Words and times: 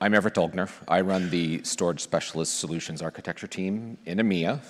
I'm 0.00 0.14
Everett 0.14 0.34
Dolgner. 0.34 0.70
I 0.86 1.00
run 1.00 1.28
the 1.28 1.60
Storage 1.64 1.98
Specialist 1.98 2.60
Solutions 2.60 3.02
Architecture 3.02 3.48
team 3.48 3.98
in 4.06 4.18
EMEA. 4.18 4.60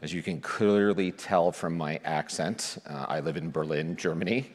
As 0.00 0.14
you 0.14 0.22
can 0.22 0.40
clearly 0.40 1.12
tell 1.12 1.52
from 1.52 1.76
my 1.76 2.00
accent, 2.02 2.78
uh, 2.88 3.04
I 3.08 3.20
live 3.20 3.36
in 3.36 3.50
Berlin, 3.50 3.94
Germany. 3.94 4.50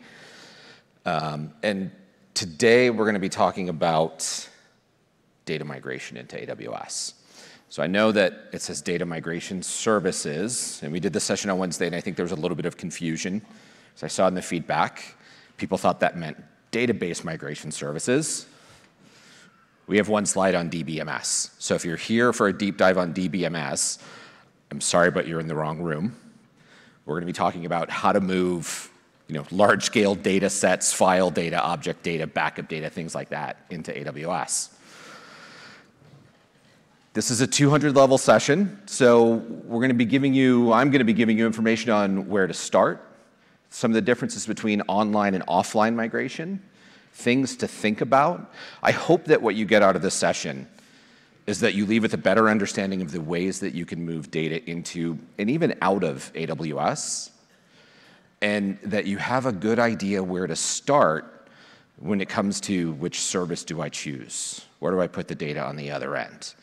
Um, 1.05 1.53
and 1.61 1.91
today 2.33 2.89
we're 2.89 3.03
going 3.03 3.13
to 3.13 3.19
be 3.19 3.29
talking 3.29 3.69
about 3.69 4.49
data 5.45 5.63
migration 5.63 6.17
into 6.17 6.37
AWS. 6.37 7.13
So 7.69 7.83
I 7.83 7.87
know 7.87 8.11
that 8.13 8.49
it 8.51 8.63
says 8.63 8.81
data 8.81 9.05
migration 9.05 9.61
services, 9.61 10.79
and 10.81 10.91
we 10.91 10.99
did 10.99 11.13
this 11.13 11.23
session 11.23 11.51
on 11.51 11.59
Wednesday, 11.59 11.85
and 11.85 11.95
I 11.95 12.01
think 12.01 12.15
there 12.15 12.25
was 12.25 12.31
a 12.31 12.35
little 12.35 12.57
bit 12.57 12.65
of 12.65 12.77
confusion. 12.77 13.43
So 13.93 14.05
I 14.05 14.07
saw 14.07 14.27
in 14.27 14.33
the 14.33 14.41
feedback, 14.41 15.17
people 15.57 15.77
thought 15.77 15.99
that 15.99 16.17
meant 16.17 16.43
database 16.71 17.23
migration 17.23 17.69
services. 17.69 18.47
We 19.85 19.97
have 19.97 20.07
one 20.07 20.25
slide 20.25 20.55
on 20.55 20.69
DBMS. 20.69 21.51
So 21.59 21.75
if 21.75 21.83
you're 21.83 21.97
here 21.97 22.31
for 22.31 22.47
a 22.47 22.57
deep 22.57 22.77
dive 22.77 22.97
on 22.97 23.13
DBMS, 23.13 23.99
I'm 24.71 24.81
sorry, 24.81 25.11
but 25.11 25.27
you're 25.27 25.39
in 25.39 25.47
the 25.47 25.55
wrong 25.55 25.81
room. 25.81 26.15
We're 27.05 27.15
going 27.15 27.23
to 27.23 27.27
be 27.27 27.33
talking 27.33 27.65
about 27.65 27.89
how 27.89 28.13
to 28.13 28.21
move 28.21 28.89
you 29.27 29.35
know, 29.35 29.45
large-scale 29.51 30.15
data 30.15 30.49
sets, 30.49 30.93
file 30.93 31.29
data, 31.29 31.61
object 31.61 32.03
data, 32.03 32.27
backup 32.27 32.67
data, 32.67 32.89
things 32.89 33.15
like 33.15 33.29
that 33.29 33.65
into 33.69 33.91
AWS. 33.91 34.69
This 37.13 37.29
is 37.29 37.41
a 37.41 37.47
200-level 37.47 38.17
session, 38.17 38.79
so 38.85 39.35
we're 39.65 39.79
going 39.79 39.89
to 39.89 39.95
be 39.95 40.05
giving 40.05 40.33
you, 40.33 40.73
I'm 40.73 40.89
going 40.89 40.99
to 40.99 41.05
be 41.05 41.13
giving 41.13 41.37
you 41.37 41.45
information 41.45 41.91
on 41.91 42.27
where 42.27 42.47
to 42.47 42.53
start, 42.53 43.07
some 43.69 43.91
of 43.91 43.95
the 43.95 44.01
differences 44.01 44.45
between 44.45 44.81
online 44.81 45.35
and 45.35 45.45
offline 45.45 45.95
migration, 45.95 46.61
things 47.13 47.55
to 47.57 47.67
think 47.67 48.01
about. 48.01 48.51
I 48.81 48.91
hope 48.91 49.25
that 49.25 49.41
what 49.41 49.55
you 49.55 49.65
get 49.65 49.81
out 49.81 49.95
of 49.95 50.01
this 50.01 50.13
session 50.13 50.67
is 51.45 51.59
that 51.59 51.75
you 51.75 51.85
leave 51.85 52.01
with 52.01 52.13
a 52.13 52.17
better 52.17 52.49
understanding 52.49 53.01
of 53.01 53.11
the 53.11 53.21
ways 53.21 53.59
that 53.59 53.73
you 53.73 53.85
can 53.85 54.03
move 54.03 54.31
data 54.31 54.63
into 54.69 55.19
and 55.37 55.49
even 55.49 55.75
out 55.81 56.03
of 56.03 56.31
AWS, 56.33 57.29
and 58.41 58.77
that 58.83 59.05
you 59.05 59.17
have 59.17 59.45
a 59.45 59.51
good 59.51 59.79
idea 59.79 60.23
where 60.23 60.47
to 60.47 60.55
start 60.55 61.47
when 61.99 62.19
it 62.19 62.27
comes 62.27 62.59
to 62.61 62.93
which 62.93 63.21
service 63.21 63.63
do 63.63 63.81
I 63.81 63.89
choose, 63.89 64.65
where 64.79 64.91
do 64.91 64.99
I 64.99 65.07
put 65.07 65.27
the 65.27 65.35
data 65.35 65.63
on 65.63 65.75
the 65.75 65.91
other 65.91 66.15
end. 66.15 66.53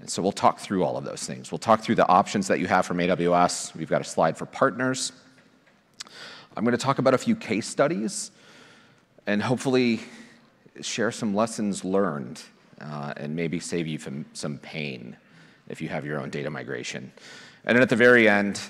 And 0.00 0.10
so 0.10 0.22
we'll 0.22 0.32
talk 0.32 0.58
through 0.58 0.84
all 0.84 0.96
of 0.96 1.04
those 1.04 1.24
things. 1.24 1.50
We'll 1.50 1.58
talk 1.58 1.80
through 1.80 1.94
the 1.94 2.08
options 2.08 2.48
that 2.48 2.60
you 2.60 2.66
have 2.66 2.86
from 2.86 2.98
AWS. 2.98 3.74
We've 3.74 3.88
got 3.88 4.00
a 4.00 4.04
slide 4.04 4.36
for 4.36 4.46
partners. 4.46 5.12
I'm 6.56 6.64
going 6.64 6.76
to 6.76 6.82
talk 6.82 6.98
about 6.98 7.14
a 7.14 7.18
few 7.18 7.36
case 7.36 7.66
studies 7.66 8.30
and 9.26 9.42
hopefully 9.42 10.00
share 10.80 11.10
some 11.10 11.34
lessons 11.34 11.84
learned 11.84 12.42
uh, 12.80 13.14
and 13.16 13.34
maybe 13.34 13.58
save 13.60 13.86
you 13.86 13.98
from 13.98 14.24
some 14.32 14.58
pain 14.58 15.16
if 15.68 15.80
you 15.80 15.88
have 15.88 16.04
your 16.04 16.20
own 16.20 16.30
data 16.30 16.50
migration. 16.50 17.10
And 17.64 17.76
then 17.76 17.82
at 17.82 17.88
the 17.88 17.96
very 17.96 18.28
end, 18.28 18.60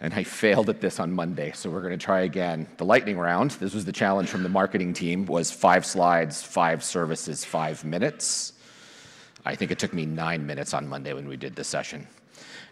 and 0.00 0.14
I 0.14 0.22
failed 0.22 0.70
at 0.70 0.80
this 0.80 0.98
on 1.00 1.12
Monday, 1.12 1.52
so 1.52 1.68
we're 1.68 1.82
going 1.82 1.98
to 1.98 2.02
try 2.02 2.20
again. 2.20 2.66
The 2.78 2.84
lightning 2.84 3.18
round, 3.18 3.50
this 3.52 3.74
was 3.74 3.84
the 3.84 3.92
challenge 3.92 4.28
from 4.28 4.42
the 4.42 4.48
marketing 4.48 4.94
team, 4.94 5.26
was 5.26 5.50
five 5.50 5.84
slides, 5.84 6.42
five 6.42 6.82
services, 6.82 7.44
five 7.44 7.84
minutes. 7.84 8.54
I 9.44 9.54
think 9.54 9.70
it 9.70 9.78
took 9.78 9.92
me 9.92 10.06
nine 10.06 10.46
minutes 10.46 10.72
on 10.72 10.88
Monday 10.88 11.12
when 11.12 11.28
we 11.28 11.36
did 11.36 11.56
this 11.56 11.68
session. 11.68 12.06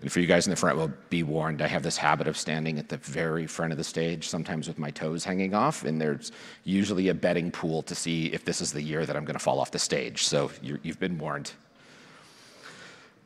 And 0.01 0.13
for 0.13 0.21
you 0.21 0.27
guys 0.27 0.47
in 0.47 0.51
the 0.51 0.57
front, 0.57 0.79
well, 0.79 0.93
be 1.11 1.25
warned, 1.25 1.61
I 1.61 1.67
have 1.67 1.83
this 1.83 1.97
habit 1.97 2.29
of 2.29 2.37
standing 2.37 2.79
at 2.79 2.89
the 2.89 2.99
very 2.99 3.47
front 3.49 3.73
of 3.73 3.79
the 3.79 3.85
stage, 3.85 4.29
sometimes 4.29 4.69
with 4.69 4.79
my 4.79 4.91
toes 4.91 5.25
hanging 5.25 5.55
off, 5.55 5.85
and 5.85 6.01
there's 6.01 6.31
usually 6.63 7.09
a 7.09 7.15
betting 7.15 7.51
pool 7.51 7.83
to 7.83 7.95
see 7.95 8.27
if 8.27 8.45
this 8.45 8.61
is 8.61 8.73
the 8.73 8.83
year 8.83 9.05
that 9.05 9.17
I'm 9.17 9.25
going 9.25 9.35
to 9.35 9.43
fall 9.43 9.59
off 9.59 9.73
the 9.73 9.79
stage. 9.79 10.25
So 10.25 10.53
you've 10.63 11.01
been 11.01 11.19
warned. 11.19 11.53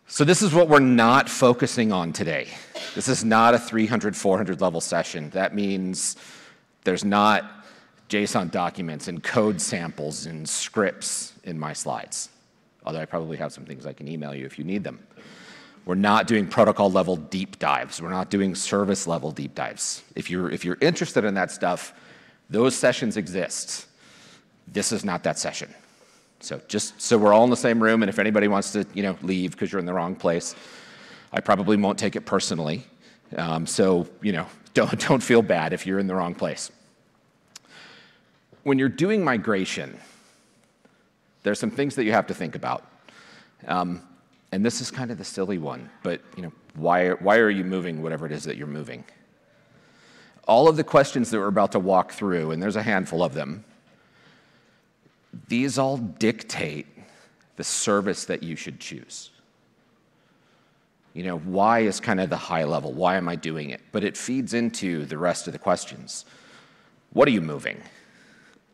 So 0.07 0.25
this 0.25 0.43
is 0.43 0.55
what 0.55 0.69
we're 0.69 0.79
not 0.79 1.29
focusing 1.29 1.93
on 1.93 2.13
today. 2.13 2.49
This 2.95 3.09
is 3.09 3.25
not 3.25 3.55
a 3.55 3.59
300, 3.59 4.15
400-level 4.15 4.81
session. 4.81 5.31
That 5.31 5.55
means 5.55 6.17
there's 6.85 7.05
not 7.05 7.65
JSON 8.09 8.51
documents 8.51 9.09
and 9.09 9.23
code 9.23 9.61
samples 9.61 10.27
and 10.27 10.47
scripts 10.47 11.33
in 11.45 11.59
my 11.59 11.73
slides, 11.73 12.29
although 12.85 13.01
I 13.01 13.07
probably 13.07 13.39
have 13.39 13.53
some 13.53 13.65
things 13.65 13.87
I 13.87 13.95
can 13.95 14.07
email 14.07 14.35
you 14.35 14.45
if 14.45 14.59
you 14.59 14.65
need 14.65 14.85
them. 14.85 15.01
We're 15.85 15.97
not 15.97 16.27
doing 16.29 16.47
protocol-level 16.47 17.17
deep 17.17 17.59
dives. 17.59 18.01
We're 18.01 18.11
not 18.11 18.31
doing 18.31 18.55
service-level 18.55 19.33
deep 19.33 19.55
dives. 19.55 20.03
If 20.15 20.31
you're 20.31 20.49
if 20.51 20.65
you're 20.65 20.79
interested 20.81 21.25
in 21.25 21.35
that 21.35 21.51
stuff, 21.51 21.93
those 22.49 22.77
sessions 22.77 23.17
exist. 23.17 23.87
This 24.69 24.93
is 24.93 25.05
not 25.05 25.25
that 25.25 25.39
session. 25.39 25.75
So 26.41 26.61
just 26.69 27.01
so 27.01 27.19
we're 27.19 27.33
all 27.33 27.45
in 27.45 27.51
the 27.51 27.57
same 27.57 27.83
room, 27.83 28.03
and 28.03 28.09
if 28.09 28.19
anybody 28.19 28.49
wants 28.49 28.73
to 28.73 28.87
you 28.95 29.03
know, 29.03 29.17
leave 29.23 29.53
because 29.53 29.73
you're 29.73 29.81
in 29.81 29.87
the 29.87 29.93
wrong 29.93 30.15
place, 30.15 30.55
I 31.33 31.41
probably 31.41 31.77
won't 31.77 31.99
take 31.99 32.15
it 32.15 32.23
personally. 32.27 32.85
Um, 33.37 33.67
so 33.67 34.09
you 34.21 34.33
know, 34.33 34.47
don't 34.75 34.99
don't 35.01 35.23
feel 35.23 35.43
bad 35.43 35.73
if 35.73 35.87
you're 35.87 35.99
in 35.99 36.07
the 36.07 36.15
wrong 36.15 36.35
place. 36.35 36.71
When 38.63 38.79
you're 38.79 38.89
doing 38.89 39.25
migration, 39.25 39.99
there 41.43 41.51
are 41.51 41.57
some 41.57 41.71
things 41.71 41.97
that 41.97 42.05
you 42.05 42.13
have 42.13 42.29
to 42.29 42.35
think 42.35 42.55
about. 42.55 42.87
Um, 43.67 44.03
And 44.53 44.65
this 44.65 44.83
is 44.83 44.91
kind 44.91 45.11
of 45.11 45.19
the 45.19 45.25
silly 45.25 45.59
one, 45.59 45.89
but 46.03 46.21
you 46.37 46.43
know, 46.43 46.53
why, 46.75 47.11
why 47.11 47.39
are 47.39 47.51
you 47.51 47.65
moving 47.65 48.03
whatever 48.03 48.27
it 48.27 48.33
is 48.33 48.45
that 48.45 48.57
you're 48.57 48.67
moving? 48.67 49.05
All 50.47 50.69
of 50.69 50.77
the 50.77 50.85
questions 50.85 51.31
that 51.31 51.39
we're 51.39 51.47
about 51.47 51.73
to 51.73 51.79
walk 51.79 52.13
through, 52.13 52.51
and 52.51 52.63
there's 52.63 52.77
a 52.77 52.83
handful 52.83 53.23
of 53.23 53.33
them, 53.33 53.65
these 55.49 55.79
all 55.79 55.97
dictate 55.97 56.87
the 57.57 57.65
service 57.65 58.27
that 58.27 58.43
you 58.43 58.55
should 58.57 58.79
choose. 58.79 59.31
You 61.15 61.25
know, 61.25 61.39
why 61.39 61.81
is 61.81 62.01
kind 62.01 62.21
of 62.21 62.31
the 62.31 62.37
high 62.37 62.65
level? 62.65 62.93
Why 62.93 63.17
am 63.17 63.29
I 63.29 63.37
doing 63.37 63.71
it? 63.71 63.81
But 63.93 64.05
it 64.05 64.17
feeds 64.17 64.55
into 64.55 65.05
the 65.05 65.19
rest 65.19 65.47
of 65.47 65.53
the 65.53 65.59
questions. 65.59 66.25
What 67.13 67.29
are 67.29 67.33
you 67.33 67.43
moving? 67.43 67.83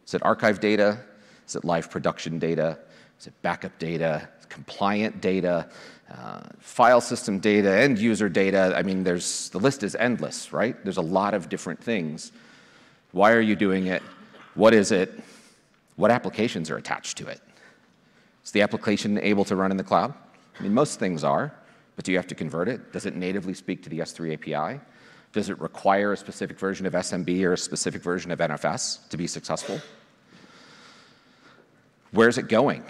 Is 0.06 0.14
it 0.14 0.24
archive 0.24 0.60
data? 0.60 1.00
Is 1.46 1.56
it 1.56 1.64
live 1.64 1.90
production 1.90 2.38
data? 2.38 2.78
Is 3.18 3.26
it 3.26 3.34
backup 3.42 3.76
data, 3.78 4.28
compliant 4.48 5.20
data, 5.20 5.68
uh, 6.10 6.40
file 6.60 7.00
system 7.00 7.38
data, 7.40 7.70
end 7.70 7.98
user 7.98 8.28
data? 8.28 8.72
I 8.76 8.82
mean, 8.82 9.02
the 9.02 9.12
list 9.54 9.82
is 9.82 9.94
endless, 9.96 10.52
right? 10.52 10.76
There's 10.84 10.98
a 10.98 11.02
lot 11.02 11.34
of 11.34 11.48
different 11.48 11.82
things. 11.82 12.32
Why 13.12 13.32
are 13.32 13.40
you 13.40 13.56
doing 13.56 13.86
it? 13.86 14.02
What 14.54 14.74
is 14.74 14.92
it? 14.92 15.18
What 15.96 16.10
applications 16.10 16.70
are 16.70 16.76
attached 16.76 17.18
to 17.18 17.26
it? 17.26 17.40
Is 18.44 18.52
the 18.52 18.62
application 18.62 19.18
able 19.18 19.44
to 19.46 19.56
run 19.56 19.70
in 19.70 19.76
the 19.76 19.84
cloud? 19.84 20.14
I 20.58 20.62
mean, 20.62 20.72
most 20.72 20.98
things 20.98 21.24
are, 21.24 21.52
but 21.96 22.04
do 22.04 22.12
you 22.12 22.18
have 22.18 22.26
to 22.28 22.34
convert 22.34 22.68
it? 22.68 22.92
Does 22.92 23.04
it 23.06 23.16
natively 23.16 23.54
speak 23.54 23.82
to 23.82 23.90
the 23.90 23.98
S3 23.98 24.34
API? 24.34 24.80
Does 25.32 25.50
it 25.50 25.60
require 25.60 26.12
a 26.12 26.16
specific 26.16 26.58
version 26.58 26.86
of 26.86 26.92
SMB 26.92 27.42
or 27.44 27.52
a 27.52 27.58
specific 27.58 28.02
version 28.02 28.30
of 28.30 28.38
NFS 28.38 29.08
to 29.08 29.16
be 29.16 29.26
successful? 29.26 29.80
Where's 32.12 32.38
it 32.38 32.48
going? 32.48 32.84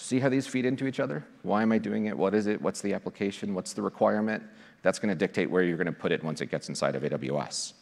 See 0.00 0.20
how 0.20 0.28
these 0.28 0.46
feed 0.46 0.64
into 0.64 0.86
each 0.86 1.00
other? 1.00 1.24
Why 1.42 1.60
am 1.60 1.72
I 1.72 1.78
doing 1.78 2.06
it? 2.06 2.16
What 2.16 2.32
is 2.32 2.46
it? 2.46 2.62
What's 2.62 2.80
the 2.80 2.94
application? 2.94 3.52
What's 3.52 3.72
the 3.72 3.82
requirement? 3.82 4.44
That's 4.82 5.00
going 5.00 5.08
to 5.08 5.14
dictate 5.16 5.50
where 5.50 5.64
you're 5.64 5.76
going 5.76 5.86
to 5.86 5.92
put 5.92 6.12
it 6.12 6.22
once 6.22 6.40
it 6.40 6.46
gets 6.52 6.68
inside 6.68 6.94
of 6.94 7.02
AWS. 7.02 7.72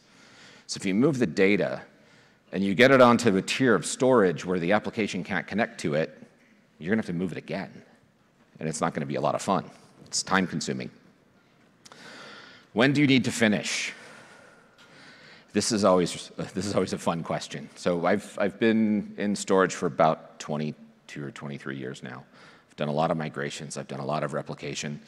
So 0.66 0.78
if 0.78 0.86
you 0.86 0.94
move 0.94 1.18
the 1.18 1.26
data 1.26 1.82
and 2.52 2.64
you 2.64 2.74
get 2.74 2.90
it 2.90 3.02
onto 3.02 3.36
a 3.36 3.42
tier 3.42 3.74
of 3.74 3.84
storage 3.84 4.46
where 4.46 4.58
the 4.58 4.72
application 4.72 5.24
can't 5.24 5.46
connect 5.46 5.78
to 5.80 5.92
it, 5.92 6.18
you're 6.78 6.88
going 6.88 6.96
to 6.96 7.06
have 7.06 7.14
to 7.14 7.18
move 7.18 7.32
it 7.32 7.38
again. 7.38 7.70
And 8.60 8.66
it's 8.66 8.80
not 8.80 8.94
going 8.94 9.02
to 9.02 9.06
be 9.06 9.16
a 9.16 9.20
lot 9.20 9.34
of 9.34 9.42
fun. 9.42 9.70
It's 10.06 10.22
time-consuming. 10.22 10.90
When 12.72 12.94
do 12.94 13.02
you 13.02 13.06
need 13.06 13.26
to 13.26 13.30
finish? 13.30 13.92
This 15.52 15.70
is 15.70 15.84
always 15.84 16.30
this 16.54 16.64
is 16.64 16.74
always 16.74 16.94
a 16.94 16.98
fun 16.98 17.22
question. 17.22 17.68
So 17.76 18.06
I've 18.06 18.38
I've 18.40 18.58
been 18.58 19.14
in 19.18 19.36
storage 19.36 19.74
for 19.74 19.84
about 19.84 20.38
22 21.06 21.24
or 21.26 21.30
23 21.30 21.76
years 21.76 22.02
now. 22.02 22.24
I've 22.68 22.76
done 22.76 22.88
a 22.88 22.92
lot 22.92 23.10
of 23.10 23.16
migrations. 23.16 23.76
I've 23.76 23.88
done 23.88 24.00
a 24.00 24.04
lot 24.04 24.22
of 24.22 24.32
replication. 24.32 25.00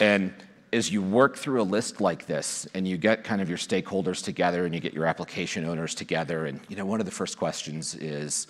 And 0.00 0.32
as 0.72 0.92
you 0.92 1.02
work 1.02 1.36
through 1.36 1.60
a 1.60 1.64
list 1.64 2.00
like 2.00 2.26
this 2.26 2.68
and 2.74 2.86
you 2.86 2.96
get 2.96 3.24
kind 3.24 3.40
of 3.40 3.48
your 3.48 3.58
stakeholders 3.58 4.22
together 4.22 4.64
and 4.64 4.74
you 4.74 4.80
get 4.80 4.94
your 4.94 5.06
application 5.06 5.64
owners 5.64 5.94
together, 5.94 6.46
and 6.46 6.60
you 6.68 6.76
know, 6.76 6.86
one 6.86 7.00
of 7.00 7.06
the 7.06 7.12
first 7.12 7.38
questions 7.38 7.94
is 7.94 8.46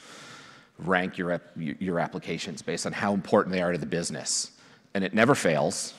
rank 0.79 1.17
your 1.19 1.99
applications 1.99 2.63
based 2.63 2.87
on 2.87 2.93
how 2.93 3.15
important 3.15 3.53
they 3.53 3.63
are 3.63 3.73
to 3.73 3.79
the 3.79 3.87
business. 3.87 4.53
And 4.95 5.05
it 5.05 5.15
never 5.15 5.35
fails. 5.35 5.95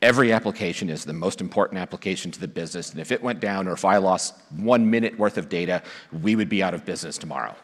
Every 0.00 0.32
application 0.32 0.88
is 0.88 1.04
the 1.04 1.12
most 1.12 1.42
important 1.42 1.78
application 1.78 2.30
to 2.30 2.40
the 2.40 2.48
business. 2.48 2.90
And 2.90 3.00
if 3.00 3.12
it 3.12 3.22
went 3.22 3.38
down 3.40 3.68
or 3.68 3.72
if 3.72 3.84
I 3.84 3.98
lost 3.98 4.34
one 4.56 4.88
minute 4.88 5.18
worth 5.18 5.36
of 5.36 5.50
data, 5.50 5.82
we 6.22 6.36
would 6.36 6.48
be 6.48 6.62
out 6.62 6.72
of 6.72 6.86
business 6.86 7.18
tomorrow. 7.18 7.54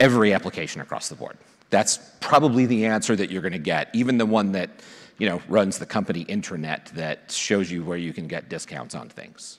Every 0.00 0.32
application 0.32 0.80
across 0.80 1.08
the 1.08 1.14
board. 1.14 1.36
That's 1.70 1.98
probably 2.20 2.66
the 2.66 2.86
answer 2.86 3.16
that 3.16 3.30
you're 3.30 3.42
going 3.42 3.52
to 3.52 3.58
get, 3.58 3.90
even 3.94 4.18
the 4.18 4.26
one 4.26 4.52
that 4.52 4.70
you 5.18 5.28
know, 5.28 5.40
runs 5.48 5.78
the 5.78 5.86
company 5.86 6.24
intranet 6.24 6.90
that 6.90 7.30
shows 7.30 7.70
you 7.70 7.84
where 7.84 7.98
you 7.98 8.12
can 8.12 8.26
get 8.26 8.48
discounts 8.48 8.94
on 8.94 9.08
things. 9.08 9.58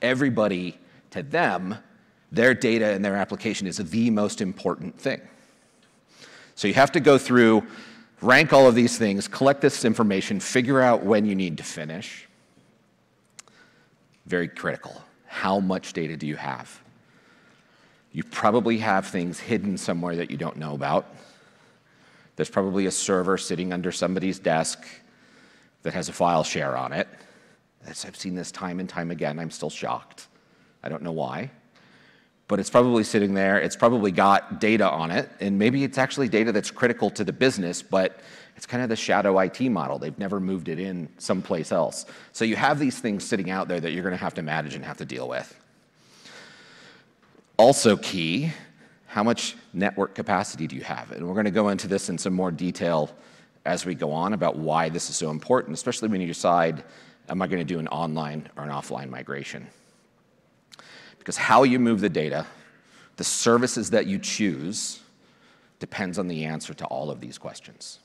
Everybody, 0.00 0.78
to 1.10 1.22
them, 1.22 1.76
their 2.32 2.54
data 2.54 2.86
and 2.86 3.04
their 3.04 3.16
application 3.16 3.66
is 3.66 3.76
the 3.76 4.10
most 4.10 4.40
important 4.40 4.98
thing. 4.98 5.20
So 6.54 6.66
you 6.68 6.74
have 6.74 6.92
to 6.92 7.00
go 7.00 7.18
through, 7.18 7.66
rank 8.22 8.52
all 8.52 8.66
of 8.66 8.74
these 8.74 8.96
things, 8.96 9.28
collect 9.28 9.60
this 9.60 9.84
information, 9.84 10.40
figure 10.40 10.80
out 10.80 11.04
when 11.04 11.26
you 11.26 11.34
need 11.34 11.58
to 11.58 11.64
finish. 11.64 12.26
Very 14.24 14.48
critical. 14.48 15.02
How 15.26 15.60
much 15.60 15.92
data 15.92 16.16
do 16.16 16.26
you 16.26 16.36
have? 16.36 16.82
You 18.16 18.24
probably 18.24 18.78
have 18.78 19.06
things 19.06 19.38
hidden 19.38 19.76
somewhere 19.76 20.16
that 20.16 20.30
you 20.30 20.38
don't 20.38 20.56
know 20.56 20.72
about. 20.72 21.14
There's 22.36 22.48
probably 22.48 22.86
a 22.86 22.90
server 22.90 23.36
sitting 23.36 23.74
under 23.74 23.92
somebody's 23.92 24.38
desk 24.38 24.86
that 25.82 25.92
has 25.92 26.08
a 26.08 26.14
file 26.14 26.42
share 26.42 26.78
on 26.78 26.94
it. 26.94 27.08
I've 27.86 28.16
seen 28.16 28.34
this 28.34 28.50
time 28.50 28.80
and 28.80 28.88
time 28.88 29.10
again. 29.10 29.38
I'm 29.38 29.50
still 29.50 29.68
shocked. 29.68 30.28
I 30.82 30.88
don't 30.88 31.02
know 31.02 31.12
why. 31.12 31.50
But 32.48 32.58
it's 32.58 32.70
probably 32.70 33.04
sitting 33.04 33.34
there. 33.34 33.58
It's 33.58 33.76
probably 33.76 34.12
got 34.12 34.60
data 34.62 34.90
on 34.90 35.10
it. 35.10 35.28
And 35.40 35.58
maybe 35.58 35.84
it's 35.84 35.98
actually 35.98 36.30
data 36.30 36.52
that's 36.52 36.70
critical 36.70 37.10
to 37.10 37.22
the 37.22 37.34
business, 37.34 37.82
but 37.82 38.20
it's 38.56 38.64
kind 38.64 38.82
of 38.82 38.88
the 38.88 38.96
shadow 38.96 39.38
IT 39.40 39.60
model. 39.60 39.98
They've 39.98 40.18
never 40.18 40.40
moved 40.40 40.70
it 40.70 40.78
in 40.78 41.10
someplace 41.18 41.70
else. 41.70 42.06
So 42.32 42.46
you 42.46 42.56
have 42.56 42.78
these 42.78 42.98
things 42.98 43.24
sitting 43.24 43.50
out 43.50 43.68
there 43.68 43.78
that 43.78 43.92
you're 43.92 44.02
going 44.02 44.16
to 44.16 44.24
have 44.24 44.32
to 44.34 44.42
manage 44.42 44.74
and 44.74 44.82
have 44.86 44.96
to 44.96 45.04
deal 45.04 45.28
with. 45.28 45.54
Also, 47.56 47.96
key 47.96 48.52
how 49.06 49.22
much 49.22 49.56
network 49.72 50.14
capacity 50.14 50.66
do 50.66 50.76
you 50.76 50.82
have? 50.82 51.10
And 51.12 51.26
we're 51.26 51.32
going 51.34 51.46
to 51.46 51.50
go 51.50 51.70
into 51.70 51.88
this 51.88 52.10
in 52.10 52.18
some 52.18 52.34
more 52.34 52.50
detail 52.50 53.10
as 53.64 53.86
we 53.86 53.94
go 53.94 54.12
on 54.12 54.34
about 54.34 54.56
why 54.56 54.90
this 54.90 55.08
is 55.08 55.16
so 55.16 55.30
important, 55.30 55.74
especially 55.74 56.08
when 56.08 56.20
you 56.20 56.26
decide, 56.26 56.84
am 57.28 57.40
I 57.40 57.46
going 57.46 57.58
to 57.58 57.64
do 57.64 57.78
an 57.78 57.88
online 57.88 58.48
or 58.56 58.64
an 58.64 58.70
offline 58.70 59.08
migration? 59.08 59.66
Because 61.18 61.38
how 61.38 61.62
you 61.62 61.78
move 61.78 62.00
the 62.00 62.10
data, 62.10 62.46
the 63.16 63.24
services 63.24 63.90
that 63.90 64.06
you 64.06 64.18
choose, 64.18 65.00
depends 65.78 66.18
on 66.18 66.28
the 66.28 66.44
answer 66.44 66.74
to 66.74 66.84
all 66.84 67.10
of 67.10 67.20
these 67.20 67.38
questions. 67.38 68.00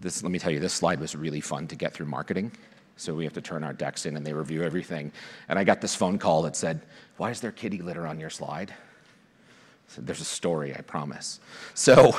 This, 0.00 0.22
let 0.22 0.32
me 0.32 0.38
tell 0.38 0.52
you, 0.52 0.60
this 0.60 0.74
slide 0.74 1.00
was 1.00 1.14
really 1.14 1.40
fun 1.40 1.68
to 1.68 1.76
get 1.76 1.92
through 1.92 2.06
marketing. 2.06 2.52
So 2.96 3.14
we 3.14 3.24
have 3.24 3.34
to 3.34 3.40
turn 3.40 3.62
our 3.62 3.72
decks 3.72 4.06
in 4.06 4.16
and 4.16 4.26
they 4.26 4.32
review 4.32 4.62
everything. 4.62 5.12
And 5.48 5.58
I 5.58 5.64
got 5.64 5.80
this 5.80 5.94
phone 5.94 6.18
call 6.18 6.42
that 6.42 6.56
said, 6.56 6.80
Why 7.18 7.30
is 7.30 7.40
there 7.40 7.52
kitty 7.52 7.78
litter 7.78 8.06
on 8.06 8.18
your 8.18 8.30
slide? 8.30 8.70
I 8.70 9.92
said, 9.92 10.06
There's 10.06 10.20
a 10.20 10.24
story, 10.24 10.74
I 10.74 10.80
promise. 10.80 11.40
So, 11.74 12.16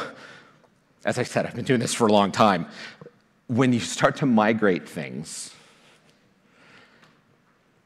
as 1.04 1.18
I 1.18 1.24
said, 1.24 1.46
I've 1.46 1.56
been 1.56 1.66
doing 1.66 1.80
this 1.80 1.94
for 1.94 2.08
a 2.08 2.12
long 2.12 2.32
time. 2.32 2.68
When 3.48 3.74
you 3.74 3.80
start 3.80 4.18
to 4.18 4.26
migrate 4.26 4.88
things, 4.88 5.52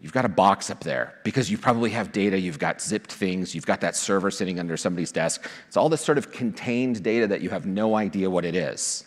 You've 0.02 0.14
got 0.14 0.26
a 0.26 0.30
box 0.30 0.72
up 0.72 0.84
there 0.84 1.20
because 1.24 1.52
you 1.52 1.60
probably 1.60 1.92
have 1.92 2.12
data, 2.12 2.40
you've 2.40 2.58
got 2.58 2.82
zipped 2.82 3.12
things, 3.12 3.54
you've 3.54 3.68
got 3.68 3.82
that 3.82 3.96
server 3.96 4.32
sitting 4.32 4.60
under 4.60 4.76
somebody's 4.76 5.12
desk. 5.12 5.48
It's 5.68 5.78
all 5.78 5.90
this 5.90 6.02
sort 6.02 6.18
of 6.18 6.32
contained 6.32 7.04
data 7.04 7.28
that 7.28 7.42
you 7.42 7.52
have 7.52 7.68
no 7.68 7.96
idea 7.96 8.28
what 8.28 8.44
it 8.44 8.56
is. 8.56 9.06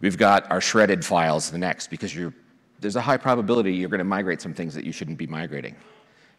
We've 0.00 0.18
got 0.18 0.50
our 0.50 0.60
shredded 0.60 1.04
files 1.04 1.50
the 1.50 1.58
next 1.58 1.90
because 1.90 2.12
there's 2.84 2.96
a 2.96 3.00
high 3.00 3.16
probability 3.16 3.72
you're 3.72 3.88
going 3.88 3.96
to 3.96 4.04
migrate 4.04 4.42
some 4.42 4.52
things 4.52 4.74
that 4.74 4.84
you 4.84 4.92
shouldn't 4.92 5.16
be 5.16 5.26
migrating. 5.26 5.74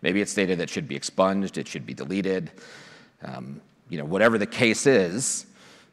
Maybe 0.04 0.22
it's 0.22 0.32
data 0.32 0.56
that 0.58 0.70
should 0.70 0.88
be 0.88 0.96
expunged, 0.96 1.58
it 1.58 1.68
should 1.68 1.88
be 1.88 1.96
deleted. 1.96 2.52
Um, 3.24 3.62
you 3.90 3.98
know, 3.98 4.06
whatever 4.06 4.38
the 4.38 4.46
case 4.46 4.86
is, 4.86 5.48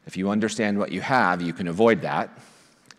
if 0.05 0.15
you 0.15 0.29
understand 0.29 0.77
what 0.77 0.91
you 0.91 1.01
have, 1.01 1.41
you 1.41 1.53
can 1.53 1.67
avoid 1.67 2.01
that. 2.01 2.37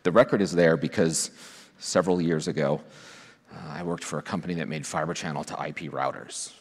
The 0.03 0.11
record 0.11 0.43
is 0.43 0.51
there 0.51 0.77
because 0.77 1.31
several 1.79 2.21
years 2.21 2.49
ago, 2.49 2.81
uh, 3.53 3.69
I 3.69 3.85
worked 3.85 4.03
for 4.03 4.19
a 4.19 4.23
company 4.23 4.55
that 4.55 4.67
made 4.67 4.85
fiber 4.85 5.15
channel 5.15 5.45
to 5.45 5.53
IP 5.53 5.93
routers. 5.93 6.55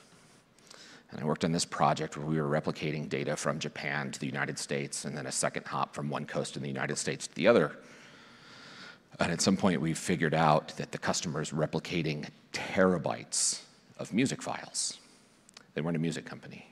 And 1.09 1.19
I 1.19 1.25
worked 1.25 1.43
on 1.43 1.51
this 1.51 1.65
project 1.65 2.17
where 2.17 2.27
we 2.27 2.39
were 2.39 2.47
replicating 2.47 3.09
data 3.09 3.35
from 3.35 3.57
Japan 3.57 4.11
to 4.11 4.19
the 4.19 4.27
United 4.27 4.59
States 4.59 5.05
and 5.05 5.17
then 5.17 5.25
a 5.25 5.31
second 5.31 5.65
hop 5.65 5.95
from 5.95 6.11
one 6.11 6.25
coast 6.25 6.55
in 6.55 6.61
the 6.61 6.69
United 6.69 6.99
States 6.99 7.25
to 7.25 7.33
the 7.33 7.47
other. 7.47 7.71
And 9.19 9.31
at 9.31 9.41
some 9.41 9.57
point, 9.57 9.79
we 9.79 9.93
figured 9.93 10.33
out 10.33 10.69
that 10.77 10.91
the 10.91 10.97
customer 10.97 11.41
is 11.41 11.51
replicating 11.51 12.27
terabytes 12.51 13.61
of 13.99 14.13
music 14.13 14.41
files. 14.41 14.97
They 15.73 15.81
weren't 15.81 15.97
a 15.97 15.99
music 15.99 16.25
company. 16.25 16.65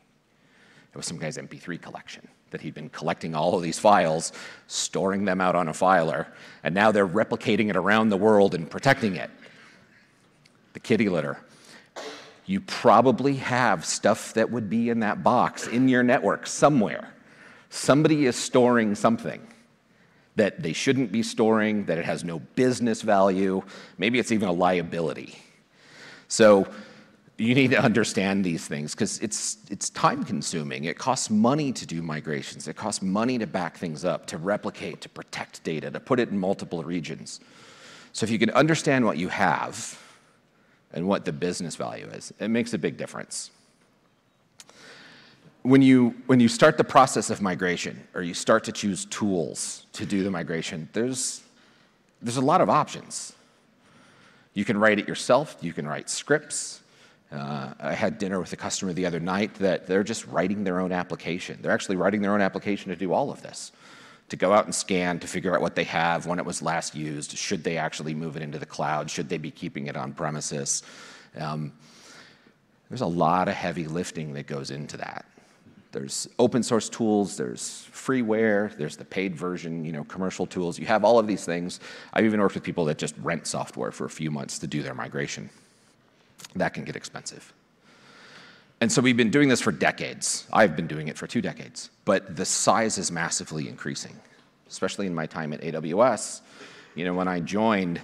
It 0.94 0.98
was 0.98 1.06
some 1.06 1.18
guy's 1.18 1.38
MP3 1.38 1.82
collection 1.82 2.28
that 2.50 2.62
he'd 2.62 2.74
been 2.74 2.90
collecting 2.90 3.34
all 3.34 3.56
of 3.56 3.64
these 3.64 3.80
files, 3.80 4.34
storing 4.68 5.24
them 5.24 5.40
out 5.40 5.56
on 5.56 5.70
a 5.70 5.74
filer, 5.74 6.28
and 6.64 6.76
now 6.76 6.92
they're 6.92 7.08
replicating 7.08 7.70
it 7.70 7.78
around 7.78 8.10
the 8.10 8.18
world 8.18 8.54
and 8.54 8.70
protecting 8.70 9.16
it 9.16 9.30
the 10.74 10.80
kitty 10.80 11.10
litter. 11.10 11.38
You 12.46 12.62
probably 12.62 13.36
have 13.36 13.86
stuff 13.86 14.34
that 14.34 14.50
would 14.52 14.70
be 14.70 14.90
in 14.90 15.00
that 15.02 15.24
box 15.24 15.68
in 15.68 15.88
your 15.88 16.04
network 16.04 16.48
somewhere. 16.48 17.14
Somebody 17.70 18.26
is 18.26 18.36
storing 18.36 18.96
something 18.96 19.46
that 20.42 20.64
they 20.64 20.74
shouldn't 20.74 21.12
be 21.12 21.22
storing, 21.22 21.86
that 21.86 22.00
it 22.00 22.06
has 22.06 22.24
no 22.24 22.40
business 22.56 23.04
value. 23.04 23.62
Maybe 24.00 24.18
it's 24.18 24.32
even 24.32 24.48
a 24.48 24.52
liability. 24.52 25.38
So 26.30 26.68
you 27.38 27.54
need 27.54 27.70
to 27.72 27.80
understand 27.80 28.44
these 28.44 28.68
things 28.68 28.96
because 28.96 29.20
it's, 29.20 29.58
it's 29.70 29.92
time 29.92 30.24
consuming. 30.24 30.86
It 30.86 30.98
costs 30.98 31.30
money 31.30 31.72
to 31.74 31.86
do 31.86 32.02
migrations, 32.02 32.68
it 32.68 32.76
costs 32.76 33.04
money 33.04 33.38
to 33.38 33.46
back 33.46 33.78
things 33.78 34.04
up, 34.04 34.26
to 34.28 34.38
replicate, 34.40 35.00
to 35.02 35.10
protect 35.10 35.64
data, 35.64 35.92
to 35.92 36.00
put 36.00 36.20
it 36.20 36.30
in 36.30 36.40
multiple 36.40 36.84
regions. 36.84 37.40
So 38.12 38.24
if 38.24 38.32
you 38.32 38.40
can 38.40 38.50
understand 38.50 39.06
what 39.06 39.18
you 39.20 39.28
have, 39.28 40.00
and 40.94 41.08
what 41.08 41.24
the 41.24 41.32
business 41.32 41.78
value 41.78 42.08
is. 42.08 42.34
It 42.38 42.50
makes 42.50 42.74
a 42.74 42.78
big 42.78 42.98
difference. 42.98 43.52
When 45.64 45.82
you, 45.82 46.16
when 46.26 46.40
you 46.40 46.48
start 46.48 46.78
the 46.78 46.84
process 46.84 47.30
of 47.30 47.42
migration 47.42 48.02
or 48.14 48.24
you 48.24 48.34
start 48.34 48.64
to 48.64 48.72
choose 48.72 49.06
tools 49.06 49.86
to 49.94 50.06
do 50.06 50.24
the 50.24 50.32
migration, 50.32 50.90
there's, 50.94 51.42
there's 52.22 52.38
a 52.38 52.42
lot 52.42 52.62
of 52.62 52.70
options. 52.70 53.34
You 54.54 54.66
can 54.66 54.78
write 54.78 55.00
it 55.00 55.08
yourself, 55.08 55.56
you 55.62 55.72
can 55.72 55.88
write 55.88 56.10
scripts. 56.10 56.82
Uh, 57.32 57.74
I 57.80 57.94
had 57.94 58.18
dinner 58.18 58.40
with 58.40 58.52
a 58.52 58.58
customer 58.58 58.92
the 58.92 59.06
other 59.06 59.20
night 59.20 59.54
that 59.56 59.88
they're 59.88 60.04
just 60.04 60.26
writing 60.28 60.64
their 60.64 60.80
own 60.80 60.92
application. 60.92 61.60
They're 61.62 61.72
actually 61.72 61.96
writing 61.96 62.22
their 62.22 62.34
own 62.34 62.42
application 62.42 62.90
to 62.90 62.96
do 62.96 63.14
all 63.14 63.32
of 63.32 63.42
this 63.42 63.72
to 64.32 64.38
go 64.38 64.54
out 64.54 64.64
and 64.64 64.74
scan 64.74 65.20
to 65.20 65.28
figure 65.28 65.54
out 65.54 65.62
what 65.62 65.76
they 65.76 65.84
have, 65.84 66.26
when 66.26 66.40
it 66.40 66.46
was 66.46 66.62
last 66.62 66.96
used, 66.96 67.38
should 67.38 67.66
they 67.66 67.78
actually 67.78 68.14
move 68.14 68.38
it 68.38 68.42
into 68.42 68.58
the 68.58 68.66
cloud, 68.66 69.12
should 69.12 69.28
they 69.28 69.38
be 69.38 69.52
keeping 69.52 69.88
it 69.88 69.98
on 69.98 70.14
premises. 70.14 70.84
Um, 71.38 71.74
there's 72.90 73.02
a 73.02 73.06
lot 73.06 73.50
of 73.50 73.56
heavy 73.56 73.88
lifting 73.88 74.32
that 74.34 74.48
goes 74.48 74.72
into 74.72 74.96
that. 74.98 75.26
There's 75.92 76.30
open 76.40 76.64
source 76.64 76.88
tools, 76.88 77.36
there's 77.36 77.88
freeware, 77.92 78.76
there's 78.78 78.96
the 78.96 79.06
paid 79.06 79.36
version, 79.36 79.84
you 79.84 79.92
know, 79.92 80.06
commercial 80.06 80.46
tools. 80.46 80.80
You 80.80 80.86
have 80.86 81.04
all 81.04 81.20
of 81.20 81.28
these 81.28 81.44
things. 81.44 81.80
I've 82.14 82.26
even 82.26 82.40
worked 82.40 82.56
with 82.56 82.64
people 82.64 82.86
that 82.86 82.98
just 82.98 83.16
rent 83.18 83.46
software 83.46 83.92
for 83.92 84.06
a 84.06 84.10
few 84.10 84.32
months 84.32 84.60
to 84.60 84.68
do 84.68 84.82
their 84.82 84.94
migration. 84.94 85.50
That 86.56 86.74
can 86.74 86.86
get 86.86 86.96
expensive. 86.96 87.54
And 88.80 88.92
so 88.92 89.02
we've 89.02 89.18
been 89.18 89.30
doing 89.30 89.48
this 89.48 89.62
for 89.62 89.72
decades. 89.72 90.48
I've 90.52 90.76
been 90.76 90.88
doing 90.88 91.08
it 91.08 91.18
for 91.18 91.28
two 91.28 91.42
decades. 91.42 91.92
But 92.04 92.36
the 92.36 92.46
size 92.46 92.98
is 92.98 93.12
massively 93.12 93.68
increasing, 93.68 94.20
especially 94.70 95.06
in 95.08 95.14
my 95.14 95.28
time 95.28 95.54
at 95.54 95.62
AWS. 95.62 96.42
You 96.96 97.06
know, 97.06 97.14
when 97.14 97.28
I 97.28 97.42
joined, 97.42 98.02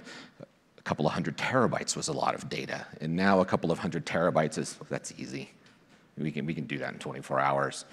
a 0.78 0.82
couple 0.82 1.06
of 1.06 1.12
hundred 1.12 1.36
terabytes 1.36 1.96
was 1.96 2.08
a 2.08 2.12
lot 2.12 2.34
of 2.34 2.48
data. 2.48 2.86
And 3.00 3.16
now 3.16 3.40
a 3.40 3.44
couple 3.44 3.72
of 3.72 3.80
hundred 3.80 4.06
terabytes 4.06 4.56
is, 4.56 4.78
that's 4.88 5.12
easy. 5.18 5.50
We 6.20 6.30
can, 6.30 6.46
we 6.46 6.54
can 6.54 6.64
do 6.64 6.78
that 6.78 6.92
in 6.92 6.98
24 6.98 7.40
hours. 7.40 7.84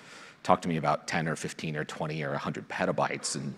Talk 0.44 0.62
to 0.64 0.70
me 0.70 0.78
about 0.78 1.08
10 1.08 1.28
or 1.28 1.36
15 1.36 1.76
or 1.76 1.84
20 1.84 2.24
or 2.24 2.32
100 2.32 2.70
petabytes, 2.70 3.36
and 3.36 3.56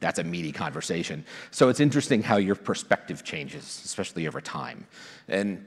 that's 0.00 0.18
a 0.18 0.24
meaty 0.24 0.52
conversation. 0.52 1.24
So 1.50 1.68
it's 1.68 1.80
interesting 1.80 2.22
how 2.22 2.36
your 2.36 2.54
perspective 2.54 3.24
changes, 3.24 3.82
especially 3.84 4.26
over 4.26 4.40
time. 4.40 4.86
And 5.28 5.66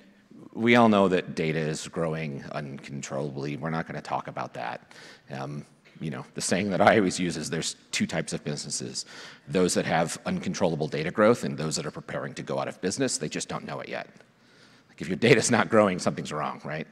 we 0.53 0.75
all 0.75 0.89
know 0.89 1.07
that 1.07 1.35
data 1.35 1.59
is 1.59 1.87
growing 1.87 2.43
uncontrollably. 2.51 3.57
We're 3.57 3.69
not 3.69 3.87
going 3.87 3.95
to 3.95 4.01
talk 4.01 4.27
about 4.27 4.53
that. 4.55 4.93
Um, 5.31 5.65
you 5.99 6.11
know, 6.11 6.25
the 6.35 6.41
saying 6.41 6.69
that 6.71 6.81
I 6.81 6.97
always 6.97 7.19
use 7.19 7.37
is 7.37 7.49
there's 7.49 7.75
two 7.91 8.05
types 8.05 8.33
of 8.33 8.43
businesses 8.43 9.05
those 9.47 9.73
that 9.73 9.85
have 9.85 10.17
uncontrollable 10.25 10.87
data 10.87 11.11
growth 11.11 11.43
and 11.43 11.57
those 11.57 11.75
that 11.75 11.85
are 11.85 11.91
preparing 11.91 12.33
to 12.35 12.43
go 12.43 12.59
out 12.59 12.67
of 12.67 12.79
business. 12.81 13.17
They 13.17 13.29
just 13.29 13.47
don't 13.47 13.65
know 13.65 13.79
it 13.79 13.89
yet. 13.89 14.07
Like 14.89 15.01
if 15.01 15.07
your 15.07 15.17
data's 15.17 15.49
not 15.51 15.69
growing, 15.69 15.99
something's 15.99 16.31
wrong, 16.31 16.61
right? 16.63 16.87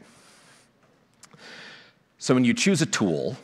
So 2.17 2.33
when 2.33 2.45
you 2.45 2.53
choose 2.53 2.81
a 2.81 2.85
tool, 2.85 3.37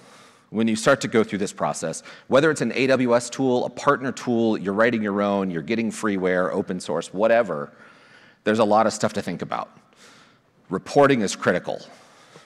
when 0.50 0.68
you 0.68 0.76
start 0.76 1.02
to 1.02 1.08
go 1.08 1.24
through 1.24 1.40
this 1.40 1.54
process, 1.54 2.04
whether 2.28 2.52
it's 2.52 2.62
an 2.62 2.72
AWS 2.72 3.30
tool, 3.32 3.66
a 3.66 3.70
partner 3.70 4.12
tool, 4.12 4.58
you're 4.58 4.74
writing 4.74 5.02
your 5.02 5.22
own, 5.22 5.50
you're 5.50 5.62
getting 5.62 5.92
freeware, 5.92 6.52
open 6.52 6.80
source, 6.80 7.14
whatever, 7.14 7.72
there's 8.44 8.60
a 8.60 8.66
lot 8.66 8.88
of 8.88 8.94
stuff 8.94 9.14
to 9.14 9.22
think 9.22 9.42
about. 9.42 9.70
Reporting 10.70 11.22
is 11.22 11.36
critical. 11.36 11.82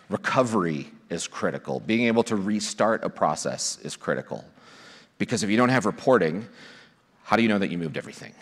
Recovery 0.10 0.91
is 1.10 1.27
critical. 1.27 1.79
Being 1.79 2.08
able 2.08 2.24
to 2.24 2.36
restart 2.36 3.03
a 3.03 3.10
process 3.10 3.79
is 3.84 3.96
critical. 3.96 4.46
Because 5.17 5.44
if 5.44 5.50
you 5.50 5.58
don't 5.58 5.70
have 5.70 5.86
reporting, 5.86 6.48
how 7.24 7.36
do 7.36 7.41
you 7.41 7.50
know 7.50 7.60
that 7.60 7.70
you 7.70 7.77
moved 7.77 7.98
everything? 7.98 8.34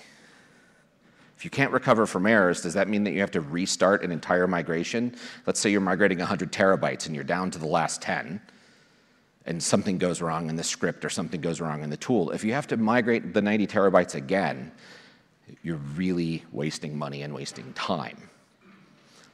If 1.44 1.46
you 1.46 1.52
can't 1.52 1.74
recover 1.74 2.06
from 2.06 2.26
errors, 2.26 2.62
does 2.62 2.76
that 2.76 2.88
mean 2.88 3.04
that 3.04 3.12
you 3.12 3.20
have 3.20 3.32
to 3.32 3.42
restart 3.42 4.02
an 4.02 4.12
entire 4.12 4.48
migration? 4.48 5.14
Let's 5.46 5.60
say 5.60 5.72
you're 5.72 5.82
migrating 5.82 6.20
100 6.20 6.54
terabytes 6.54 7.06
and 7.06 7.14
you're 7.14 7.26
down 7.26 7.52
to 7.52 7.60
the 7.60 7.68
last 7.68 8.02
10, 8.02 8.40
and 9.46 9.62
something 9.62 9.98
goes 9.98 10.22
wrong 10.22 10.48
in 10.48 10.56
the 10.56 10.64
script 10.64 11.04
or 11.04 11.10
something 11.10 11.42
goes 11.42 11.60
wrong 11.60 11.84
in 11.84 11.90
the 11.90 11.98
tool, 11.98 12.32
if 12.32 12.46
you 12.46 12.54
have 12.54 12.68
to 12.68 12.78
migrate 12.78 13.34
the 13.34 13.42
90 13.42 13.68
terabytes 13.68 14.16
again, 14.16 14.72
you're 15.64 15.82
really 15.98 16.46
wasting 16.54 16.98
money 16.98 17.24
and 17.24 17.34
wasting 17.34 17.74
time. 17.74 18.30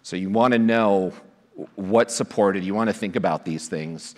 So 0.01 0.15
you 0.15 0.31
want 0.31 0.53
to 0.53 0.59
know 0.59 1.13
what's 1.75 2.15
supported. 2.15 2.63
You 2.63 2.73
want 2.73 2.89
to 2.89 2.93
think 2.95 3.17
about 3.17 3.45
these 3.45 3.67
things. 3.67 4.15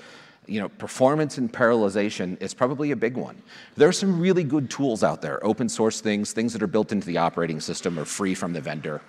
You 0.51 0.59
know, 0.59 0.67
performance 0.67 1.37
and 1.37 1.51
parallelization 1.51 2.41
is 2.41 2.53
probably 2.53 2.91
a 2.91 2.95
big 2.97 3.15
one. 3.15 3.41
There 3.77 3.87
are 3.87 3.93
some 3.93 4.19
really 4.19 4.43
good 4.43 4.69
tools 4.69 5.01
out 5.01 5.21
there, 5.21 5.41
open 5.45 5.69
source 5.69 6.01
things, 6.01 6.33
things 6.33 6.51
that 6.51 6.61
are 6.61 6.67
built 6.67 6.91
into 6.91 7.07
the 7.07 7.19
operating 7.19 7.61
system 7.61 7.97
or 7.97 8.03
free 8.03 8.35
from 8.35 8.51
the 8.51 8.59
vendor. 8.59 8.99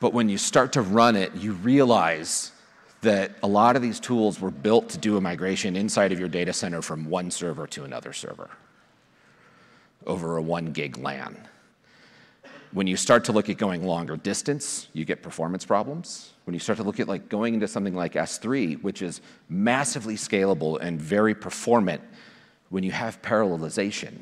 But 0.00 0.14
when 0.14 0.30
you 0.30 0.38
start 0.38 0.72
to 0.72 0.80
run 0.80 1.16
it, 1.16 1.34
you 1.34 1.52
realize 1.52 2.52
that 3.02 3.32
a 3.42 3.46
lot 3.46 3.76
of 3.76 3.82
these 3.82 4.00
tools 4.00 4.40
were 4.40 4.50
built 4.50 4.88
to 4.88 4.98
do 4.98 5.18
a 5.18 5.20
migration 5.20 5.76
inside 5.76 6.12
of 6.12 6.18
your 6.18 6.30
data 6.30 6.54
center 6.54 6.80
from 6.80 7.10
one 7.10 7.30
server 7.30 7.66
to 7.66 7.84
another 7.84 8.14
server 8.14 8.48
over 10.06 10.38
a 10.38 10.42
one 10.42 10.72
gig 10.72 10.96
LAN. 10.96 11.36
When 12.72 12.86
you 12.86 12.96
start 12.96 13.24
to 13.24 13.32
look 13.32 13.50
at 13.50 13.58
going 13.58 13.84
longer 13.84 14.16
distance, 14.16 14.88
you 14.94 15.04
get 15.04 15.22
performance 15.22 15.64
problems. 15.64 16.32
When 16.44 16.54
you 16.54 16.60
start 16.60 16.78
to 16.78 16.82
look 16.82 17.00
at 17.00 17.06
like 17.06 17.28
going 17.28 17.52
into 17.52 17.68
something 17.68 17.94
like 17.94 18.14
S3, 18.14 18.82
which 18.82 19.02
is 19.02 19.20
massively 19.50 20.16
scalable 20.16 20.80
and 20.80 21.00
very 21.00 21.34
performant, 21.34 22.00
when 22.70 22.82
you 22.82 22.90
have 22.90 23.20
parallelization, 23.20 24.20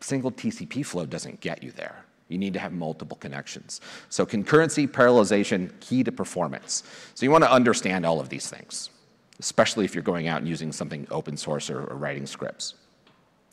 single 0.00 0.32
TCP 0.32 0.84
flow 0.84 1.06
doesn't 1.06 1.40
get 1.40 1.62
you 1.62 1.70
there. 1.70 2.04
You 2.26 2.38
need 2.38 2.54
to 2.54 2.58
have 2.58 2.72
multiple 2.72 3.16
connections. 3.16 3.80
So 4.08 4.26
concurrency, 4.26 4.88
parallelization, 4.88 5.70
key 5.78 6.02
to 6.02 6.10
performance. 6.10 6.82
So 7.14 7.24
you 7.24 7.30
want 7.30 7.44
to 7.44 7.52
understand 7.52 8.04
all 8.04 8.18
of 8.18 8.28
these 8.30 8.48
things, 8.48 8.90
especially 9.38 9.84
if 9.84 9.94
you're 9.94 10.02
going 10.02 10.26
out 10.26 10.38
and 10.38 10.48
using 10.48 10.72
something 10.72 11.06
open 11.12 11.36
source 11.36 11.70
or, 11.70 11.84
or 11.84 11.96
writing 11.96 12.26
scripts. 12.26 12.74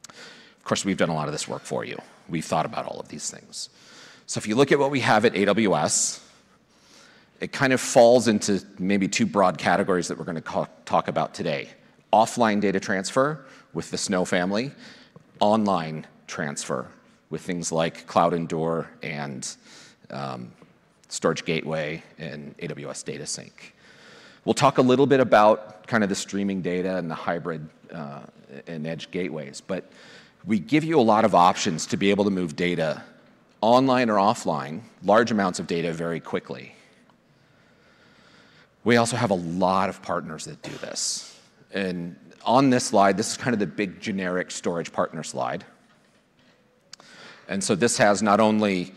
Of 0.09 0.63
course, 0.63 0.83
we've 0.83 0.97
done 0.97 1.09
a 1.09 1.15
lot 1.15 1.27
of 1.27 1.33
this 1.33 1.47
work 1.47 1.63
for 1.63 1.86
you. 1.86 1.97
We've 2.27 2.45
thought 2.45 2.65
about 2.65 2.86
all 2.86 3.00
of 3.00 3.07
these 3.09 3.29
things. 3.29 3.69
So 4.29 4.39
if 4.39 4.46
you 4.46 4.55
look 4.55 4.74
at 4.74 4.77
what 4.77 4.91
we 4.91 5.00
have 5.00 5.24
at 5.24 5.34
AWS, 5.34 6.22
it 7.39 7.53
kind 7.53 7.72
of 7.72 7.79
falls 7.79 8.27
into 8.27 8.62
maybe 8.77 9.07
two 9.07 9.25
broad 9.25 9.57
categories 9.57 10.10
that 10.10 10.17
we're 10.17 10.25
going 10.25 10.41
to 10.41 10.67
talk 10.84 11.07
about 11.07 11.34
today. 11.34 11.69
Offline 12.12 12.60
data 12.60 12.81
transfer 12.81 13.46
with 13.74 13.89
the 13.89 13.98
Snow 13.98 14.25
family, 14.25 14.72
online 15.39 16.05
transfer 16.27 16.88
with 17.29 17.41
things 17.41 17.72
like 17.72 18.05
CloudEndure 18.05 18.88
and 19.01 19.55
um, 20.10 20.51
Storage 21.07 21.46
Gateway 21.46 22.03
and 22.17 22.57
AWS 22.57 23.05
Data 23.05 23.25
Sync. 23.25 23.74
We'll 24.43 24.53
talk 24.53 24.77
a 24.77 24.81
little 24.81 25.07
bit 25.07 25.22
about 25.22 25.88
kind 25.88 26.03
of 26.03 26.10
the 26.10 26.15
streaming 26.15 26.62
data 26.62 26.98
and 26.98 27.10
the 27.10 27.15
hybrid 27.15 27.65
uh, 27.93 28.22
and 28.67 28.86
edge 28.86 29.10
gateways, 29.10 29.62
but 29.62 29.89
we 30.46 30.60
give 30.60 30.84
you 30.84 31.00
a 31.00 31.01
lot 31.01 31.24
of 31.24 31.34
options 31.34 31.86
to 31.88 31.96
be 31.96 32.10
able 32.10 32.25
to 32.25 32.29
move 32.29 32.57
data 32.57 33.01
online 33.61 34.09
or 34.09 34.15
offline, 34.15 34.81
large 35.03 35.31
amounts 35.31 35.59
of 35.59 35.67
data 35.67 35.91
very 35.93 36.19
quickly. 36.19 36.75
We 38.83 38.97
also 38.97 39.17
have 39.17 39.31
a 39.31 39.35
lot 39.35 39.89
of 39.89 40.01
partners 40.01 40.45
that 40.45 40.61
do 40.61 40.71
this. 40.77 41.37
And 41.73 42.15
on 42.45 42.69
this 42.69 42.85
slide, 42.85 43.17
this 43.17 43.31
is 43.31 43.37
kind 43.37 43.53
of 43.53 43.59
the 43.59 43.67
big 43.67 43.99
generic 43.99 44.51
storage 44.51 44.91
partner 44.91 45.23
slide. 45.23 45.65
And 47.49 47.63
so 47.63 47.75
this 47.75 47.97
has 47.97 48.21
not 48.21 48.39
only 48.39 48.93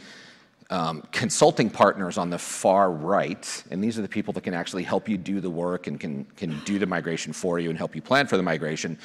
um, 0.70 1.02
consulting 1.10 1.68
partners 1.68 2.16
on 2.16 2.30
the 2.30 2.38
far 2.38 2.92
right, 2.92 3.64
and 3.70 3.82
these 3.82 3.98
are 3.98 4.02
the 4.02 4.08
people 4.08 4.32
that 4.34 4.44
can 4.44 4.54
actually 4.54 4.84
help 4.84 5.08
you 5.08 5.16
do 5.16 5.40
the 5.40 5.50
work 5.50 5.88
and 5.88 5.98
can, 5.98 6.24
can 6.36 6.60
do 6.64 6.78
the 6.78 6.86
migration 6.86 7.32
for 7.32 7.58
you 7.58 7.70
and 7.70 7.78
help 7.78 7.96
you 7.96 8.02
plan 8.02 8.26
for 8.26 8.36
the 8.36 8.42
migration. 8.42 8.96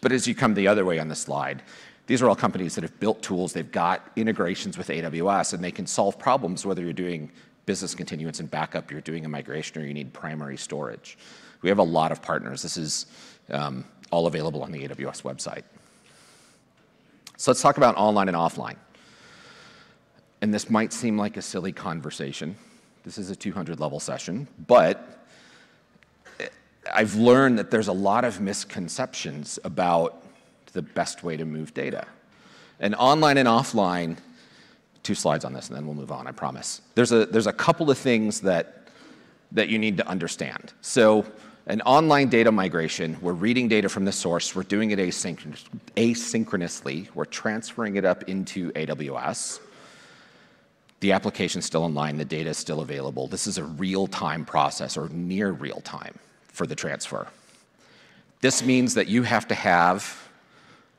But 0.00 0.12
as 0.12 0.26
you 0.26 0.34
come 0.34 0.54
the 0.54 0.68
other 0.68 0.84
way 0.84 0.98
on 0.98 1.08
the 1.08 1.16
slide, 1.16 1.62
these 2.08 2.22
are 2.22 2.28
all 2.28 2.34
companies 2.34 2.74
that 2.74 2.82
have 2.82 2.98
built 2.98 3.22
tools, 3.22 3.52
they've 3.52 3.70
got 3.70 4.10
integrations 4.16 4.78
with 4.78 4.88
AWS, 4.88 5.52
and 5.52 5.62
they 5.62 5.70
can 5.70 5.86
solve 5.86 6.18
problems 6.18 6.64
whether 6.64 6.82
you're 6.82 6.94
doing 6.94 7.30
business 7.66 7.94
continuance 7.94 8.40
and 8.40 8.50
backup, 8.50 8.90
you're 8.90 9.02
doing 9.02 9.26
a 9.26 9.28
migration, 9.28 9.80
or 9.80 9.84
you 9.84 9.92
need 9.92 10.10
primary 10.14 10.56
storage. 10.56 11.18
We 11.60 11.68
have 11.68 11.78
a 11.78 11.82
lot 11.82 12.10
of 12.10 12.22
partners. 12.22 12.62
This 12.62 12.78
is 12.78 13.06
um, 13.50 13.84
all 14.10 14.26
available 14.26 14.62
on 14.62 14.72
the 14.72 14.88
AWS 14.88 15.22
website. 15.22 15.64
So 17.36 17.50
let's 17.50 17.60
talk 17.60 17.76
about 17.76 17.94
online 17.96 18.28
and 18.28 18.36
offline. 18.36 18.76
And 20.40 20.52
this 20.54 20.70
might 20.70 20.94
seem 20.94 21.18
like 21.18 21.36
a 21.36 21.42
silly 21.42 21.72
conversation. 21.72 22.56
This 23.04 23.18
is 23.18 23.28
a 23.28 23.36
200 23.36 23.80
level 23.80 24.00
session, 24.00 24.48
but 24.66 25.26
I've 26.90 27.16
learned 27.16 27.58
that 27.58 27.70
there's 27.70 27.88
a 27.88 27.92
lot 27.92 28.24
of 28.24 28.40
misconceptions 28.40 29.58
about 29.62 30.24
the 30.78 30.82
best 30.82 31.24
way 31.24 31.36
to 31.36 31.44
move 31.44 31.74
data. 31.74 32.06
And 32.78 32.94
online 32.94 33.36
and 33.36 33.48
offline, 33.48 34.16
two 35.02 35.16
slides 35.16 35.44
on 35.44 35.52
this 35.52 35.66
and 35.66 35.76
then 35.76 35.86
we'll 35.86 35.96
move 35.96 36.12
on, 36.12 36.28
I 36.28 36.30
promise. 36.30 36.82
There's 36.94 37.10
a, 37.10 37.26
there's 37.26 37.48
a 37.48 37.52
couple 37.52 37.90
of 37.90 37.98
things 37.98 38.42
that, 38.42 38.86
that 39.50 39.68
you 39.68 39.76
need 39.76 39.96
to 39.96 40.06
understand. 40.06 40.72
So 40.80 41.26
an 41.66 41.80
online 41.80 42.28
data 42.28 42.52
migration, 42.52 43.16
we're 43.20 43.32
reading 43.32 43.66
data 43.66 43.88
from 43.88 44.04
the 44.04 44.12
source, 44.12 44.54
we're 44.54 44.62
doing 44.62 44.92
it 44.92 45.00
asynchronously, 45.00 47.08
we're 47.12 47.24
transferring 47.24 47.96
it 47.96 48.04
up 48.04 48.28
into 48.28 48.70
AWS. 48.74 49.58
The 51.00 51.10
application's 51.10 51.64
still 51.64 51.82
online, 51.82 52.18
the 52.18 52.24
data 52.24 52.50
is 52.50 52.56
still 52.56 52.82
available. 52.82 53.26
This 53.26 53.48
is 53.48 53.58
a 53.58 53.64
real-time 53.64 54.44
process 54.44 54.96
or 54.96 55.08
near 55.08 55.50
real-time 55.50 56.16
for 56.46 56.68
the 56.68 56.76
transfer. 56.76 57.26
This 58.42 58.62
means 58.62 58.94
that 58.94 59.08
you 59.08 59.24
have 59.24 59.48
to 59.48 59.56
have 59.56 60.27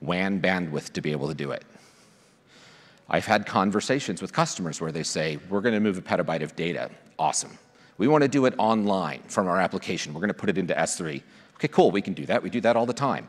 WAN 0.01 0.41
bandwidth 0.41 0.94
to 0.94 1.01
be 1.01 1.12
able 1.12 1.27
to 1.27 1.34
do 1.34 1.51
it. 1.51 1.63
I've 3.10 3.25
had 3.25 3.46
conversations 3.46 4.22
with 4.22 4.32
customers 4.32 4.79
where 4.79 4.91
they 4.91 5.03
say, 5.03 5.39
we're 5.50 5.62
going 5.62 5.74
to 5.74 5.79
move 5.79 5.98
a 5.98 6.01
petabyte 6.01 6.44
of 6.44 6.56
data. 6.56 6.91
Awesome. 7.18 7.58
We 7.98 8.08
want 8.08 8.22
to 8.22 8.27
do 8.27 8.46
it 8.46 8.53
online 8.58 9.24
from 9.27 9.48
our 9.48 9.60
application. 9.60 10.13
We're 10.13 10.22
going 10.22 10.29
to 10.29 10.34
put 10.34 10.50
it 10.50 10.58
into 10.58 10.74
S3. 10.74 11.22
Okay, 11.56 11.68
cool, 11.68 11.91
we 11.91 12.01
can 12.01 12.13
do 12.13 12.25
that. 12.27 12.41
We 12.41 12.50
do 12.50 12.62
that 12.62 12.77
all 12.77 12.86
the 12.86 12.94
time. 12.94 13.27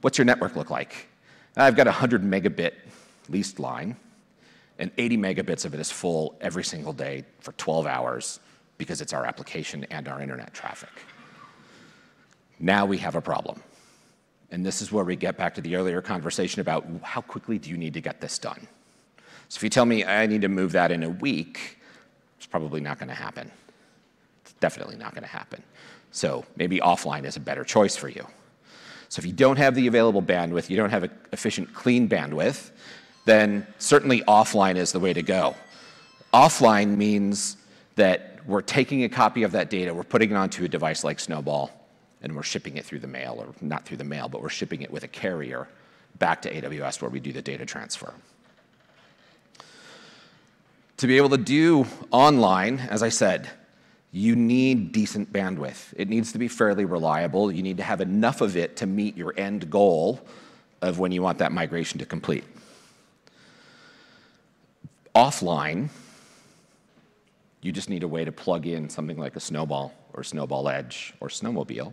What's 0.00 0.16
your 0.16 0.24
network 0.24 0.56
look 0.56 0.70
like? 0.70 1.08
I've 1.56 1.76
got 1.76 1.86
a 1.86 1.90
100 1.90 2.22
megabit 2.22 2.72
leased 3.28 3.58
line, 3.58 3.96
and 4.78 4.90
80 4.96 5.18
megabits 5.18 5.64
of 5.64 5.74
it 5.74 5.80
is 5.80 5.90
full 5.90 6.36
every 6.40 6.64
single 6.64 6.92
day 6.92 7.24
for 7.40 7.52
12 7.52 7.86
hours 7.86 8.40
because 8.78 9.00
it's 9.00 9.12
our 9.12 9.24
application 9.24 9.84
and 9.90 10.08
our 10.08 10.20
internet 10.20 10.52
traffic. 10.54 10.90
Now 12.58 12.86
we 12.86 12.98
have 12.98 13.14
a 13.14 13.20
problem. 13.20 13.62
And 14.54 14.64
this 14.64 14.80
is 14.80 14.92
where 14.92 15.04
we 15.04 15.16
get 15.16 15.36
back 15.36 15.52
to 15.56 15.60
the 15.60 15.74
earlier 15.74 16.00
conversation 16.00 16.60
about 16.60 16.86
how 17.02 17.20
quickly 17.20 17.58
do 17.58 17.70
you 17.70 17.76
need 17.76 17.92
to 17.94 18.00
get 18.00 18.20
this 18.20 18.38
done? 18.38 18.68
So 19.48 19.58
if 19.58 19.64
you 19.64 19.68
tell 19.68 19.84
me 19.84 20.04
I 20.04 20.26
need 20.26 20.42
to 20.42 20.48
move 20.48 20.70
that 20.72 20.92
in 20.92 21.02
a 21.02 21.08
week, 21.10 21.80
it's 22.36 22.46
probably 22.46 22.80
not 22.80 23.00
going 23.00 23.08
to 23.08 23.16
happen 23.16 23.50
It's 24.42 24.52
definitely 24.60 24.94
not 24.94 25.12
going 25.12 25.24
to 25.24 25.28
happen. 25.28 25.60
So 26.12 26.44
maybe 26.54 26.78
offline 26.78 27.24
is 27.24 27.34
a 27.36 27.40
better 27.40 27.64
choice 27.64 27.96
for 27.96 28.08
you. 28.08 28.24
So 29.08 29.18
if 29.18 29.26
you 29.26 29.32
don't 29.32 29.56
have 29.56 29.74
the 29.74 29.88
available 29.88 30.22
bandwidth, 30.22 30.70
you 30.70 30.76
don't 30.76 30.90
have 30.90 31.02
an 31.02 31.10
efficient, 31.32 31.74
clean 31.74 32.08
bandwidth, 32.08 32.70
then 33.24 33.66
certainly 33.78 34.20
offline 34.28 34.76
is 34.76 34.92
the 34.92 35.00
way 35.00 35.12
to 35.12 35.22
go. 35.22 35.56
Offline 36.32 36.96
means 36.96 37.56
that 37.96 38.38
we're 38.46 38.62
taking 38.62 39.02
a 39.02 39.08
copy 39.08 39.42
of 39.42 39.50
that 39.50 39.68
data, 39.68 39.92
we're 39.92 40.04
putting 40.04 40.30
it 40.30 40.36
onto 40.36 40.62
a 40.62 40.68
device 40.68 41.02
like 41.02 41.18
Snowball, 41.18 41.72
and 42.24 42.34
we're 42.34 42.42
shipping 42.42 42.78
it 42.78 42.86
through 42.86 43.00
the 43.00 43.06
mail, 43.06 43.36
or 43.38 43.54
not 43.60 43.84
through 43.84 43.98
the 43.98 44.04
mail, 44.04 44.28
but 44.30 44.40
we're 44.40 44.48
shipping 44.48 44.80
it 44.80 44.90
with 44.90 45.04
a 45.04 45.08
carrier 45.08 45.68
back 46.18 46.40
to 46.42 46.52
AWS 46.52 47.02
where 47.02 47.10
we 47.10 47.20
do 47.20 47.32
the 47.32 47.42
data 47.42 47.66
transfer. 47.66 48.14
To 50.96 51.06
be 51.06 51.18
able 51.18 51.28
to 51.28 51.36
do 51.36 51.86
online, 52.10 52.78
as 52.78 53.02
I 53.02 53.10
said, 53.10 53.50
you 54.10 54.34
need 54.36 54.92
decent 54.92 55.32
bandwidth. 55.32 55.92
It 55.98 56.08
needs 56.08 56.32
to 56.32 56.38
be 56.38 56.48
fairly 56.48 56.86
reliable. 56.86 57.52
You 57.52 57.62
need 57.62 57.76
to 57.76 57.82
have 57.82 58.00
enough 58.00 58.40
of 58.40 58.56
it 58.56 58.76
to 58.76 58.86
meet 58.86 59.16
your 59.16 59.34
end 59.36 59.68
goal 59.70 60.26
of 60.80 60.98
when 60.98 61.12
you 61.12 61.20
want 61.20 61.38
that 61.38 61.52
migration 61.52 61.98
to 61.98 62.06
complete. 62.06 62.44
Offline, 65.14 65.90
you 67.60 67.70
just 67.70 67.90
need 67.90 68.02
a 68.02 68.08
way 68.08 68.24
to 68.24 68.32
plug 68.32 68.66
in 68.66 68.88
something 68.88 69.18
like 69.18 69.36
a 69.36 69.40
Snowball 69.40 69.92
or 70.14 70.24
Snowball 70.24 70.70
Edge 70.70 71.12
or 71.20 71.28
Snowmobile 71.28 71.92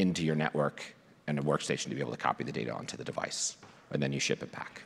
into 0.00 0.24
your 0.24 0.34
network 0.34 0.82
and 1.26 1.38
a 1.38 1.42
workstation 1.42 1.84
to 1.84 1.94
be 1.94 2.00
able 2.00 2.10
to 2.10 2.16
copy 2.16 2.42
the 2.42 2.52
data 2.52 2.72
onto 2.72 2.96
the 2.96 3.04
device, 3.04 3.56
and 3.90 4.02
then 4.02 4.12
you 4.12 4.20
ship 4.20 4.42
it 4.42 4.50
back. 4.50 4.82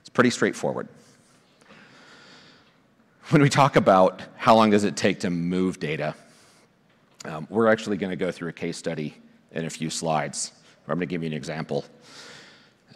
It's 0.00 0.08
pretty 0.08 0.30
straightforward. 0.30 0.88
When 3.28 3.42
we 3.42 3.48
talk 3.48 3.76
about 3.76 4.22
how 4.36 4.54
long 4.54 4.70
does 4.70 4.84
it 4.84 4.96
take 4.96 5.20
to 5.20 5.30
move 5.30 5.78
data, 5.78 6.14
um, 7.24 7.46
we're 7.50 7.66
actually 7.66 7.96
going 7.96 8.10
to 8.10 8.16
go 8.16 8.30
through 8.32 8.48
a 8.48 8.52
case 8.52 8.78
study 8.78 9.14
in 9.52 9.64
a 9.64 9.70
few 9.70 9.90
slides. 9.90 10.52
I'm 10.88 10.94
going 10.94 11.00
to 11.00 11.06
give 11.06 11.22
you 11.22 11.26
an 11.26 11.32
example 11.32 11.84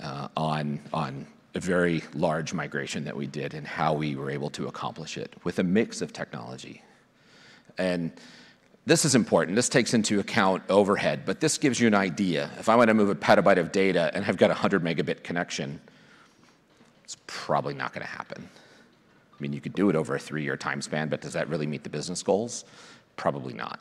uh, 0.02 0.28
on, 0.36 0.78
on 0.92 1.26
a 1.54 1.60
very 1.60 2.02
large 2.14 2.54
migration 2.54 3.04
that 3.04 3.16
we 3.16 3.26
did 3.26 3.54
and 3.54 3.66
how 3.66 3.92
we 3.92 4.14
were 4.14 4.30
able 4.30 4.50
to 4.50 4.68
accomplish 4.68 5.18
it 5.18 5.34
with 5.42 5.58
a 5.58 5.64
mix 5.64 6.00
of 6.00 6.12
technology. 6.12 6.80
And 7.76 8.12
This 8.87 9.04
is 9.04 9.14
important. 9.14 9.56
This 9.56 9.68
takes 9.68 9.94
into 9.94 10.20
account 10.20 10.62
overhead, 10.68 11.22
but 11.26 11.40
this 11.40 11.58
gives 11.58 11.78
you 11.78 11.87
an 11.87 11.94
idea. 11.94 12.50
If 12.58 12.68
I 12.68 12.76
want 12.76 12.88
to 12.88 12.94
move 12.94 13.10
a 13.10 13.14
petabyte 13.14 13.58
of 13.58 13.72
data 13.72 14.10
and 14.14 14.25
I've 14.25 14.38
got 14.38 14.50
a 14.50 14.54
100 14.54 14.82
megabit 14.82 15.22
connection, 15.22 15.80
it's 17.04 17.16
probably 17.26 17.75
not 17.75 17.92
going 17.92 18.06
to 18.06 18.10
happen. 18.10 18.49
I 19.32 19.42
mean, 19.42 19.52
you 19.52 19.60
could 19.60 19.75
do 19.75 19.90
it 19.90 19.96
over 19.96 20.14
a 20.14 20.18
three-year 20.18 20.56
time 20.56 20.82
span, 20.82 21.08
but 21.08 21.20
does 21.20 21.34
that 21.34 21.49
really 21.49 21.66
meet 21.66 21.82
the 21.82 21.90
business 21.90 22.22
goals? 22.22 22.64
Probably 23.16 23.52
not. 23.52 23.80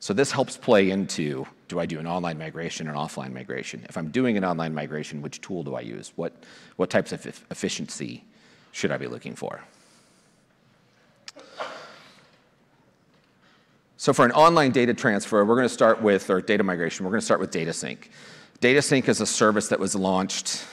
So 0.00 0.14
this 0.14 0.30
helps 0.30 0.56
play 0.56 0.90
into, 0.90 1.46
do 1.66 1.80
I 1.80 1.86
do 1.86 1.98
an 1.98 2.06
online 2.06 2.38
migration 2.38 2.86
or 2.86 2.92
an 2.92 2.96
offline 2.96 3.32
migration? 3.32 3.84
If 3.88 3.96
I'm 3.96 4.10
doing 4.10 4.36
an 4.36 4.44
online 4.44 4.74
migration, 4.74 5.22
which 5.22 5.40
tool 5.40 5.64
do 5.64 5.74
I 5.74 5.80
use? 5.80 6.12
What, 6.14 6.32
what 6.76 6.88
types 6.88 7.10
of 7.12 7.26
efficiency 7.50 8.24
should 8.70 8.92
I 8.92 8.96
be 8.96 9.08
looking 9.08 9.34
for? 9.34 9.60
So 14.08 14.14
for 14.14 14.24
an 14.24 14.32
online 14.32 14.70
data 14.70 14.94
transfer, 14.94 15.44
we're 15.44 15.54
going 15.54 15.68
to 15.68 15.74
start 15.74 16.00
with, 16.00 16.30
or 16.30 16.40
data 16.40 16.64
migration, 16.64 17.04
we're 17.04 17.10
going 17.10 17.20
to 17.20 17.26
start 17.26 17.40
with 17.40 17.50
DataSync. 17.50 17.98
DataSync 18.58 19.06
is 19.06 19.20
a 19.20 19.26
service 19.26 19.68
that 19.68 19.78
was 19.78 19.94
launched 19.94 20.64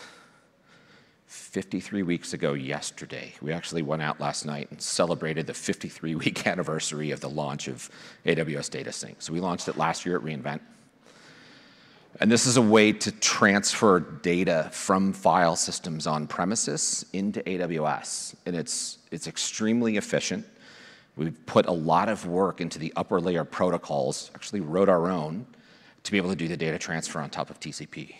53 1.25 2.03
weeks 2.03 2.31
ago 2.31 2.53
yesterday. 2.53 3.33
We 3.41 3.51
actually 3.51 3.81
went 3.81 4.01
out 4.03 4.21
last 4.21 4.45
night 4.45 4.71
and 4.71 4.81
celebrated 4.81 5.47
the 5.47 5.53
53 5.53 6.15
week 6.15 6.47
anniversary 6.47 7.11
of 7.11 7.19
the 7.19 7.27
launch 7.27 7.67
of 7.67 7.89
AWS 8.25 8.69
Data 8.69 8.93
Sync. 8.93 9.21
So 9.21 9.33
we 9.33 9.41
launched 9.41 9.67
it 9.67 9.75
last 9.75 10.05
year 10.05 10.15
at 10.15 10.23
reInvent. 10.23 10.61
And 12.21 12.31
this 12.31 12.45
is 12.45 12.55
a 12.55 12.61
way 12.61 12.93
to 12.93 13.11
transfer 13.11 13.99
data 13.99 14.69
from 14.71 15.11
file 15.11 15.57
systems 15.57 16.07
on 16.07 16.25
premises 16.25 17.05
into 17.11 17.41
AWS. 17.41 18.35
And 18.45 18.55
it's, 18.55 18.99
it's 19.11 19.27
extremely 19.27 19.97
efficient. 19.97 20.45
We've 21.15 21.45
put 21.45 21.65
a 21.65 21.71
lot 21.71 22.09
of 22.09 22.25
work 22.27 22.59
into 22.59 22.77
the 22.77 22.91
upper 22.95 23.21
layer 23.21 23.45
protocols, 23.45 24.31
actually 24.35 24.61
wrote 24.61 24.89
our 24.89 25.09
own, 25.09 25.45
to 26.03 26.11
be 26.11 26.17
able 26.17 26.29
to 26.29 26.35
do 26.35 26.47
the 26.47 26.57
data 26.57 26.77
transfer 26.77 27.19
on 27.19 27.29
top 27.29 27.49
of 27.49 27.59
TCP. 27.59 28.15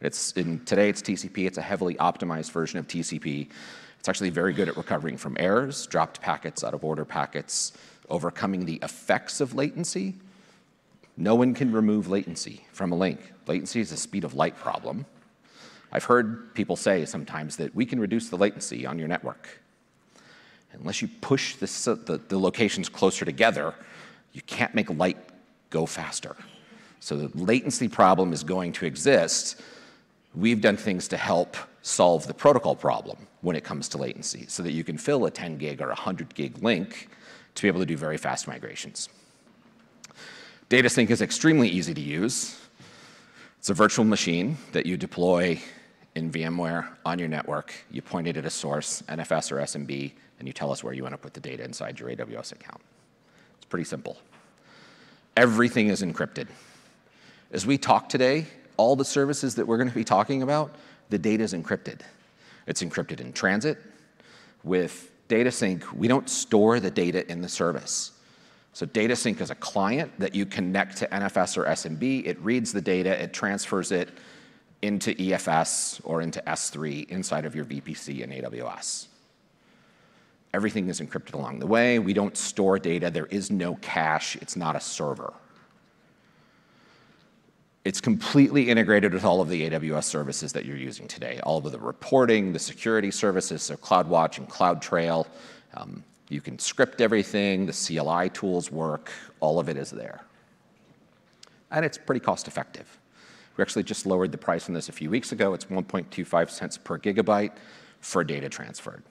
It's 0.00 0.32
in, 0.32 0.64
today 0.64 0.88
it's 0.88 1.00
TCP. 1.00 1.46
It's 1.46 1.58
a 1.58 1.62
heavily 1.62 1.94
optimized 1.94 2.50
version 2.50 2.78
of 2.78 2.88
TCP. 2.88 3.48
It's 4.00 4.08
actually 4.08 4.30
very 4.30 4.52
good 4.52 4.68
at 4.68 4.76
recovering 4.76 5.16
from 5.16 5.36
errors, 5.38 5.86
dropped 5.86 6.20
packets, 6.20 6.64
out 6.64 6.74
of 6.74 6.84
order 6.84 7.04
packets, 7.04 7.72
overcoming 8.10 8.66
the 8.66 8.80
effects 8.82 9.40
of 9.40 9.54
latency. 9.54 10.16
No 11.16 11.36
one 11.36 11.54
can 11.54 11.70
remove 11.70 12.08
latency 12.08 12.66
from 12.72 12.90
a 12.90 12.96
link. 12.96 13.32
Latency 13.46 13.80
is 13.80 13.92
a 13.92 13.96
speed 13.96 14.24
of 14.24 14.34
light 14.34 14.56
problem. 14.56 15.06
I've 15.92 16.04
heard 16.04 16.52
people 16.54 16.74
say 16.74 17.04
sometimes 17.04 17.56
that 17.58 17.74
we 17.74 17.86
can 17.86 18.00
reduce 18.00 18.28
the 18.28 18.36
latency 18.36 18.84
on 18.84 18.98
your 18.98 19.08
network. 19.08 19.60
Unless 20.72 21.02
you 21.02 21.08
push 21.20 21.56
this, 21.56 21.84
the, 21.84 22.20
the 22.28 22.38
locations 22.38 22.88
closer 22.88 23.24
together, 23.24 23.74
you 24.32 24.42
can't 24.42 24.74
make 24.74 24.90
light 24.90 25.18
go 25.70 25.86
faster. 25.86 26.36
So 27.00 27.16
the 27.16 27.36
latency 27.38 27.88
problem 27.88 28.32
is 28.32 28.42
going 28.42 28.72
to 28.74 28.86
exist 28.86 29.60
we've 30.34 30.60
done 30.60 30.76
things 30.76 31.08
to 31.08 31.16
help 31.16 31.56
solve 31.82 32.26
the 32.26 32.34
protocol 32.34 32.74
problem 32.74 33.18
when 33.40 33.56
it 33.56 33.64
comes 33.64 33.88
to 33.88 33.98
latency 33.98 34.46
so 34.48 34.62
that 34.62 34.72
you 34.72 34.84
can 34.84 34.96
fill 34.96 35.26
a 35.26 35.30
10 35.30 35.58
gig 35.58 35.82
or 35.82 35.88
100 35.88 36.34
gig 36.34 36.62
link 36.62 37.08
to 37.54 37.62
be 37.62 37.68
able 37.68 37.80
to 37.80 37.86
do 37.86 37.96
very 37.96 38.16
fast 38.16 38.48
migrations. 38.48 39.08
DataSync 40.70 41.10
is 41.10 41.20
extremely 41.20 41.68
easy 41.68 41.92
to 41.92 42.00
use. 42.00 42.58
It's 43.58 43.68
a 43.68 43.74
virtual 43.74 44.04
machine 44.04 44.56
that 44.72 44.86
you 44.86 44.96
deploy 44.96 45.60
in 46.14 46.30
VMware 46.30 46.88
on 47.04 47.18
your 47.18 47.28
network. 47.28 47.72
You 47.90 48.02
point 48.02 48.26
it 48.26 48.36
at 48.36 48.44
a 48.44 48.50
source, 48.50 49.02
NFS 49.08 49.52
or 49.52 49.56
SMB, 49.56 50.12
and 50.38 50.46
you 50.46 50.52
tell 50.52 50.70
us 50.70 50.84
where 50.84 50.92
you 50.92 51.02
want 51.02 51.14
to 51.14 51.18
put 51.18 51.34
the 51.34 51.40
data 51.40 51.64
inside 51.64 51.98
your 51.98 52.10
AWS 52.10 52.52
account. 52.52 52.80
It's 53.56 53.66
pretty 53.66 53.84
simple. 53.84 54.18
Everything 55.36 55.88
is 55.88 56.02
encrypted. 56.02 56.48
As 57.50 57.66
we 57.66 57.78
talk 57.78 58.08
today, 58.08 58.46
all 58.76 58.96
the 58.96 59.04
services 59.04 59.54
that 59.54 59.66
we're 59.66 59.76
going 59.78 59.88
to 59.88 59.94
be 59.94 60.04
talking 60.04 60.42
about, 60.42 60.74
the 61.10 61.18
data 61.18 61.42
is 61.42 61.54
encrypted. 61.54 62.00
It's 62.66 62.82
encrypted 62.82 63.20
in 63.20 63.32
transit. 63.32 63.78
With 64.64 65.10
DataSync, 65.28 65.92
we 65.92 66.08
don't 66.08 66.28
store 66.28 66.80
the 66.80 66.90
data 66.90 67.30
in 67.30 67.40
the 67.40 67.48
service. 67.48 68.12
So 68.74 68.86
DataSync 68.86 69.40
is 69.40 69.50
a 69.50 69.54
client 69.54 70.12
that 70.18 70.34
you 70.34 70.46
connect 70.46 70.98
to 70.98 71.06
NFS 71.08 71.56
or 71.58 71.64
SMB. 71.64 72.26
It 72.26 72.38
reads 72.40 72.72
the 72.72 72.80
data, 72.80 73.22
it 73.22 73.32
transfers 73.32 73.92
it 73.92 74.10
into 74.82 75.14
EFS 75.14 76.00
or 76.04 76.20
into 76.20 76.42
S3 76.46 77.08
inside 77.08 77.44
of 77.44 77.54
your 77.54 77.64
VPC 77.64 78.20
in 78.20 78.30
AWS. 78.30 79.06
Everything 80.52 80.88
is 80.88 81.00
encrypted 81.00 81.34
along 81.34 81.60
the 81.60 81.66
way. 81.66 81.98
We 81.98 82.12
don't 82.12 82.36
store 82.36 82.78
data. 82.78 83.10
There 83.10 83.26
is 83.26 83.50
no 83.50 83.76
cache. 83.76 84.36
It's 84.36 84.56
not 84.56 84.76
a 84.76 84.80
server. 84.80 85.32
It's 87.84 88.00
completely 88.00 88.68
integrated 88.68 89.14
with 89.14 89.24
all 89.24 89.40
of 89.40 89.48
the 89.48 89.68
AWS 89.68 90.04
services 90.04 90.52
that 90.52 90.64
you're 90.64 90.76
using 90.76 91.08
today, 91.08 91.40
all 91.42 91.58
of 91.58 91.72
the 91.72 91.78
reporting, 91.78 92.52
the 92.52 92.58
security 92.58 93.10
services, 93.10 93.62
so 93.62 93.76
CloudWatch 93.76 94.38
and 94.38 94.48
CloudTrail. 94.48 95.26
Um, 95.74 96.04
you 96.28 96.40
can 96.40 96.58
script 96.58 97.00
everything, 97.00 97.66
the 97.66 97.72
CLI 97.72 98.28
tools 98.30 98.70
work, 98.70 99.10
all 99.40 99.58
of 99.58 99.68
it 99.68 99.76
is 99.76 99.90
there. 99.90 100.20
And 101.70 101.84
it's 101.84 101.98
pretty 101.98 102.20
cost 102.20 102.46
effective. 102.46 102.98
We 103.56 103.62
actually 103.62 103.82
just 103.82 104.06
lowered 104.06 104.32
the 104.32 104.38
price 104.38 104.68
on 104.68 104.74
this 104.74 104.88
a 104.88 104.92
few 104.92 105.10
weeks 105.10 105.32
ago. 105.32 105.54
It's 105.54 105.66
1.25 105.66 106.50
cents 106.50 106.78
per 106.78 106.98
gigabyte 106.98 107.52
for 108.00 108.24
data 108.24 108.48
transferred. 108.48 109.02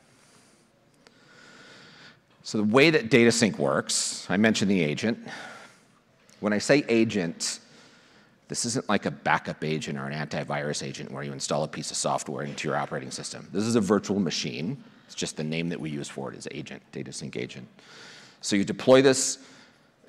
So 2.44 2.58
the 2.58 2.64
way 2.64 2.90
that 2.90 3.10
DataSync 3.10 3.58
works, 3.58 4.26
I 4.30 4.38
mentioned 4.38 4.72
the 4.72 4.84
agent. 4.84 5.20
When 6.40 6.54
I 6.54 6.58
say 6.58 6.84
agent, 6.90 7.60
this 8.48 8.66
isn't 8.66 8.90
like 8.90 9.06
a 9.06 9.12
backup 9.12 9.64
agent 9.64 9.98
or 9.98 10.08
an 10.08 10.28
antivirus 10.28 10.86
agent 10.86 11.12
where 11.12 11.24
you 11.24 11.32
install 11.32 11.64
a 11.64 11.68
piece 11.68 11.92
of 11.92 11.98
software 11.98 12.44
into 12.44 12.68
your 12.68 12.76
operating 12.78 13.12
system. 13.12 13.48
This 13.54 13.64
is 13.64 13.76
a 13.76 13.82
virtual 13.82 14.20
machine. 14.20 14.84
It's 15.06 15.16
just 15.16 15.38
the 15.38 15.44
name 15.44 15.70
that 15.70 15.80
we 15.80 15.90
use 15.92 16.10
for 16.10 16.34
it 16.34 16.38
is 16.38 16.48
agent, 16.52 16.82
data 16.92 17.14
sync 17.14 17.38
agent. 17.38 17.68
So 18.42 18.56
you 18.56 18.66
deploy 18.66 19.04
this 19.04 19.38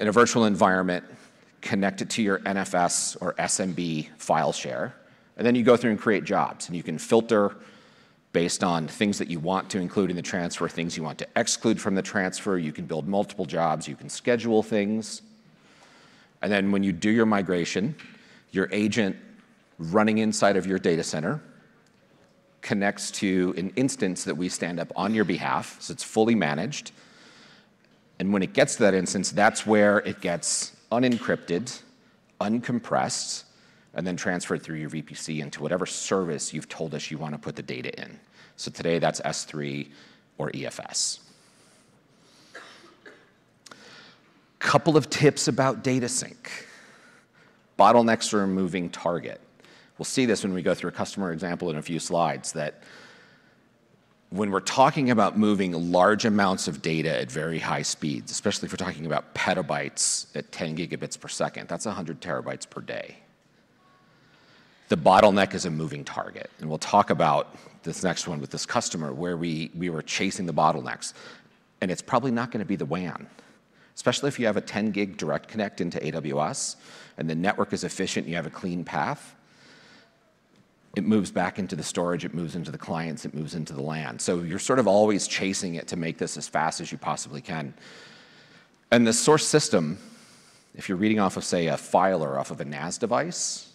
in 0.00 0.08
a 0.08 0.12
virtual 0.12 0.46
environment, 0.46 1.04
connect 1.62 2.02
it 2.02 2.10
to 2.10 2.22
your 2.22 2.40
NFS 2.40 3.16
or 3.20 3.34
SMB 3.34 4.08
file 4.18 4.52
share, 4.52 4.94
and 5.36 5.46
then 5.46 5.54
you 5.54 5.62
go 5.62 5.76
through 5.76 5.92
and 5.92 6.00
create 6.00 6.24
jobs. 6.24 6.66
And 6.66 6.76
you 6.76 6.82
can 6.82 6.98
filter 6.98 7.56
based 8.32 8.64
on 8.64 8.88
things 8.88 9.18
that 9.18 9.28
you 9.28 9.38
want 9.38 9.70
to 9.70 9.78
include 9.78 10.10
in 10.10 10.16
the 10.16 10.22
transfer, 10.22 10.68
things 10.68 10.96
you 10.96 11.02
want 11.02 11.18
to 11.18 11.28
exclude 11.36 11.80
from 11.80 11.94
the 11.94 12.02
transfer. 12.02 12.58
You 12.58 12.72
can 12.72 12.86
build 12.86 13.06
multiple 13.06 13.44
jobs. 13.44 13.86
You 13.86 13.94
can 13.94 14.08
schedule 14.08 14.62
things. 14.62 15.22
And 16.40 16.50
then 16.50 16.72
when 16.72 16.82
you 16.82 16.92
do 16.92 17.10
your 17.10 17.26
migration, 17.26 17.94
your 18.50 18.68
agent 18.72 19.16
running 19.78 20.18
inside 20.18 20.56
of 20.56 20.66
your 20.66 20.78
data 20.78 21.02
center 21.02 21.40
connects 22.62 23.10
to 23.10 23.54
an 23.56 23.72
instance 23.76 24.24
that 24.24 24.36
we 24.36 24.48
stand 24.48 24.78
up 24.80 24.92
on 24.94 25.14
your 25.14 25.24
behalf, 25.24 25.76
so 25.80 25.92
it's 25.92 26.04
fully 26.04 26.34
managed. 26.34 26.92
And 28.18 28.32
when 28.32 28.42
it 28.42 28.52
gets 28.52 28.76
to 28.76 28.82
that 28.84 28.94
instance, 28.94 29.30
that's 29.32 29.66
where 29.66 29.98
it 29.98 30.20
gets 30.20 30.76
unencrypted, 30.92 31.80
uncompressed, 32.40 33.44
and 33.94 34.06
then 34.06 34.16
transferred 34.16 34.62
through 34.62 34.76
your 34.76 34.90
VPC 34.90 35.40
into 35.40 35.62
whatever 35.62 35.86
service 35.86 36.52
you've 36.52 36.68
told 36.68 36.94
us 36.94 37.10
you 37.10 37.18
want 37.18 37.34
to 37.34 37.38
put 37.38 37.56
the 37.56 37.62
data 37.62 37.98
in. 38.00 38.20
So 38.56 38.70
today 38.70 38.98
that's 38.98 39.20
S3 39.22 39.88
or 40.38 40.50
EFS. 40.50 41.20
Couple 44.58 44.96
of 44.96 45.10
tips 45.10 45.48
about 45.48 45.82
data 45.82 46.08
sync 46.08 46.68
bottlenecks 47.78 48.32
are 48.32 48.44
a 48.44 48.46
moving 48.46 48.88
target. 48.90 49.40
We'll 49.98 50.04
see 50.04 50.24
this 50.24 50.44
when 50.44 50.54
we 50.54 50.62
go 50.62 50.74
through 50.74 50.90
a 50.90 50.92
customer 50.92 51.32
example 51.32 51.70
in 51.70 51.76
a 51.76 51.82
few 51.82 51.98
slides 51.98 52.52
that 52.52 52.82
when 54.32 54.50
we're 54.50 54.60
talking 54.60 55.10
about 55.10 55.38
moving 55.38 55.92
large 55.92 56.24
amounts 56.24 56.66
of 56.66 56.80
data 56.80 57.20
at 57.20 57.30
very 57.30 57.58
high 57.58 57.82
speeds, 57.82 58.32
especially 58.32 58.64
if 58.64 58.72
we're 58.72 58.82
talking 58.82 59.04
about 59.04 59.34
petabytes 59.34 60.34
at 60.34 60.50
10 60.50 60.74
gigabits 60.74 61.20
per 61.20 61.28
second, 61.28 61.68
that's 61.68 61.84
100 61.84 62.18
terabytes 62.22 62.68
per 62.68 62.80
day. 62.80 63.16
The 64.88 64.96
bottleneck 64.96 65.52
is 65.52 65.66
a 65.66 65.70
moving 65.70 66.02
target. 66.02 66.50
And 66.60 66.70
we'll 66.70 66.78
talk 66.78 67.10
about 67.10 67.54
this 67.82 68.02
next 68.02 68.26
one 68.26 68.40
with 68.40 68.50
this 68.50 68.64
customer 68.64 69.12
where 69.12 69.36
we, 69.36 69.70
we 69.76 69.90
were 69.90 70.02
chasing 70.02 70.46
the 70.46 70.54
bottlenecks. 70.54 71.12
And 71.82 71.90
it's 71.90 72.02
probably 72.02 72.30
not 72.30 72.50
going 72.50 72.60
to 72.60 72.66
be 72.66 72.76
the 72.76 72.86
WAN, 72.86 73.26
especially 73.94 74.28
if 74.28 74.40
you 74.40 74.46
have 74.46 74.56
a 74.56 74.62
10 74.62 74.92
gig 74.92 75.18
direct 75.18 75.48
connect 75.48 75.82
into 75.82 75.98
AWS 75.98 76.76
and 77.18 77.28
the 77.28 77.34
network 77.34 77.74
is 77.74 77.84
efficient, 77.84 78.26
you 78.26 78.36
have 78.36 78.46
a 78.46 78.50
clean 78.50 78.82
path, 78.82 79.34
it 80.94 81.04
moves 81.04 81.30
back 81.30 81.58
into 81.58 81.74
the 81.74 81.82
storage, 81.82 82.24
it 82.24 82.34
moves 82.34 82.54
into 82.54 82.70
the 82.70 82.78
clients, 82.78 83.24
it 83.24 83.32
moves 83.34 83.54
into 83.54 83.72
the 83.72 83.80
LAN. 83.80 84.18
So 84.18 84.40
you're 84.40 84.58
sort 84.58 84.78
of 84.78 84.86
always 84.86 85.26
chasing 85.26 85.76
it 85.76 85.88
to 85.88 85.96
make 85.96 86.18
this 86.18 86.36
as 86.36 86.48
fast 86.48 86.80
as 86.80 86.92
you 86.92 86.98
possibly 86.98 87.40
can. 87.40 87.72
And 88.90 89.06
the 89.06 89.12
source 89.12 89.46
system, 89.46 89.96
if 90.74 90.88
you're 90.88 90.98
reading 90.98 91.18
off 91.18 91.38
of, 91.38 91.44
say, 91.44 91.68
a 91.68 91.78
file 91.78 92.22
or 92.22 92.38
off 92.38 92.50
of 92.50 92.60
a 92.60 92.64
NAS 92.64 92.98
device, 92.98 93.72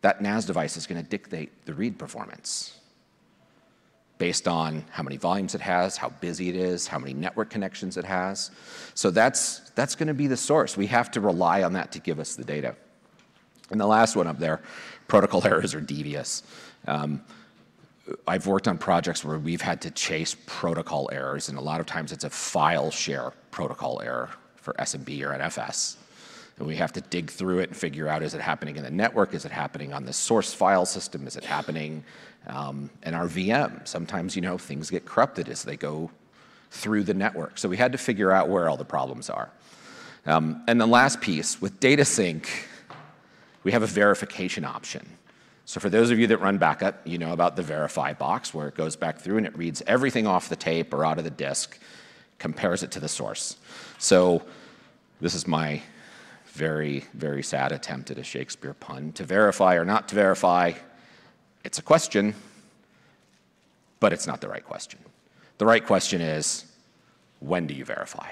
that 0.00 0.22
NAS 0.22 0.44
device 0.44 0.76
is 0.76 0.86
going 0.86 1.02
to 1.02 1.08
dictate 1.08 1.66
the 1.66 1.74
read 1.74 1.98
performance. 1.98 2.78
based 4.18 4.48
on 4.48 4.84
how 4.90 5.02
many 5.02 5.16
volumes 5.16 5.54
it 5.54 5.60
has, 5.60 5.96
how 5.96 6.10
busy 6.20 6.48
it 6.48 6.56
is, 6.56 6.86
how 6.86 6.98
many 6.98 7.14
network 7.14 7.50
connections 7.50 7.96
it 7.96 8.04
has. 8.04 8.50
So 8.94 9.10
that's, 9.10 9.60
that's 9.70 9.94
going 9.94 10.08
to 10.08 10.14
be 10.14 10.26
the 10.26 10.36
source. 10.36 10.76
We 10.76 10.88
have 10.88 11.10
to 11.12 11.20
rely 11.20 11.62
on 11.62 11.72
that 11.74 11.92
to 11.92 12.00
give 12.00 12.18
us 12.18 12.34
the 12.34 12.44
data. 12.44 12.74
And 13.70 13.80
the 13.80 13.86
last 13.86 14.16
one 14.16 14.26
up 14.26 14.38
there, 14.38 14.60
protocol 15.08 15.44
errors 15.46 15.74
are 15.74 15.80
devious. 15.80 16.44
Um, 16.86 17.22
I've 18.26 18.46
worked 18.46 18.68
on 18.68 18.78
projects 18.78 19.24
where 19.24 19.38
we've 19.38 19.60
had 19.60 19.82
to 19.82 19.90
chase 19.90 20.36
protocol 20.46 21.10
errors, 21.12 21.48
and 21.48 21.58
a 21.58 21.60
lot 21.60 21.80
of 21.80 21.86
times 21.86 22.12
it's 22.12 22.24
a 22.24 22.30
file 22.30 22.90
share 22.90 23.32
protocol 23.50 24.00
error 24.02 24.30
for 24.56 24.72
SMB 24.74 25.22
or 25.22 25.38
NFS. 25.38 25.96
And 26.58 26.66
we 26.66 26.76
have 26.76 26.92
to 26.94 27.00
dig 27.00 27.30
through 27.30 27.60
it 27.60 27.68
and 27.68 27.76
figure 27.76 28.08
out, 28.08 28.22
is 28.22 28.34
it 28.34 28.40
happening 28.40 28.76
in 28.76 28.82
the 28.82 28.90
network? 28.90 29.34
Is 29.34 29.44
it 29.44 29.52
happening 29.52 29.92
on 29.92 30.04
the 30.04 30.12
source 30.12 30.52
file 30.52 30.86
system? 30.86 31.26
Is 31.26 31.36
it 31.36 31.44
happening 31.44 32.02
um, 32.48 32.90
in 33.04 33.14
our 33.14 33.28
VM? 33.28 33.86
Sometimes, 33.86 34.34
you 34.34 34.42
know, 34.42 34.58
things 34.58 34.90
get 34.90 35.04
corrupted 35.04 35.48
as 35.48 35.62
they 35.62 35.76
go 35.76 36.10
through 36.70 37.04
the 37.04 37.14
network. 37.14 37.58
So 37.58 37.68
we 37.68 37.76
had 37.76 37.92
to 37.92 37.98
figure 37.98 38.32
out 38.32 38.48
where 38.48 38.68
all 38.68 38.76
the 38.76 38.84
problems 38.84 39.30
are. 39.30 39.50
Um, 40.26 40.62
and 40.66 40.80
the 40.80 40.86
last 40.86 41.20
piece, 41.20 41.60
with 41.60 41.78
data 41.78 42.04
sync, 42.04 42.48
we 43.64 43.72
have 43.72 43.82
a 43.82 43.86
verification 43.86 44.64
option. 44.64 45.06
So 45.64 45.80
for 45.80 45.90
those 45.90 46.10
of 46.10 46.18
you 46.18 46.26
that 46.28 46.38
run 46.38 46.58
backup, 46.58 47.06
you 47.06 47.18
know 47.18 47.32
about 47.32 47.56
the 47.56 47.62
verify 47.62 48.14
box 48.14 48.54
where 48.54 48.68
it 48.68 48.74
goes 48.74 48.96
back 48.96 49.18
through 49.18 49.36
and 49.36 49.46
it 49.46 49.56
reads 49.56 49.82
everything 49.86 50.26
off 50.26 50.48
the 50.48 50.56
tape 50.56 50.94
or 50.94 51.04
out 51.04 51.18
of 51.18 51.24
the 51.24 51.30
disk, 51.30 51.78
compares 52.38 52.82
it 52.82 52.90
to 52.92 53.00
the 53.00 53.08
source. 53.08 53.56
So 53.98 54.42
this 55.20 55.34
is 55.34 55.46
my 55.46 55.82
very, 56.52 57.04
very 57.12 57.42
sad 57.42 57.72
attempt 57.72 58.10
at 58.10 58.18
a 58.18 58.24
Shakespeare 58.24 58.74
pun. 58.74 59.12
To 59.12 59.24
verify 59.24 59.74
or 59.74 59.84
not 59.84 60.08
to 60.08 60.14
verify, 60.14 60.72
it's 61.64 61.78
a 61.78 61.82
question, 61.82 62.34
but 64.00 64.12
it's 64.12 64.26
not 64.26 64.40
the 64.40 64.48
right 64.48 64.64
question. 64.64 65.00
The 65.58 65.66
right 65.66 65.84
question 65.84 66.20
is, 66.20 66.64
when 67.40 67.66
do 67.66 67.74
you 67.74 67.84
verify? 67.84 68.30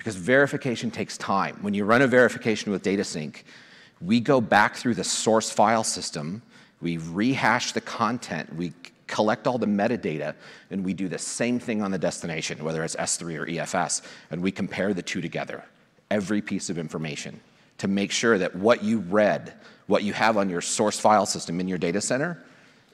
Because 0.00 0.16
verification 0.16 0.90
takes 0.90 1.18
time. 1.18 1.58
When 1.60 1.74
you 1.74 1.84
run 1.84 2.00
a 2.00 2.06
verification 2.06 2.72
with 2.72 2.82
DataSync, 2.82 3.42
we 4.00 4.18
go 4.18 4.40
back 4.40 4.76
through 4.76 4.94
the 4.94 5.04
source 5.04 5.50
file 5.50 5.84
system, 5.84 6.40
we 6.80 6.96
rehash 6.96 7.72
the 7.72 7.82
content, 7.82 8.56
we 8.56 8.72
collect 9.06 9.46
all 9.46 9.58
the 9.58 9.66
metadata, 9.66 10.34
and 10.70 10.82
we 10.82 10.94
do 10.94 11.06
the 11.06 11.18
same 11.18 11.58
thing 11.58 11.82
on 11.82 11.90
the 11.90 11.98
destination, 11.98 12.64
whether 12.64 12.82
it's 12.82 12.96
S3 12.96 13.40
or 13.40 13.46
EFS, 13.46 14.00
and 14.30 14.40
we 14.40 14.50
compare 14.50 14.94
the 14.94 15.02
two 15.02 15.20
together, 15.20 15.62
every 16.10 16.40
piece 16.40 16.70
of 16.70 16.78
information, 16.78 17.38
to 17.76 17.86
make 17.86 18.10
sure 18.10 18.38
that 18.38 18.56
what 18.56 18.82
you 18.82 19.00
read, 19.00 19.52
what 19.86 20.02
you 20.02 20.14
have 20.14 20.38
on 20.38 20.48
your 20.48 20.62
source 20.62 20.98
file 20.98 21.26
system 21.26 21.60
in 21.60 21.68
your 21.68 21.76
data 21.76 22.00
center, 22.00 22.42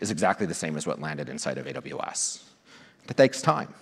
is 0.01 0.11
exactly 0.11 0.45
the 0.45 0.55
same 0.55 0.77
as 0.77 0.89
what 0.89 1.01
landed 1.01 1.29
inside 1.29 1.57
of 1.57 1.67
AWS. 1.67 2.43
That 3.07 3.17
takes 3.17 3.41
time. 3.41 3.73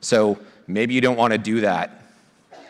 So 0.00 0.38
maybe 0.66 0.94
you 0.94 1.02
don't 1.02 1.18
want 1.18 1.34
to 1.34 1.38
do 1.38 1.60
that 1.60 2.01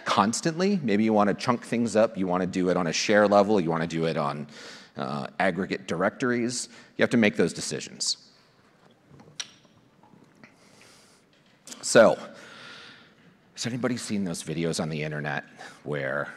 constantly. 0.04 0.80
Maybe 0.82 1.04
you 1.04 1.12
want 1.12 1.28
to 1.28 1.34
chunk 1.34 1.64
things 1.64 1.96
up. 1.96 2.16
You 2.16 2.26
want 2.26 2.42
to 2.42 2.46
do 2.46 2.68
it 2.68 2.76
on 2.76 2.86
a 2.86 2.92
share 2.92 3.26
level. 3.26 3.60
You 3.60 3.70
want 3.70 3.82
to 3.82 3.88
do 3.88 4.06
it 4.06 4.16
on 4.16 4.46
uh, 4.96 5.28
aggregate 5.38 5.86
directories. 5.86 6.68
You 6.96 7.02
have 7.02 7.10
to 7.10 7.16
make 7.16 7.36
those 7.36 7.52
decisions. 7.52 8.16
So, 11.80 12.16
has 13.54 13.66
anybody 13.66 13.96
seen 13.96 14.24
those 14.24 14.42
videos 14.42 14.80
on 14.80 14.88
the 14.88 15.02
internet 15.02 15.44
where 15.84 16.32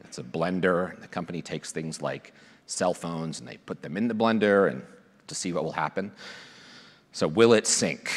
it's 0.00 0.18
a 0.18 0.22
blender 0.22 1.00
the 1.00 1.08
company 1.08 1.42
takes 1.42 1.72
things 1.72 2.02
like 2.02 2.32
cell 2.66 2.94
phones 2.94 3.40
and 3.40 3.48
they 3.48 3.56
put 3.56 3.82
them 3.82 3.96
in 3.96 4.08
the 4.08 4.14
blender 4.14 4.70
and 4.70 4.82
to 5.26 5.34
see 5.34 5.52
what 5.52 5.64
will 5.64 5.72
happen? 5.72 6.10
So, 7.12 7.28
will 7.28 7.52
it 7.52 7.66
sync? 7.66 8.10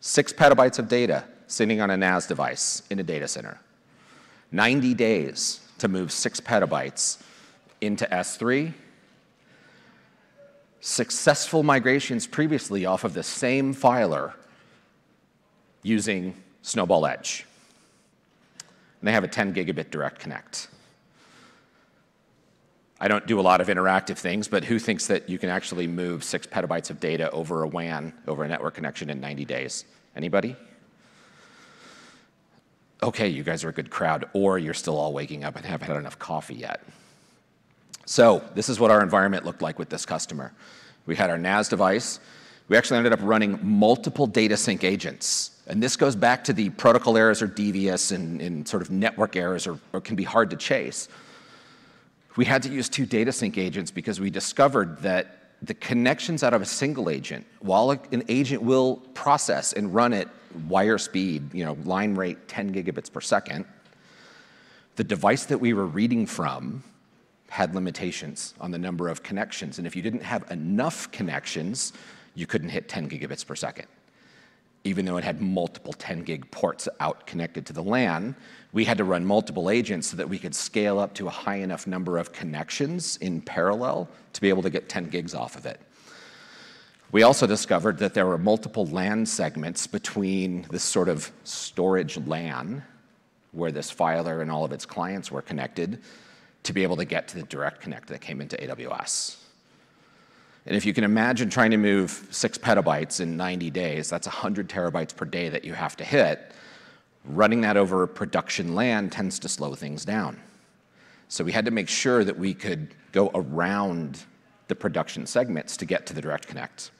Six 0.00 0.32
petabytes 0.32 0.78
of 0.78 0.88
data 0.88 1.24
sitting 1.48 1.80
on 1.80 1.90
a 1.90 1.96
NAS 1.96 2.26
device 2.26 2.82
in 2.90 3.00
a 3.00 3.02
data 3.02 3.26
center. 3.26 3.58
90 4.52 4.94
days 4.94 5.60
to 5.78 5.88
move 5.88 6.12
six 6.12 6.40
petabytes 6.40 7.20
into 7.80 8.06
S3. 8.06 8.72
Successful 10.80 11.62
migrations 11.62 12.26
previously 12.26 12.86
off 12.86 13.02
of 13.04 13.14
the 13.14 13.22
same 13.22 13.72
filer 13.72 14.34
using 15.82 16.34
Snowball 16.62 17.06
Edge. 17.06 17.46
And 19.00 19.08
they 19.08 19.12
have 19.12 19.24
a 19.24 19.28
10 19.28 19.54
gigabit 19.54 19.90
direct 19.90 20.20
connect. 20.20 20.68
I 23.00 23.06
don't 23.06 23.26
do 23.26 23.38
a 23.38 23.42
lot 23.42 23.60
of 23.60 23.68
interactive 23.68 24.18
things, 24.18 24.48
but 24.48 24.64
who 24.64 24.78
thinks 24.78 25.06
that 25.06 25.28
you 25.28 25.38
can 25.38 25.50
actually 25.50 25.86
move 25.86 26.24
six 26.24 26.46
petabytes 26.46 26.90
of 26.90 26.98
data 26.98 27.30
over 27.30 27.62
a 27.62 27.68
WAN, 27.68 28.12
over 28.26 28.42
a 28.42 28.48
network 28.48 28.74
connection 28.74 29.08
in 29.08 29.20
90 29.20 29.44
days? 29.44 29.84
Anybody? 30.16 30.56
Okay, 33.02 33.28
you 33.28 33.42
guys 33.42 33.64
are 33.64 33.68
a 33.68 33.72
good 33.72 33.90
crowd, 33.90 34.28
or 34.32 34.58
you're 34.58 34.74
still 34.74 34.96
all 34.96 35.12
waking 35.12 35.44
up 35.44 35.56
and 35.56 35.64
haven't 35.64 35.88
had 35.88 35.96
enough 35.96 36.18
coffee 36.18 36.54
yet. 36.54 36.82
So 38.06 38.42
this 38.54 38.68
is 38.68 38.80
what 38.80 38.90
our 38.90 39.02
environment 39.02 39.44
looked 39.44 39.62
like 39.62 39.78
with 39.78 39.90
this 39.90 40.06
customer. 40.06 40.52
We 41.06 41.14
had 41.14 41.30
our 41.30 41.38
NAS 41.38 41.68
device. 41.68 42.20
We 42.68 42.76
actually 42.76 42.98
ended 42.98 43.12
up 43.12 43.20
running 43.22 43.58
multiple 43.62 44.26
data 44.26 44.56
sync 44.56 44.84
agents. 44.84 45.50
And 45.66 45.82
this 45.82 45.96
goes 45.96 46.16
back 46.16 46.44
to 46.44 46.52
the 46.52 46.70
protocol 46.70 47.16
errors 47.16 47.42
are 47.42 47.46
devious 47.46 48.10
and, 48.10 48.40
and 48.40 48.66
sort 48.66 48.82
of 48.82 48.90
network 48.90 49.36
errors 49.36 49.66
or, 49.66 49.78
or 49.92 50.00
can 50.00 50.16
be 50.16 50.24
hard 50.24 50.50
to 50.50 50.56
chase. 50.56 51.08
We 52.36 52.44
had 52.44 52.62
to 52.62 52.70
use 52.70 52.88
two 52.88 53.04
data 53.04 53.32
sync 53.32 53.58
agents 53.58 53.90
because 53.90 54.20
we 54.20 54.30
discovered 54.30 54.98
that 55.02 55.38
the 55.62 55.74
connections 55.74 56.42
out 56.42 56.54
of 56.54 56.62
a 56.62 56.66
single 56.66 57.10
agent, 57.10 57.44
while 57.60 57.90
an 57.90 58.22
agent 58.28 58.62
will 58.62 58.96
process 59.12 59.72
and 59.72 59.94
run 59.94 60.12
at 60.12 60.28
wire 60.66 60.98
speed, 60.98 61.52
you 61.54 61.64
know, 61.64 61.76
line 61.84 62.14
rate 62.14 62.48
10 62.48 62.74
gigabits 62.74 63.12
per 63.12 63.20
second, 63.20 63.64
the 64.96 65.04
device 65.04 65.44
that 65.46 65.58
we 65.58 65.72
were 65.72 65.86
reading 65.86 66.26
from 66.26 66.82
had 67.48 67.74
limitations 67.74 68.54
on 68.60 68.70
the 68.70 68.78
number 68.78 69.08
of 69.08 69.22
connections. 69.22 69.78
And 69.78 69.86
if 69.86 69.96
you 69.96 70.02
didn't 70.02 70.22
have 70.22 70.50
enough 70.50 71.10
connections, 71.12 71.92
you 72.34 72.46
couldn't 72.46 72.68
hit 72.68 72.88
10 72.88 73.08
gigabits 73.08 73.46
per 73.46 73.54
second. 73.54 73.86
Even 74.84 75.04
though 75.04 75.16
it 75.16 75.24
had 75.24 75.40
multiple 75.40 75.92
10 75.92 76.22
gig 76.22 76.50
ports 76.50 76.88
out 77.00 77.26
connected 77.26 77.66
to 77.66 77.72
the 77.72 77.82
LAN, 77.82 78.36
we 78.72 78.84
had 78.84 78.98
to 78.98 79.04
run 79.04 79.24
multiple 79.24 79.70
agents 79.70 80.08
so 80.08 80.16
that 80.16 80.28
we 80.28 80.38
could 80.38 80.54
scale 80.54 80.98
up 80.98 81.14
to 81.14 81.26
a 81.26 81.30
high 81.30 81.56
enough 81.56 81.86
number 81.86 82.18
of 82.18 82.32
connections 82.32 83.16
in 83.18 83.40
parallel 83.40 84.08
to 84.34 84.40
be 84.40 84.48
able 84.48 84.62
to 84.62 84.70
get 84.70 84.88
10 84.88 85.08
gigs 85.08 85.34
off 85.34 85.56
of 85.56 85.66
it. 85.66 85.80
We 87.10 87.22
also 87.22 87.46
discovered 87.46 87.98
that 87.98 88.12
there 88.12 88.26
were 88.26 88.36
multiple 88.36 88.84
LAN 88.84 89.24
segments 89.24 89.86
between 89.86 90.66
this 90.70 90.84
sort 90.84 91.08
of 91.08 91.32
storage 91.42 92.18
LAN, 92.18 92.82
where 93.52 93.72
this 93.72 93.90
filer 93.90 94.42
and 94.42 94.50
all 94.50 94.64
of 94.64 94.72
its 94.72 94.84
clients 94.84 95.30
were 95.30 95.40
connected, 95.40 96.02
to 96.64 96.72
be 96.74 96.82
able 96.82 96.96
to 96.96 97.06
get 97.06 97.28
to 97.28 97.36
the 97.36 97.44
direct 97.44 97.80
connect 97.80 98.08
that 98.08 98.20
came 98.20 98.42
into 98.42 98.56
AWS. 98.58 99.36
And 100.66 100.76
if 100.76 100.84
you 100.84 100.92
can 100.92 101.02
imagine 101.02 101.48
trying 101.48 101.70
to 101.70 101.78
move 101.78 102.28
six 102.30 102.58
petabytes 102.58 103.20
in 103.20 103.38
90 103.38 103.70
days, 103.70 104.10
that's 104.10 104.26
100 104.26 104.68
terabytes 104.68 105.16
per 105.16 105.24
day 105.24 105.48
that 105.48 105.64
you 105.64 105.72
have 105.72 105.96
to 105.96 106.04
hit. 106.04 106.52
Running 107.24 107.62
that 107.62 107.78
over 107.78 108.06
production 108.06 108.74
LAN 108.74 109.08
tends 109.08 109.38
to 109.38 109.48
slow 109.48 109.74
things 109.74 110.04
down. 110.04 110.38
So 111.28 111.42
we 111.42 111.52
had 111.52 111.64
to 111.64 111.70
make 111.70 111.88
sure 111.88 112.22
that 112.22 112.38
we 112.38 112.52
could 112.52 112.94
go 113.12 113.30
around 113.34 114.24
the 114.66 114.74
production 114.74 115.24
segments 115.24 115.78
to 115.78 115.86
get 115.86 116.04
to 116.06 116.12
the 116.12 116.20
direct 116.20 116.46
connect. 116.46 116.90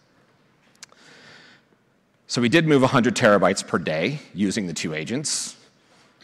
So 2.31 2.43
we 2.43 2.51
did 2.51 2.69
move 2.69 2.83
100 2.83 3.17
terabytes 3.17 3.67
per 3.67 3.79
day 3.79 4.19
using 4.35 4.67
the 4.67 4.75
two 4.75 4.93
agents. 4.93 5.57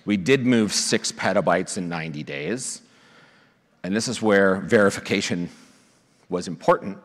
We 0.05 0.19
did 0.19 0.45
move 0.45 0.71
six 0.71 1.11
petabytes 1.11 1.79
in 1.79 1.88
90 1.88 2.23
days. 2.23 2.83
And 3.83 3.97
this 3.97 4.07
is 4.07 4.21
where 4.21 4.57
verification 4.57 5.49
was 6.29 6.47
important 6.47 6.99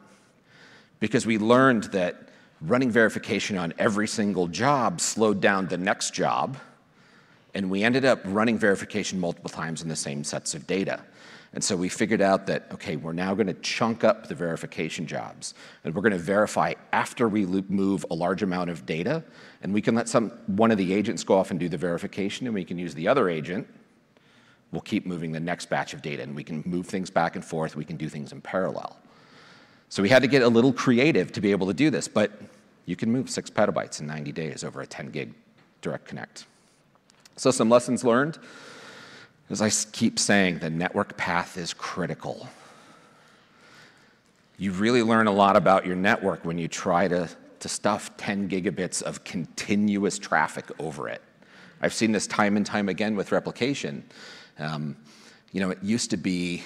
because 1.00 1.26
we 1.26 1.38
learned 1.38 1.86
that 1.86 2.28
running 2.60 2.92
verification 2.92 3.58
on 3.58 3.74
every 3.80 4.06
single 4.06 4.48
job 4.48 5.00
slowed 5.00 5.40
down 5.40 5.68
the 5.68 5.78
next 5.78 6.14
job. 6.14 6.58
And 7.54 7.70
we 7.70 7.84
ended 7.84 8.04
up 8.04 8.20
running 8.26 8.58
verification 8.58 9.18
multiple 9.18 9.50
times 9.50 9.82
in 9.82 9.88
the 9.88 9.96
same 9.96 10.26
sets 10.26 10.54
of 10.54 10.68
data. 10.68 11.00
And 11.54 11.64
so 11.64 11.76
we 11.76 11.90
figured 11.90 12.22
out 12.22 12.46
that, 12.48 12.68
okay, 12.72 12.96
we're 12.96 13.14
now 13.14 13.34
going 13.34 13.48
to 13.48 13.56
chunk 13.56 14.04
up 14.04 14.28
the 14.28 14.36
verification 14.36 15.08
jobs. 15.08 15.56
And 15.84 15.96
we're 15.96 16.04
going 16.04 16.12
to 16.12 16.20
verify 16.20 16.74
after 16.94 17.28
we 17.28 17.46
move 17.46 18.06
a 18.12 18.14
large 18.14 18.44
amount 18.44 18.70
of 18.70 18.86
data. 18.86 19.24
And 19.64 19.74
we 19.74 19.82
can 19.82 19.96
let 19.96 20.08
some, 20.08 20.30
one 20.46 20.70
of 20.70 20.78
the 20.78 20.94
agents 20.94 21.24
go 21.24 21.38
off 21.38 21.50
and 21.50 21.60
do 21.60 21.68
the 21.68 21.78
verification, 21.78 22.46
and 22.46 22.54
we 22.54 22.64
can 22.64 22.78
use 22.78 22.94
the 22.94 23.08
other 23.08 23.30
agent. 23.30 23.68
We'll 24.72 24.82
keep 24.82 25.08
moving 25.08 25.32
the 25.32 25.40
next 25.40 25.70
batch 25.70 25.94
of 25.96 26.04
data, 26.04 26.22
and 26.22 26.36
we 26.36 26.44
can 26.44 26.62
move 26.66 26.86
things 26.86 27.10
back 27.10 27.36
and 27.36 27.44
forth. 27.44 27.76
We 27.76 27.86
can 27.86 27.98
do 27.98 28.10
things 28.10 28.32
in 28.32 28.42
parallel. 28.42 29.00
So 29.90 30.04
we 30.04 30.10
had 30.10 30.22
to 30.22 30.28
get 30.28 30.44
a 30.44 30.48
little 30.48 30.72
creative 30.72 31.32
to 31.32 31.42
be 31.42 31.50
able 31.50 31.66
to 31.66 31.74
do 31.74 31.90
this, 31.90 32.08
but 32.08 32.32
you 32.86 32.96
can 32.96 33.12
move 33.12 33.28
six 33.28 33.50
petabytes 33.50 34.00
in 34.00 34.06
90 34.06 34.32
days 34.32 34.64
over 34.64 34.82
a 34.82 34.88
10 34.88 35.10
gig 35.10 35.34
direct 35.82 36.06
connect. 36.06 36.46
So 37.38 37.50
some 37.50 37.70
lessons 37.70 38.04
learned. 38.04 38.38
As 39.50 39.62
I 39.62 39.70
keep 39.92 40.20
saying, 40.20 40.60
the 40.60 40.70
network 40.70 41.18
path 41.18 41.58
is 41.58 41.74
critical. 41.74 42.48
You 44.58 44.72
really 44.74 45.02
learn 45.02 45.28
a 45.28 45.32
lot 45.32 45.56
about 45.56 45.86
your 45.86 45.96
network 45.96 46.46
when 46.46 46.58
you 46.58 46.68
try 46.68 47.08
to, 47.08 47.28
to 47.60 47.70
stuff 47.70 48.16
10 48.18 48.50
gigabits 48.50 49.02
of 49.02 49.24
continuous 49.24 50.20
traffic 50.20 50.66
over 50.80 51.10
it. 51.10 51.22
I've 51.82 51.94
seen 51.94 52.12
this 52.12 52.28
time 52.28 52.58
and 52.58 52.66
time 52.66 52.90
again 52.90 53.16
with 53.16 53.32
replication. 53.32 54.04
Um, 54.60 54.96
you 55.52 55.62
know, 55.62 55.72
it 55.72 55.80
used 55.82 56.12
to 56.12 56.18
be 56.18 56.64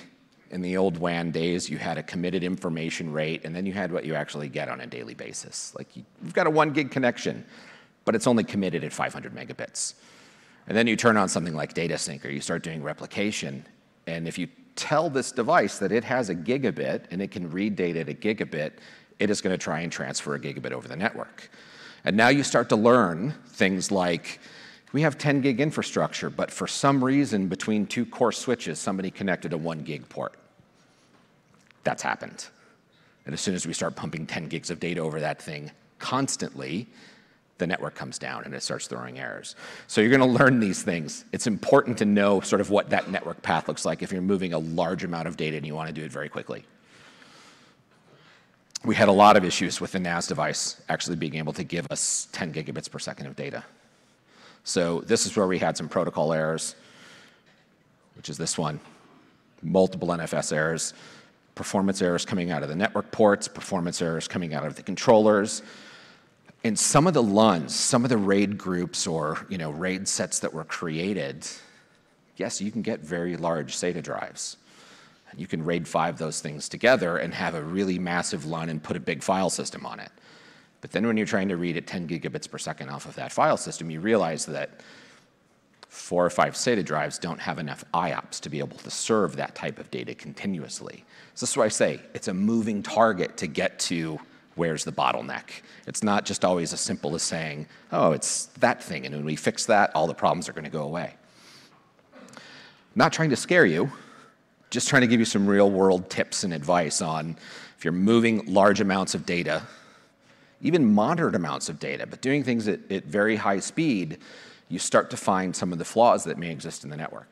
in 0.53 0.61
the 0.61 0.77
old 0.77 0.97
WAN 0.97 1.31
days, 1.31 1.67
you 1.67 1.79
had 1.79 1.97
a 1.97 2.03
committed 2.03 2.43
information 2.43 3.11
rate, 3.11 3.41
and 3.43 3.55
then 3.55 3.65
you 3.65 3.73
had 3.73 3.91
what 3.91 4.05
you 4.05 4.13
actually 4.13 4.49
get 4.49 4.69
on 4.69 4.81
a 4.81 4.85
daily 4.85 5.15
basis. 5.15 5.73
Like 5.75 5.95
you, 5.95 6.03
have 6.23 6.33
got 6.33 6.45
a 6.45 6.49
one 6.49 6.71
gig 6.73 6.91
connection, 6.91 7.43
but 8.05 8.13
it's 8.13 8.27
only 8.27 8.43
committed 8.43 8.83
at 8.83 8.93
500 8.93 9.33
megabits. 9.33 9.95
And 10.67 10.77
then 10.77 10.87
you 10.87 10.95
turn 10.95 11.17
on 11.17 11.27
something 11.29 11.55
like 11.55 11.73
data 11.73 11.97
sync 11.97 12.25
or 12.25 12.29
you 12.29 12.41
start 12.41 12.63
doing 12.63 12.81
replication. 12.81 13.65
And 14.07 14.27
if 14.27 14.37
you 14.37 14.47
tell 14.75 15.09
this 15.09 15.31
device 15.31 15.77
that 15.79 15.91
it 15.91 16.03
has 16.03 16.29
a 16.29 16.35
gigabit 16.35 17.05
and 17.11 17.21
it 17.21 17.31
can 17.31 17.49
read 17.49 17.75
data 17.75 18.01
at 18.01 18.09
a 18.09 18.13
gigabit, 18.13 18.73
it 19.19 19.29
is 19.29 19.41
going 19.41 19.53
to 19.53 19.57
try 19.57 19.81
and 19.81 19.91
transfer 19.91 20.35
a 20.35 20.39
gigabit 20.39 20.71
over 20.71 20.87
the 20.87 20.95
network. 20.95 21.49
And 22.05 22.17
now 22.17 22.29
you 22.29 22.43
start 22.43 22.69
to 22.69 22.75
learn 22.75 23.33
things 23.47 23.91
like 23.91 24.39
we 24.91 25.01
have 25.01 25.17
10 25.17 25.41
gig 25.41 25.59
infrastructure, 25.59 26.29
but 26.29 26.51
for 26.51 26.67
some 26.67 27.03
reason 27.03 27.47
between 27.47 27.87
two 27.87 28.05
core 28.05 28.31
switches, 28.31 28.79
somebody 28.79 29.09
connected 29.09 29.53
a 29.53 29.57
one 29.57 29.79
gig 29.79 30.07
port. 30.09 30.35
That's 31.83 32.03
happened. 32.03 32.47
And 33.25 33.33
as 33.33 33.41
soon 33.41 33.55
as 33.55 33.65
we 33.65 33.73
start 33.73 33.95
pumping 33.95 34.27
10 34.27 34.47
gigs 34.47 34.69
of 34.69 34.79
data 34.79 35.01
over 35.01 35.19
that 35.19 35.41
thing 35.41 35.71
constantly, 35.99 36.87
the 37.63 37.67
network 37.67 37.95
comes 37.95 38.19
down 38.19 38.43
and 38.43 38.53
it 38.53 38.61
starts 38.61 38.87
throwing 38.87 39.17
errors. 39.19 39.55
So 39.87 40.01
you're 40.01 40.09
going 40.09 40.19
to 40.19 40.43
learn 40.43 40.59
these 40.59 40.83
things. 40.83 41.23
It's 41.31 41.47
important 41.47 41.97
to 41.99 42.05
know 42.05 42.41
sort 42.41 42.59
of 42.59 42.69
what 42.69 42.89
that 42.89 43.09
network 43.09 43.41
path 43.41 43.69
looks 43.69 43.85
like 43.85 44.03
if 44.03 44.11
you're 44.11 44.21
moving 44.21 44.51
a 44.51 44.59
large 44.59 45.05
amount 45.05 45.29
of 45.29 45.37
data 45.37 45.55
and 45.55 45.65
you 45.65 45.73
want 45.73 45.87
to 45.87 45.93
do 45.93 46.03
it 46.03 46.11
very 46.11 46.27
quickly. 46.27 46.65
We 48.83 48.95
had 48.95 49.07
a 49.07 49.13
lot 49.13 49.37
of 49.37 49.45
issues 49.45 49.79
with 49.79 49.93
the 49.93 49.99
NAS 49.99 50.27
device 50.27 50.81
actually 50.89 51.15
being 51.15 51.35
able 51.35 51.53
to 51.53 51.63
give 51.63 51.87
us 51.89 52.27
10 52.33 52.51
gigabits 52.53 52.91
per 52.91 52.99
second 52.99 53.27
of 53.27 53.37
data. 53.37 53.63
So 54.65 54.99
this 55.01 55.25
is 55.25 55.37
where 55.37 55.47
we 55.47 55.57
had 55.57 55.77
some 55.77 55.87
protocol 55.87 56.33
errors, 56.33 56.75
which 58.17 58.29
is 58.29 58.37
this 58.37 58.57
one, 58.57 58.77
multiple 59.61 60.09
NFS 60.09 60.51
errors 60.51 60.93
performance 61.55 62.01
errors 62.01 62.25
coming 62.25 62.51
out 62.51 62.63
of 62.63 62.69
the 62.69 62.75
network 62.75 63.11
ports, 63.11 63.47
performance 63.47 64.01
errors 64.01 64.27
coming 64.27 64.53
out 64.53 64.65
of 64.65 64.75
the 64.75 64.81
controllers. 64.81 65.61
In 66.63 66.77
some 66.77 67.07
of 67.07 67.13
the 67.13 67.23
LUNs, 67.23 67.75
some 67.75 68.05
of 68.05 68.09
the 68.09 68.17
RAID 68.17 68.57
groups 68.57 69.05
or 69.05 69.45
you 69.49 69.57
know, 69.57 69.71
RAID 69.71 70.07
sets 70.07 70.39
that 70.39 70.53
were 70.53 70.63
created, 70.63 71.45
yes, 72.37 72.61
you 72.61 72.71
can 72.71 72.81
get 72.81 73.01
very 73.01 73.35
large 73.35 73.75
SATA 73.75 74.01
drives. 74.01 74.57
You 75.35 75.47
can 75.47 75.65
RAID 75.65 75.87
5 75.87 76.17
those 76.17 76.41
things 76.41 76.69
together 76.69 77.17
and 77.17 77.33
have 77.33 77.55
a 77.55 77.63
really 77.63 77.99
massive 77.99 78.45
LUN 78.45 78.69
and 78.69 78.81
put 78.81 78.95
a 78.95 78.99
big 78.99 79.23
file 79.23 79.49
system 79.49 79.85
on 79.85 79.99
it. 79.99 80.11
But 80.79 80.91
then 80.91 81.07
when 81.07 81.17
you're 81.17 81.25
trying 81.25 81.49
to 81.49 81.57
read 81.57 81.75
at 81.75 81.87
10 81.87 82.07
gigabits 82.07 82.49
per 82.49 82.57
second 82.57 82.89
off 82.89 83.05
of 83.05 83.15
that 83.15 83.31
file 83.31 83.57
system, 83.57 83.89
you 83.89 83.99
realize 83.99 84.45
that 84.45 84.81
four 85.89 86.25
or 86.25 86.29
five 86.29 86.53
SATA 86.53 86.83
drives 86.83 87.17
don't 87.17 87.39
have 87.39 87.59
enough 87.59 87.83
IOPS 87.93 88.39
to 88.41 88.49
be 88.49 88.59
able 88.59 88.77
to 88.77 88.89
serve 88.89 89.35
that 89.35 89.55
type 89.55 89.79
of 89.79 89.89
data 89.91 90.13
continuously. 90.15 91.05
So 91.35 91.45
this 91.45 91.51
is 91.51 91.57
why 91.57 91.65
I 91.65 91.69
say 91.69 91.99
it's 92.13 92.27
a 92.27 92.33
moving 92.33 92.83
target 92.83 93.37
to 93.37 93.47
get 93.47 93.79
to 93.79 94.19
where's 94.55 94.83
the 94.83 94.91
bottleneck. 94.91 95.61
It's 95.87 96.03
not 96.03 96.25
just 96.25 96.45
always 96.45 96.73
as 96.73 96.79
simple 96.79 97.15
as 97.15 97.23
saying, 97.23 97.67
oh, 97.91 98.11
it's 98.11 98.45
that 98.59 98.83
thing, 98.83 99.05
and 99.05 99.15
when 99.15 99.25
we 99.25 99.35
fix 99.35 99.65
that, 99.65 99.91
all 99.95 100.07
the 100.07 100.13
problems 100.13 100.47
are 100.49 100.53
going 100.53 100.65
to 100.65 100.69
go 100.69 100.83
away. 100.83 101.15
Not 102.95 103.11
trying 103.11 103.31
to 103.31 103.35
scare 103.35 103.65
you, 103.65 103.91
just 104.69 104.87
trying 104.87 105.01
to 105.01 105.07
give 105.07 105.19
you 105.19 105.25
some 105.25 105.47
real 105.47 105.69
world 105.69 106.09
tips 106.09 106.43
and 106.43 106.53
advice 106.53 107.01
on 107.01 107.37
if 107.77 107.83
you're 107.83 107.91
moving 107.91 108.45
large 108.45 108.79
amounts 108.79 109.13
of 109.13 109.25
data, 109.25 109.63
even 110.61 110.93
moderate 110.93 111.35
amounts 111.35 111.69
of 111.69 111.79
data, 111.79 112.07
but 112.07 112.21
doing 112.21 112.43
things 112.43 112.67
at, 112.67 112.79
at 112.91 113.03
very 113.05 113.35
high 113.35 113.59
speed, 113.59 114.19
you 114.69 114.79
start 114.79 115.09
to 115.09 115.17
find 115.17 115.55
some 115.55 115.73
of 115.73 115.79
the 115.79 115.85
flaws 115.85 116.23
that 116.23 116.37
may 116.37 116.49
exist 116.49 116.83
in 116.83 116.89
the 116.89 116.95
network. 116.95 117.29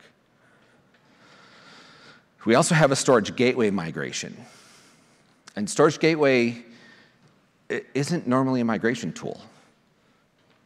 We 2.44 2.54
also 2.54 2.74
have 2.74 2.90
a 2.90 2.96
storage 2.96 3.34
gateway 3.36 3.70
migration. 3.70 4.36
And 5.56 5.70
storage 5.70 5.98
gateway 5.98 6.64
isn't 7.94 8.26
normally 8.26 8.60
a 8.60 8.64
migration 8.64 9.12
tool. 9.12 9.40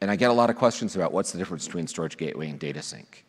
And 0.01 0.11
I 0.11 0.17
get 0.17 0.31
a 0.31 0.33
lot 0.33 0.51
of 0.51 0.57
questions 0.57 0.95
about 0.97 1.13
what's 1.13 1.33
the 1.33 1.39
difference 1.39 1.67
between 1.67 1.87
storage 1.87 2.17
gateway 2.17 2.51
and 2.51 2.59
data 2.59 2.83
sync. 2.83 3.25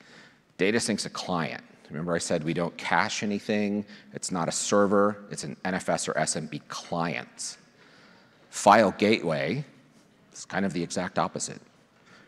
Data 0.58 0.80
sync's 0.80 1.06
a 1.06 1.10
client. 1.10 1.64
Remember 1.90 2.14
I 2.14 2.18
said 2.18 2.44
we 2.44 2.54
don't 2.54 2.76
cache 2.78 3.24
anything. 3.24 3.86
It's 4.14 4.32
not 4.32 4.48
a 4.50 4.52
server. 4.52 5.24
It's 5.32 5.44
an 5.44 5.56
NFS 5.64 6.10
or 6.10 6.14
SMB 6.14 6.68
client. 6.68 7.58
File 8.50 8.92
gateway 8.98 9.64
is 10.34 10.46
kind 10.46 10.66
of 10.66 10.74
the 10.74 10.84
exact 10.84 11.18
opposite. 11.18 11.62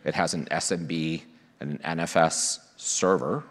It 0.06 0.16
has 0.16 0.34
an 0.34 0.46
SMB 0.46 1.22
and 1.60 1.80
an 1.84 1.98
NFS 2.00 2.60
server. 2.78 3.44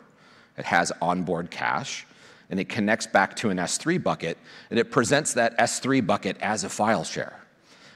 It 0.56 0.64
has 0.64 0.90
onboard 1.02 1.50
cache, 1.50 2.06
and 2.50 2.58
it 2.58 2.68
connects 2.68 3.06
back 3.06 3.36
to 3.36 3.50
an 3.50 3.58
S3 3.58 4.02
bucket, 4.02 4.38
and 4.70 4.78
it 4.78 4.90
presents 4.90 5.34
that 5.34 5.56
S3 5.58 6.04
bucket 6.04 6.36
as 6.40 6.64
a 6.64 6.68
file 6.68 7.04
share. 7.04 7.38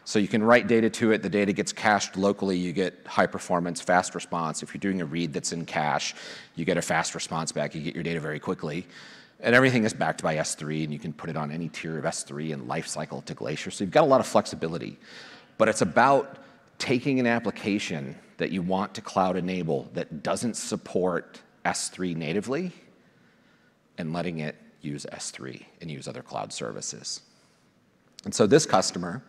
So 0.05 0.19
you 0.19 0.29
can 0.29 0.43
write 0.43 0.67
data 0.67 0.91
to 0.91 1.13
it, 1.13 1.23
the 1.23 1.31
data 1.31 1.53
gets 1.53 1.73
cached 1.73 2.17
locally, 2.17 2.57
you 2.57 2.73
get 2.73 3.07
high 3.07 3.27
performance, 3.27 3.81
fast 3.81 4.15
response. 4.15 4.63
If 4.63 4.75
you're 4.75 4.81
doing 4.81 5.01
a 5.01 5.05
read 5.05 5.33
that's 5.33 5.53
in 5.53 5.65
cache, 5.65 6.15
you 6.57 6.65
get 6.65 6.77
a 6.77 6.83
fast 6.83 7.15
response 7.15 7.53
back, 7.53 7.75
you 7.75 7.83
get 7.83 7.95
your 7.95 8.03
data 8.03 8.19
very 8.19 8.41
quickly. 8.41 8.87
And 9.41 9.55
everything 9.55 9.85
is 9.85 9.93
backed 9.93 10.23
by 10.23 10.37
S3, 10.37 10.85
and 10.85 10.93
you 10.93 10.99
can 10.99 11.13
put 11.13 11.31
it 11.31 11.37
on 11.37 11.51
any 11.51 11.69
tier 11.69 11.99
of 11.99 12.05
S3 12.05 12.53
and 12.53 12.69
lifecycle 12.69 13.25
to 13.25 13.35
Glacier. 13.35 13.71
So 13.71 13.85
you've 13.85 13.93
got 13.93 14.05
a 14.05 14.07
lot 14.07 14.21
of 14.21 14.27
flexibility. 14.27 14.99
But 15.59 15.69
it's 15.69 15.83
about 15.83 16.39
taking 16.79 17.21
an 17.21 17.27
application 17.27 18.17
that 18.39 18.51
you 18.51 18.63
want 18.63 18.95
to 18.95 19.01
cloud 19.01 19.37
enable 19.37 19.89
that 19.95 20.23
doesn't 20.23 20.57
support 20.57 21.41
S3 21.65 22.17
natively 22.17 22.73
and 23.99 24.13
letting 24.13 24.41
it 24.41 24.57
use 24.81 25.07
S3 25.13 25.65
and 25.81 25.91
use 25.91 26.09
other 26.09 26.23
cloud 26.23 26.53
services. 26.53 27.21
And 28.25 28.35
so 28.35 28.47
this 28.47 28.67
customer, 28.67 29.23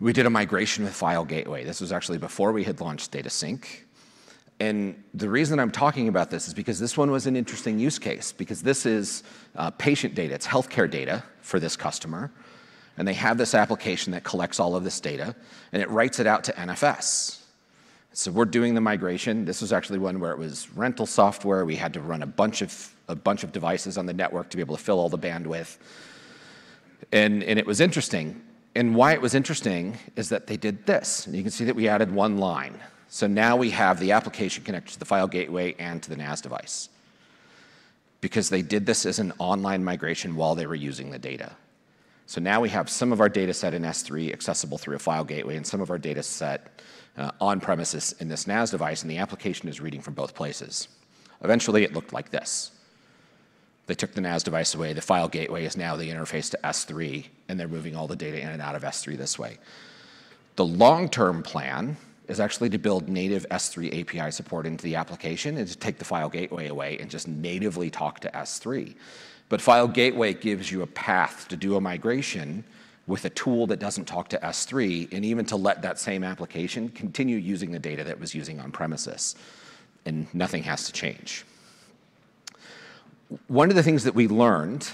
we 0.00 0.12
did 0.12 0.26
a 0.26 0.30
migration 0.30 0.84
with 0.84 0.94
File 0.94 1.24
Gateway. 1.24 1.64
This 1.64 1.80
was 1.80 1.92
actually 1.92 2.18
before 2.18 2.52
we 2.52 2.64
had 2.64 2.80
launched 2.80 3.10
Data 3.10 3.30
Sync. 3.30 3.86
And 4.60 5.02
the 5.14 5.28
reason 5.28 5.60
I'm 5.60 5.70
talking 5.70 6.08
about 6.08 6.30
this 6.30 6.48
is 6.48 6.54
because 6.54 6.80
this 6.80 6.96
one 6.96 7.10
was 7.10 7.26
an 7.26 7.36
interesting 7.36 7.78
use 7.78 7.98
case, 7.98 8.32
because 8.32 8.62
this 8.62 8.86
is 8.86 9.22
uh, 9.56 9.70
patient 9.70 10.14
data, 10.14 10.34
it's 10.34 10.46
healthcare 10.46 10.90
data 10.90 11.22
for 11.40 11.60
this 11.60 11.76
customer. 11.76 12.32
And 12.96 13.06
they 13.06 13.14
have 13.14 13.38
this 13.38 13.54
application 13.54 14.12
that 14.12 14.24
collects 14.24 14.58
all 14.58 14.74
of 14.74 14.82
this 14.82 14.98
data, 14.98 15.34
and 15.72 15.80
it 15.80 15.88
writes 15.88 16.18
it 16.18 16.26
out 16.26 16.42
to 16.44 16.52
NFS. 16.52 17.42
So 18.12 18.32
we're 18.32 18.46
doing 18.46 18.74
the 18.74 18.80
migration. 18.80 19.44
This 19.44 19.60
was 19.60 19.72
actually 19.72 20.00
one 20.00 20.18
where 20.18 20.32
it 20.32 20.38
was 20.38 20.68
rental 20.74 21.06
software. 21.06 21.64
We 21.64 21.76
had 21.76 21.94
to 21.94 22.00
run 22.00 22.22
a 22.22 22.26
bunch 22.26 22.62
of, 22.62 22.92
a 23.06 23.14
bunch 23.14 23.44
of 23.44 23.52
devices 23.52 23.96
on 23.96 24.06
the 24.06 24.12
network 24.12 24.50
to 24.50 24.56
be 24.56 24.60
able 24.60 24.76
to 24.76 24.82
fill 24.82 24.98
all 24.98 25.08
the 25.08 25.18
bandwidth. 25.18 25.76
And, 27.12 27.44
and 27.44 27.60
it 27.60 27.66
was 27.66 27.80
interesting. 27.80 28.42
And 28.78 28.94
why 28.94 29.12
it 29.12 29.20
was 29.20 29.34
interesting 29.34 29.98
is 30.14 30.28
that 30.28 30.46
they 30.46 30.56
did 30.56 30.86
this. 30.86 31.26
And 31.26 31.34
you 31.34 31.42
can 31.42 31.50
see 31.50 31.64
that 31.64 31.74
we 31.74 31.88
added 31.88 32.12
one 32.12 32.38
line. 32.38 32.78
So 33.08 33.26
now 33.26 33.56
we 33.56 33.70
have 33.70 33.98
the 33.98 34.12
application 34.12 34.62
connected 34.62 34.92
to 34.92 34.98
the 35.00 35.04
file 35.04 35.26
gateway 35.26 35.74
and 35.80 36.00
to 36.00 36.08
the 36.08 36.16
NAS 36.16 36.40
device. 36.40 36.88
Because 38.20 38.50
they 38.50 38.62
did 38.62 38.86
this 38.86 39.04
as 39.04 39.18
an 39.18 39.32
online 39.40 39.82
migration 39.82 40.36
while 40.36 40.54
they 40.54 40.64
were 40.64 40.76
using 40.76 41.10
the 41.10 41.18
data. 41.18 41.56
So 42.26 42.40
now 42.40 42.60
we 42.60 42.68
have 42.68 42.88
some 42.88 43.12
of 43.12 43.20
our 43.20 43.28
data 43.28 43.52
set 43.52 43.74
in 43.74 43.82
S3 43.82 44.32
accessible 44.32 44.78
through 44.78 44.94
a 44.94 45.00
file 45.00 45.24
gateway 45.24 45.56
and 45.56 45.66
some 45.66 45.80
of 45.80 45.90
our 45.90 45.98
data 45.98 46.22
set 46.22 46.80
uh, 47.16 47.32
on 47.40 47.58
premises 47.58 48.14
in 48.20 48.28
this 48.28 48.46
NAS 48.46 48.70
device, 48.70 49.02
and 49.02 49.10
the 49.10 49.18
application 49.18 49.68
is 49.68 49.80
reading 49.80 50.00
from 50.00 50.14
both 50.14 50.36
places. 50.36 50.86
Eventually, 51.42 51.82
it 51.82 51.94
looked 51.94 52.12
like 52.12 52.30
this. 52.30 52.70
They 53.88 53.94
took 53.94 54.12
the 54.12 54.20
NAS 54.20 54.42
device 54.42 54.74
away. 54.74 54.92
The 54.92 55.00
file 55.00 55.28
gateway 55.28 55.64
is 55.64 55.76
now 55.76 55.96
the 55.96 56.10
interface 56.10 56.50
to 56.50 56.58
S3, 56.62 57.24
and 57.48 57.58
they're 57.58 57.66
moving 57.66 57.96
all 57.96 58.06
the 58.06 58.14
data 58.14 58.38
in 58.38 58.48
and 58.48 58.60
out 58.60 58.76
of 58.76 58.82
S3 58.82 59.16
this 59.16 59.38
way. 59.38 59.56
The 60.56 60.64
long-term 60.64 61.42
plan 61.42 61.96
is 62.28 62.38
actually 62.38 62.68
to 62.68 62.78
build 62.78 63.08
native 63.08 63.46
S3 63.50 64.00
API 64.00 64.30
support 64.30 64.66
into 64.66 64.84
the 64.84 64.94
application 64.96 65.56
and 65.56 65.66
to 65.66 65.76
take 65.76 65.98
the 65.98 66.04
file 66.04 66.28
gateway 66.28 66.68
away 66.68 66.98
and 66.98 67.10
just 67.10 67.26
natively 67.26 67.88
talk 67.88 68.20
to 68.20 68.30
S3. 68.32 68.94
But 69.48 69.62
File 69.62 69.88
Gateway 69.88 70.34
gives 70.34 70.70
you 70.70 70.82
a 70.82 70.86
path 70.86 71.48
to 71.48 71.56
do 71.56 71.76
a 71.76 71.80
migration 71.80 72.64
with 73.06 73.24
a 73.24 73.30
tool 73.30 73.66
that 73.68 73.78
doesn't 73.78 74.04
talk 74.04 74.28
to 74.28 74.38
S3, 74.40 75.10
and 75.12 75.24
even 75.24 75.46
to 75.46 75.56
let 75.56 75.80
that 75.80 75.98
same 75.98 76.22
application 76.22 76.90
continue 76.90 77.38
using 77.38 77.72
the 77.72 77.78
data 77.78 78.04
that 78.04 78.20
was 78.20 78.34
using 78.34 78.60
on 78.60 78.70
premises, 78.70 79.34
and 80.04 80.26
nothing 80.34 80.62
has 80.64 80.84
to 80.84 80.92
change. 80.92 81.46
One 83.46 83.68
of 83.70 83.76
the 83.76 83.82
things 83.82 84.04
that 84.04 84.14
we 84.14 84.28
learned 84.28 84.88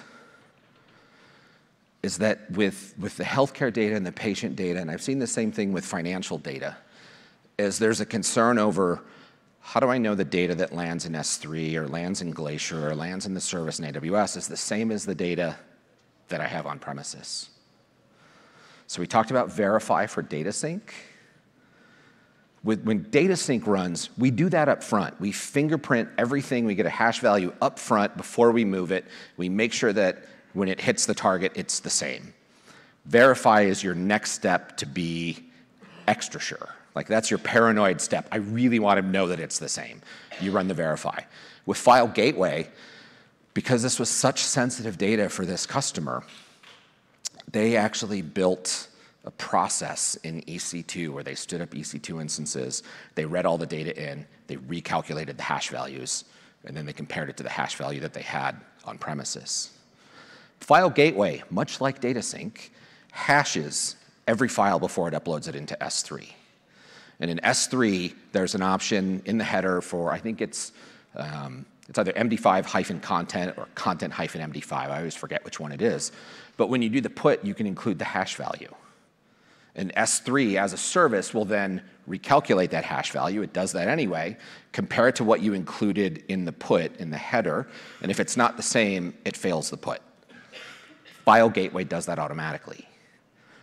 is 2.03 2.19
that 2.19 2.51
with, 2.51 2.95
with 2.99 3.17
the 3.17 3.25
healthcare 3.25 3.73
data 3.73 3.97
and 3.97 4.05
the 4.05 4.13
patient 4.13 4.57
data, 4.57 4.81
and 4.81 4.91
I've 4.91 5.03
seen 5.03 5.19
the 5.19 5.27
same 5.27 5.53
thing 5.53 5.73
with 5.73 5.85
financial 5.85 6.39
data, 6.39 6.77
is 7.59 7.79
there's 7.79 8.01
a 8.01 8.07
concern 8.07 8.59
over 8.59 9.01
how 9.61 9.81
do 9.81 9.89
I 9.89 9.97
know 9.97 10.15
the 10.15 10.25
data 10.25 10.55
that 10.57 10.75
lands 10.75 11.07
in 11.07 11.13
S3 11.13 11.75
or 11.77 11.89
lands 11.89 12.21
in 12.21 12.31
Glacier 12.31 12.91
or 12.91 12.95
lands 12.95 13.25
in 13.25 13.33
the 13.33 13.41
service 13.41 13.79
in 13.79 13.91
AWS 13.91 14.37
is 14.37 14.47
the 14.47 14.57
same 14.57 14.93
as 14.93 15.07
the 15.07 15.15
data 15.15 15.57
that 16.29 16.43
I 16.43 16.47
have 16.47 16.67
on 16.67 16.79
premises. 16.79 17.49
So 18.87 19.01
we 19.01 19.07
talked 19.07 19.31
about 19.31 19.51
verify 19.51 20.07
for 20.07 20.21
data 20.21 20.53
sync. 20.53 20.93
When 22.65 23.03
data 23.11 23.37
sync 23.37 23.67
runs, 23.67 24.09
we 24.17 24.31
do 24.31 24.49
that 24.49 24.71
up 24.71 24.83
front. 24.83 25.21
We 25.21 25.33
fingerprint 25.33 26.09
everything. 26.17 26.65
We 26.65 26.75
get 26.75 26.87
a 26.87 26.91
hash 26.91 27.21
value 27.21 27.53
up 27.61 27.79
front 27.79 28.17
before 28.17 28.53
we 28.53 28.65
move 28.65 28.91
it. 28.91 29.05
We 29.37 29.51
make 29.51 29.75
sure 29.75 29.93
that 29.93 30.25
when 30.55 30.69
it 30.71 30.81
hits 30.81 31.05
the 31.05 31.15
target, 31.15 31.53
it's 31.57 31.81
the 31.81 31.91
same. 31.91 32.33
Verify 33.05 33.63
is 33.63 33.85
your 33.85 33.95
next 33.95 34.33
step 34.33 34.79
to 34.79 34.87
be 34.87 35.45
extra 36.09 36.41
sure. 36.41 36.75
Like 36.95 37.07
that's 37.07 37.31
your 37.31 37.39
paranoid 37.39 38.01
step. 38.01 38.29
I 38.33 38.37
really 38.37 38.79
want 38.79 38.99
to 38.99 39.07
know 39.07 39.27
that 39.27 39.41
it's 39.41 39.59
the 39.59 39.69
same. 39.69 40.01
You 40.41 40.51
run 40.51 40.67
the 40.67 40.75
verify. 40.75 41.21
With 41.67 41.77
File 41.77 42.09
Gateway, 42.09 42.71
because 43.53 43.83
this 43.83 43.99
was 43.99 44.09
such 44.09 44.43
sensitive 44.43 44.97
data 44.97 45.29
for 45.29 45.45
this 45.45 45.67
customer, 45.67 46.25
they 47.51 47.77
actually 47.77 48.23
built 48.23 48.89
a 49.25 49.31
process 49.33 50.17
in 50.17 50.43
EC2 50.43 51.11
where 51.11 51.25
they 51.25 51.35
stood 51.35 51.61
up 51.61 51.71
EC2 51.71 52.21
instances. 52.21 52.83
They 53.15 53.25
read 53.25 53.47
all 53.47 53.59
the 53.59 53.67
data 53.67 53.97
in, 53.97 54.27
they 54.47 54.57
recalculated 54.57 55.37
the 55.37 55.43
hash 55.43 55.71
values, 55.71 56.25
and 56.65 56.77
then 56.77 56.87
they 56.87 56.93
compared 56.93 57.31
it 57.31 57.37
to 57.39 57.43
the 57.43 57.49
hash 57.49 57.77
value 57.77 58.01
that 58.01 58.13
they 58.13 58.23
had 58.23 58.57
on 58.85 58.99
premises. 58.99 59.71
File 60.61 60.91
Gateway, 60.91 61.43
much 61.51 61.81
like 61.81 62.01
data 62.01 62.23
sync, 62.23 62.73
hashes 63.13 63.97
every 64.27 64.49
file 64.49 64.79
before 64.79 65.09
it 65.09 65.15
uploads 65.15 65.49
it 65.49 65.55
into 65.55 65.77
S3. 65.81 66.31
And 67.21 67.31
in 67.31 67.39
S3, 67.39 68.15
there's 68.33 68.55
an 68.55 68.63
option 68.63 69.23
in 69.25 69.39
the 69.39 69.45
header 69.45 69.81
for, 69.81 70.11
I 70.11 70.19
think 70.19 70.41
it's, 70.41 70.73
um, 71.17 71.65
it's 71.89 71.99
either 71.99 72.13
MD5 72.13 72.65
hyphen 72.65 73.01
content 73.01 73.57
or 73.57 73.69
content 73.75 74.13
hyphen 74.13 74.41
MD5. 74.53 74.73
I 74.73 74.99
always 74.99 75.15
forget 75.15 75.45
which 75.45 75.61
one 75.61 75.71
it 75.71 75.81
is. 75.81 76.13
But 76.57 76.69
when 76.69 76.83
you 76.83 76.89
do 76.89 77.01
the 77.01 77.11
put, 77.11 77.45
you 77.45 77.55
can 77.55 77.67
include 77.67 77.99
the 77.99 78.05
hash 78.05 78.37
value. 78.37 78.75
And 79.77 79.93
S3 79.95 80.57
as 80.57 80.73
a 80.73 80.77
service 80.77 81.35
will 81.35 81.45
then 81.45 81.83
recalculate 82.09 82.71
that 82.71 82.85
hash 82.85 83.11
value. 83.11 83.43
It 83.43 83.53
does 83.53 83.73
that 83.73 83.89
anyway, 83.89 84.37
compare 84.73 85.09
it 85.09 85.17
to 85.17 85.25
what 85.25 85.41
you 85.41 85.55
included 85.55 86.23
in 86.29 86.45
the 86.45 86.53
put 86.53 86.97
in 86.99 87.11
the 87.11 87.19
header, 87.19 87.67
and 88.03 88.11
if 88.11 88.21
it's 88.21 88.37
not 88.37 88.57
the 88.57 88.63
same, 88.63 89.15
it 89.25 89.37
fails 89.37 89.71
the 89.71 89.77
put. 89.77 90.01
File 91.25 91.49
Gateway 91.49 91.85
does 91.85 92.07
that 92.07 92.19
automatically. 92.19 92.87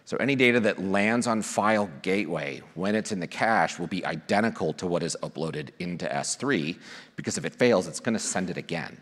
So 0.06 0.17
any 0.17 0.36
data 0.36 0.60
that 0.62 0.84
lands 0.84 1.28
on 1.28 1.41
File 1.41 1.89
Gateway 2.02 2.62
when 2.74 2.95
it's 2.95 3.12
in 3.12 3.19
the 3.19 3.28
cache 3.28 3.80
will 3.80 3.88
be 3.88 4.04
identical 4.06 4.74
to 4.74 4.88
what 4.88 5.04
is 5.04 5.15
uploaded 5.21 5.69
into 5.80 6.06
S3, 6.08 6.78
because 7.15 7.38
if 7.38 7.45
it 7.45 7.56
fails, 7.56 7.88
it's 7.88 8.00
going 8.00 8.13
to 8.15 8.19
send 8.19 8.50
it 8.50 8.58
again. 8.58 9.00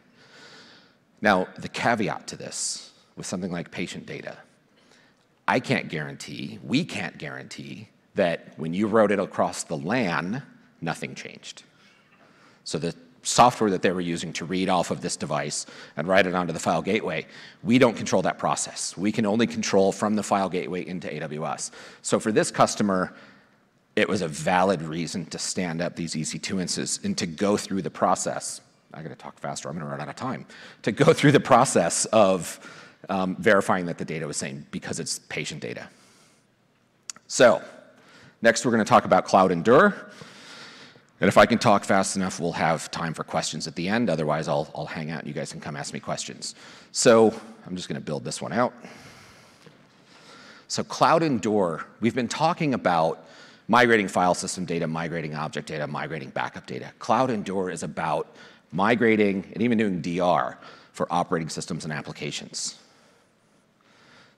Now, 1.21 1.47
the 1.57 1.69
caveat 1.69 2.27
to 2.27 2.37
this 2.37 2.91
with 3.15 3.25
something 3.25 3.51
like 3.51 3.71
patient 3.71 4.05
data 4.05 4.37
I 5.49 5.59
can't 5.59 5.89
guarantee, 5.89 6.59
we 6.63 6.85
can't 6.85 7.17
guarantee 7.17 7.89
that 8.13 8.53
when 8.57 8.71
you 8.71 8.85
wrote 8.85 9.11
it 9.11 9.17
across 9.17 9.63
the 9.63 9.75
LAN, 9.75 10.43
nothing 10.79 11.15
changed. 11.15 11.63
So 12.65 12.77
the 12.77 12.93
software 13.23 13.71
that 13.71 13.81
they 13.81 13.89
were 13.89 13.99
using 13.99 14.31
to 14.33 14.45
read 14.45 14.69
off 14.69 14.91
of 14.91 15.01
this 15.01 15.17
device 15.17 15.65
and 15.97 16.07
write 16.07 16.27
it 16.27 16.35
onto 16.35 16.53
the 16.53 16.59
file 16.59 16.83
gateway, 16.83 17.25
we 17.63 17.79
don't 17.79 17.97
control 17.97 18.21
that 18.21 18.37
process. 18.37 18.95
We 18.95 19.11
can 19.11 19.25
only 19.25 19.47
control 19.47 19.91
from 19.91 20.15
the 20.15 20.21
file 20.21 20.49
gateway 20.49 20.85
into 20.85 21.07
AWS. 21.07 21.71
So 22.03 22.19
for 22.19 22.31
this 22.31 22.51
customer, 22.51 23.15
it 23.95 24.07
was 24.07 24.21
a 24.21 24.27
valid 24.27 24.83
reason 24.83 25.25
to 25.31 25.39
stand 25.39 25.81
up 25.81 25.95
these 25.95 26.13
EC2 26.13 26.61
instances 26.61 26.99
and 27.03 27.17
to 27.17 27.25
go 27.25 27.57
through 27.57 27.81
the 27.81 27.89
process. 27.89 28.61
I 28.93 29.01
gotta 29.01 29.15
talk 29.15 29.39
faster, 29.39 29.67
I'm 29.67 29.79
gonna 29.79 29.89
run 29.89 29.99
out 29.99 30.09
of 30.09 30.15
time. 30.15 30.45
To 30.83 30.91
go 30.91 31.11
through 31.11 31.31
the 31.31 31.39
process 31.39 32.05
of 32.05 32.59
um, 33.09 33.35
verifying 33.37 33.85
that 33.87 33.97
the 33.97 34.05
data 34.05 34.25
was 34.25 34.37
same 34.37 34.65
because 34.71 34.99
it's 34.99 35.19
patient 35.19 35.61
data. 35.61 35.87
So 37.27 37.61
next 38.41 38.65
we're 38.65 38.71
going 38.71 38.83
to 38.83 38.89
talk 38.89 39.05
about 39.05 39.25
CloudEndure. 39.25 39.93
And 41.21 41.27
if 41.27 41.37
I 41.37 41.45
can 41.45 41.57
talk 41.57 41.83
fast 41.83 42.15
enough, 42.15 42.39
we'll 42.39 42.53
have 42.53 42.89
time 42.91 43.13
for 43.13 43.25
questions 43.25 43.67
at 43.67 43.75
the 43.75 43.89
end. 43.89 44.09
Otherwise, 44.09 44.47
I'll, 44.47 44.71
I'll 44.73 44.85
hang 44.85 45.11
out 45.11 45.19
and 45.19 45.27
you 45.27 45.33
guys 45.33 45.51
can 45.51 45.59
come 45.59 45.75
ask 45.75 45.93
me 45.93 45.99
questions. 45.99 46.55
So 46.93 47.33
I'm 47.67 47.75
just 47.75 47.89
going 47.89 47.99
to 47.99 48.05
build 48.05 48.23
this 48.23 48.41
one 48.41 48.53
out. 48.53 48.73
So 50.69 50.83
CloudEndure, 50.83 51.83
we've 51.99 52.15
been 52.15 52.27
talking 52.27 52.73
about 52.73 53.25
migrating 53.67 54.07
file 54.07 54.33
system 54.33 54.65
data, 54.65 54.87
migrating 54.87 55.35
object 55.35 55.67
data, 55.67 55.87
migrating 55.87 56.29
backup 56.29 56.65
data. 56.65 56.91
CloudEndure 56.99 57.71
is 57.71 57.83
about 57.83 58.33
migrating 58.71 59.45
and 59.53 59.61
even 59.61 59.77
doing 59.77 60.01
DR 60.01 60.57
for 60.93 61.07
operating 61.11 61.49
systems 61.49 61.83
and 61.83 61.93
applications. 61.93 62.79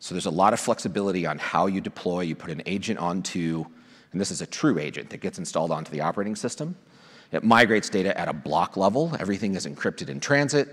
So 0.02 0.16
there's 0.16 0.26
a 0.26 0.32
lot 0.32 0.52
of 0.52 0.60
flexibility 0.60 1.28
on 1.28 1.38
how 1.38 1.68
you 1.68 1.80
deploy. 1.80 2.22
You 2.22 2.36
put 2.36 2.50
an 2.50 2.64
agent 2.66 2.98
onto, 2.98 3.64
and 4.12 4.20
this 4.20 4.32
is 4.32 4.42
a 4.42 4.48
true 4.48 4.80
agent 4.80 5.12
that 5.12 5.20
gets 5.20 5.38
installed 5.38 5.70
onto 5.70 5.92
the 5.92 6.02
operating 6.02 6.36
system. 6.36 6.76
It 7.32 7.44
migrates 7.44 7.88
data 7.88 8.20
at 8.20 8.28
a 8.28 8.34
block 8.34 8.76
level. 8.76 9.16
Everything 9.20 9.54
is 9.54 9.68
encrypted 9.68 10.10
in 10.10 10.20
transit. 10.20 10.70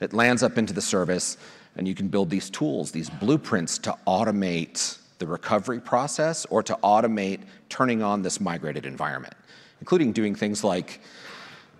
It 0.00 0.12
lands 0.12 0.44
up 0.44 0.58
into 0.58 0.72
the 0.72 0.80
service, 0.80 1.38
and 1.74 1.88
you 1.88 1.94
can 1.96 2.06
build 2.06 2.30
these 2.30 2.50
tools, 2.50 2.92
these 2.92 3.10
blueprints 3.10 3.78
to 3.78 3.96
automate 4.06 4.98
the 5.18 5.26
recovery 5.26 5.80
process 5.80 6.46
or 6.46 6.62
to 6.62 6.78
automate 6.84 7.40
turning 7.68 8.00
on 8.00 8.22
this 8.22 8.40
migrated 8.40 8.86
environment, 8.86 9.34
including 9.80 10.12
doing 10.12 10.36
things 10.36 10.62
like 10.62 11.00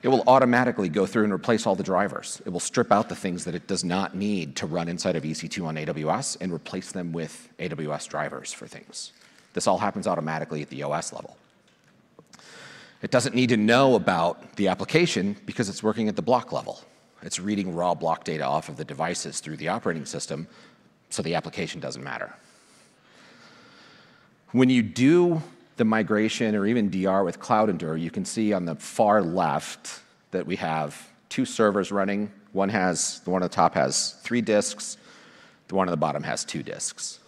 it 0.02 0.08
will 0.08 0.22
automatically 0.26 0.88
go 0.88 1.06
through 1.06 1.24
and 1.24 1.32
replace 1.32 1.66
all 1.66 1.74
the 1.74 1.82
drivers. 1.82 2.40
It 2.46 2.50
will 2.50 2.61
strip 2.61 2.92
out 2.92 3.08
the 3.08 3.16
things 3.16 3.44
that 3.44 3.54
it 3.54 3.66
does 3.66 3.82
not 3.82 4.14
need 4.14 4.54
to 4.56 4.66
run 4.66 4.88
inside 4.88 5.16
of 5.16 5.24
EC2 5.24 5.66
on 5.66 5.74
AWS 5.74 6.37
and 6.40 6.52
replace 6.52 6.92
them 6.92 7.12
with 7.12 7.48
AWS 7.58 8.08
drivers 8.08 8.52
for 8.52 8.66
things. 8.66 9.12
This 9.54 9.66
all 9.66 9.78
happens 9.78 10.06
automatically 10.06 10.62
at 10.62 10.70
the 10.70 10.82
OS 10.84 11.12
level. 11.12 11.37
It 13.02 13.11
doesn't 13.11 13.34
need 13.34 13.48
to 13.48 13.56
know 13.56 13.96
about 13.96 14.56
the 14.56 14.68
application 14.68 15.37
because 15.46 15.68
it's 15.68 15.82
working 15.82 16.08
at 16.08 16.16
the 16.16 16.22
block 16.22 16.52
level. 16.52 16.80
It's 17.22 17.40
reading 17.40 17.74
raw 17.74 17.94
block 17.94 18.24
data 18.24 18.44
off 18.44 18.68
of 18.68 18.76
the 18.76 18.84
devices 18.84 19.40
through 19.40 19.56
the 19.56 19.68
operating 19.68 20.04
system, 20.04 20.46
so 21.11 21.22
the 21.22 21.34
application 21.34 21.80
doesn't 21.80 22.02
matter. 22.02 22.34
When 24.52 24.70
you 24.70 24.82
do 24.82 25.42
the 25.78 25.84
migration 25.84 26.54
or 26.54 26.66
even 26.66 26.90
DR 26.90 27.24
with 27.24 27.40
CloudEndure, 27.40 27.98
you 27.98 28.10
can 28.10 28.24
see 28.24 28.52
on 28.52 28.64
the 28.64 28.74
far 28.74 29.22
left 29.22 30.00
that 30.32 30.44
we 30.46 30.56
have 30.56 31.08
two 31.28 31.44
servers 31.44 31.90
running. 31.90 32.30
One 32.52 32.68
has, 32.68 33.20
the 33.20 33.30
one 33.30 33.42
on 33.42 33.48
the 33.48 33.54
top 33.54 33.74
has 33.74 34.12
three 34.22 34.40
disks, 34.40 34.98
the 35.68 35.76
one 35.76 35.88
on 35.88 35.92
the 35.92 35.96
bottom 35.96 36.24
has 36.24 36.44
two 36.44 36.62
disks. 36.62 37.20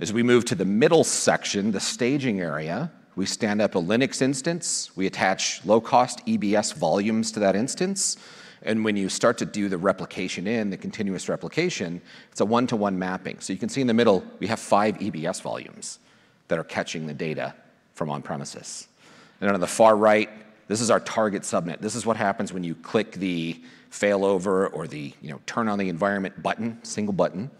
As 0.00 0.12
we 0.12 0.24
move 0.24 0.44
to 0.46 0.56
the 0.56 0.64
middle 0.64 1.04
section, 1.04 1.70
the 1.70 1.80
staging 1.80 2.40
area, 2.40 2.90
we 3.14 3.26
stand 3.26 3.62
up 3.62 3.76
a 3.76 3.78
Linux 3.78 4.20
instance, 4.20 4.90
we 4.96 5.06
attach 5.06 5.64
low-cost 5.64 6.26
EBS 6.26 6.74
volumes 6.74 7.30
to 7.32 7.40
that 7.40 7.54
instance, 7.54 8.16
and 8.62 8.84
when 8.84 8.96
you 8.96 9.08
start 9.08 9.38
to 9.38 9.44
do 9.44 9.68
the 9.68 9.78
replication 9.78 10.46
in, 10.46 10.70
the 10.70 10.76
continuous 10.76 11.28
replication, 11.28 12.00
it's 12.30 12.40
a 12.40 12.44
one-to-one 12.44 12.94
-one 12.94 12.98
mapping. 12.98 13.38
So 13.40 13.52
you 13.52 13.58
can 13.58 13.68
see 13.68 13.80
in 13.80 13.86
the 13.86 13.94
middle, 13.94 14.24
we 14.40 14.46
have 14.48 14.58
five 14.58 14.96
EBS 14.98 15.40
volumes 15.40 15.98
that 16.52 16.58
are 16.58 16.64
catching 16.64 17.06
the 17.06 17.14
data 17.14 17.54
from 17.94 18.10
on-premises. 18.10 18.86
And 19.40 19.50
on 19.50 19.58
the 19.58 19.66
far 19.66 19.96
right, 19.96 20.28
this 20.68 20.82
is 20.82 20.90
our 20.90 21.00
target 21.00 21.44
subnet. 21.44 21.80
This 21.80 21.94
is 21.94 22.04
what 22.04 22.18
happens 22.18 22.52
when 22.52 22.62
you 22.62 22.74
click 22.74 23.12
the 23.12 23.58
failover 23.90 24.68
or 24.74 24.86
the 24.86 25.14
you 25.22 25.30
know, 25.30 25.40
turn 25.46 25.66
on 25.66 25.78
the 25.78 25.88
environment 25.88 26.42
button, 26.42 26.78
single 26.84 27.14
button. 27.14 27.50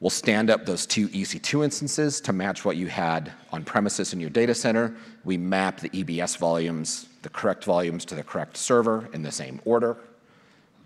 We'll 0.00 0.10
stand 0.10 0.50
up 0.50 0.66
those 0.66 0.86
two 0.86 1.06
EC2 1.06 1.62
instances 1.62 2.20
to 2.22 2.32
match 2.32 2.64
what 2.64 2.76
you 2.76 2.88
had 2.88 3.30
on 3.52 3.62
premises 3.62 4.12
in 4.12 4.18
your 4.18 4.30
data 4.30 4.56
center. 4.56 4.96
We 5.22 5.36
map 5.36 5.78
the 5.78 5.90
EBS 5.90 6.36
volumes, 6.36 7.06
the 7.22 7.28
correct 7.28 7.62
volumes 7.62 8.04
to 8.06 8.16
the 8.16 8.24
correct 8.24 8.56
server 8.56 9.08
in 9.12 9.22
the 9.22 9.30
same 9.30 9.60
order, 9.64 9.98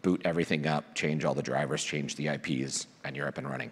boot 0.03 0.21
everything 0.27 0.67
up, 0.67 0.95
change 0.95 1.25
all 1.25 1.33
the 1.33 1.43
drivers, 1.43 1.83
change 1.83 2.17
the 2.17 2.29
IPs, 2.29 2.87
and 3.03 3.17
you're 3.17 3.29
up 3.29 3.39
and 3.39 3.49
running. 3.49 3.71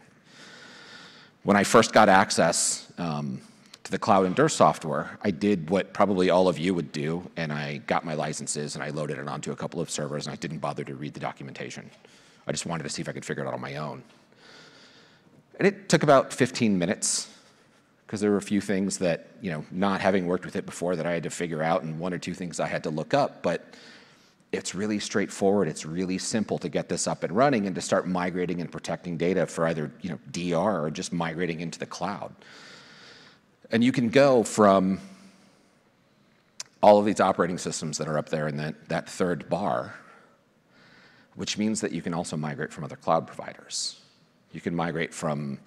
When 1.47 1.57
I 1.57 1.63
first 1.63 1.93
got 1.93 2.09
access 2.09 2.93
um, 2.99 3.41
to 3.85 3.93
the 3.93 4.01
CloudEndure 4.01 4.51
software, 4.51 5.17
I 5.23 5.31
did 5.31 5.71
what 5.71 5.93
probably 5.93 6.29
all 6.29 6.49
of 6.49 6.59
you 6.59 6.75
would 6.75 6.91
do, 6.91 7.23
and 7.37 7.53
I 7.53 7.77
got 7.87 8.05
my 8.05 8.15
licenses 8.15 8.75
and 8.75 8.83
I 8.83 8.89
loaded 8.89 9.17
it 9.17 9.29
onto 9.29 9.53
a 9.53 9.55
couple 9.55 9.81
of 9.81 9.89
servers, 9.89 10.27
and 10.27 10.33
I 10.33 10.37
didn't 10.37 10.59
bother 10.59 10.83
to 10.83 10.97
read 10.97 11.15
the 11.15 11.21
documentation. 11.21 11.89
I 12.49 12.51
just 12.51 12.67
wanted 12.67 12.83
to 12.83 12.89
see 12.89 13.01
if 13.01 13.09
I 13.09 13.13
could 13.13 13.25
figure 13.25 13.45
it 13.45 13.47
out 13.47 13.55
on 13.55 13.61
my 13.61 13.77
own. 13.77 14.03
And 15.61 15.69
it 15.69 15.89
took 15.89 16.03
about 16.03 16.33
15 16.33 16.77
minutes 16.77 17.33
because 18.09 18.21
there 18.21 18.33
were 18.33 18.39
a 18.39 18.43
few 18.43 18.61
things 18.61 18.99
that, 18.99 19.29
you 19.41 19.53
know, 19.53 19.65
not 19.71 20.01
having 20.01 20.27
worked 20.27 20.47
with 20.47 20.57
it 20.57 20.67
before 20.67 20.97
that 20.97 21.07
I 21.07 21.13
had 21.13 21.23
to 21.23 21.31
figure 21.31 21.63
out 21.63 21.85
and 21.85 22.01
one 22.01 22.13
or 22.13 22.19
two 22.19 22.35
things 22.35 22.59
I 22.59 22.67
had 22.67 22.83
to 22.83 22.91
look 22.91 23.15
up, 23.15 23.45
but 23.45 23.73
it's 24.57 24.75
really 24.75 24.99
straightforward. 24.99 25.69
It's 25.69 25.85
really 25.85 26.19
simple 26.19 26.59
to 26.59 26.69
get 26.69 26.89
this 26.89 27.07
up 27.07 27.23
and 27.23 27.35
running 27.35 27.67
and 27.67 27.75
to 27.75 27.81
start 27.81 28.09
migrating 28.09 28.61
and 28.61 28.71
protecting 28.71 29.17
data 29.17 29.47
for 29.47 29.67
either 29.67 29.93
you 30.01 30.11
know, 30.11 30.19
DR 30.31 30.83
or 30.85 30.91
just 30.91 31.13
migrating 31.13 31.61
into 31.61 31.79
the 31.79 31.87
cloud. 31.87 32.35
And 33.71 33.85
you 33.85 33.93
can 33.93 34.09
go 34.09 34.43
from 34.43 35.01
all 36.83 36.99
of 36.99 37.05
these 37.05 37.21
operating 37.21 37.59
systems 37.59 37.99
that 37.99 38.09
are 38.09 38.19
up 38.19 38.29
there 38.29 38.49
in 38.49 38.57
that, 38.59 38.89
that 38.89 39.09
third 39.09 39.49
bar, 39.49 39.95
which 41.35 41.59
means 41.59 41.81
that 41.81 41.93
you 41.93 42.03
can 42.03 42.15
also 42.15 42.37
migrate 42.37 42.73
from 42.73 42.85
other 42.85 42.97
cloud 42.97 43.27
providers. 43.27 44.01
You 44.53 44.61
can 44.61 44.75
migrate 44.75 45.13
from 45.13 45.59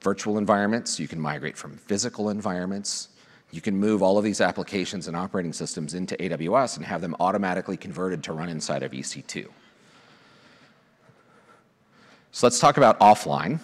virtual 0.00 0.38
environments, 0.38 0.98
you 0.98 1.06
can 1.06 1.20
migrate 1.20 1.56
from 1.56 1.76
physical 1.76 2.30
environments. 2.30 3.08
You 3.52 3.60
can 3.60 3.76
move 3.76 4.02
all 4.02 4.16
of 4.16 4.24
these 4.24 4.40
applications 4.40 5.08
and 5.08 5.16
operating 5.16 5.52
systems 5.52 5.94
into 5.94 6.16
AWS 6.16 6.76
and 6.76 6.86
have 6.86 7.00
them 7.00 7.16
automatically 7.18 7.76
converted 7.76 8.22
to 8.24 8.32
run 8.32 8.48
inside 8.48 8.82
of 8.82 8.92
EC2. 8.92 9.48
So 12.32 12.46
let's 12.46 12.60
talk 12.60 12.76
about 12.76 13.00
offline. 13.00 13.58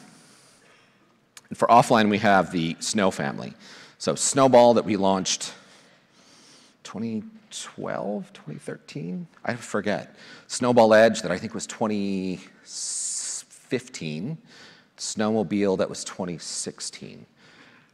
And 1.49 1.57
for 1.57 1.69
offline, 1.69 2.11
we 2.11 2.19
have 2.19 2.51
the 2.51 2.77
Snow 2.81 3.13
family. 3.13 3.55
So 3.99 4.17
Snowball 4.17 4.75
that 4.75 4.85
we 4.85 4.97
launched 4.97 5.55
2012, 6.83 8.33
2013, 8.33 9.29
I 9.45 9.55
forget. 9.55 10.17
Snowball 10.49 10.95
Edge 10.95 11.23
that 11.23 11.31
I 11.31 11.39
think 11.39 11.55
was 11.55 11.69
2015. 11.69 14.39
Snowmobile 14.97 15.79
that 15.79 15.89
was 15.89 16.03
2016. 16.05 17.25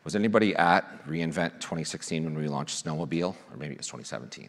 Was 0.05 0.17
anybody 0.17 0.55
at 0.57 1.07
reInvent 1.07 1.61
2016 1.61 2.25
when 2.25 2.35
we 2.35 2.49
launched 2.49 2.85
Snowmobile? 2.85 3.35
Or 3.51 3.57
maybe 3.57 3.75
it 3.75 3.79
was 3.79 3.87
2017. 3.87 4.49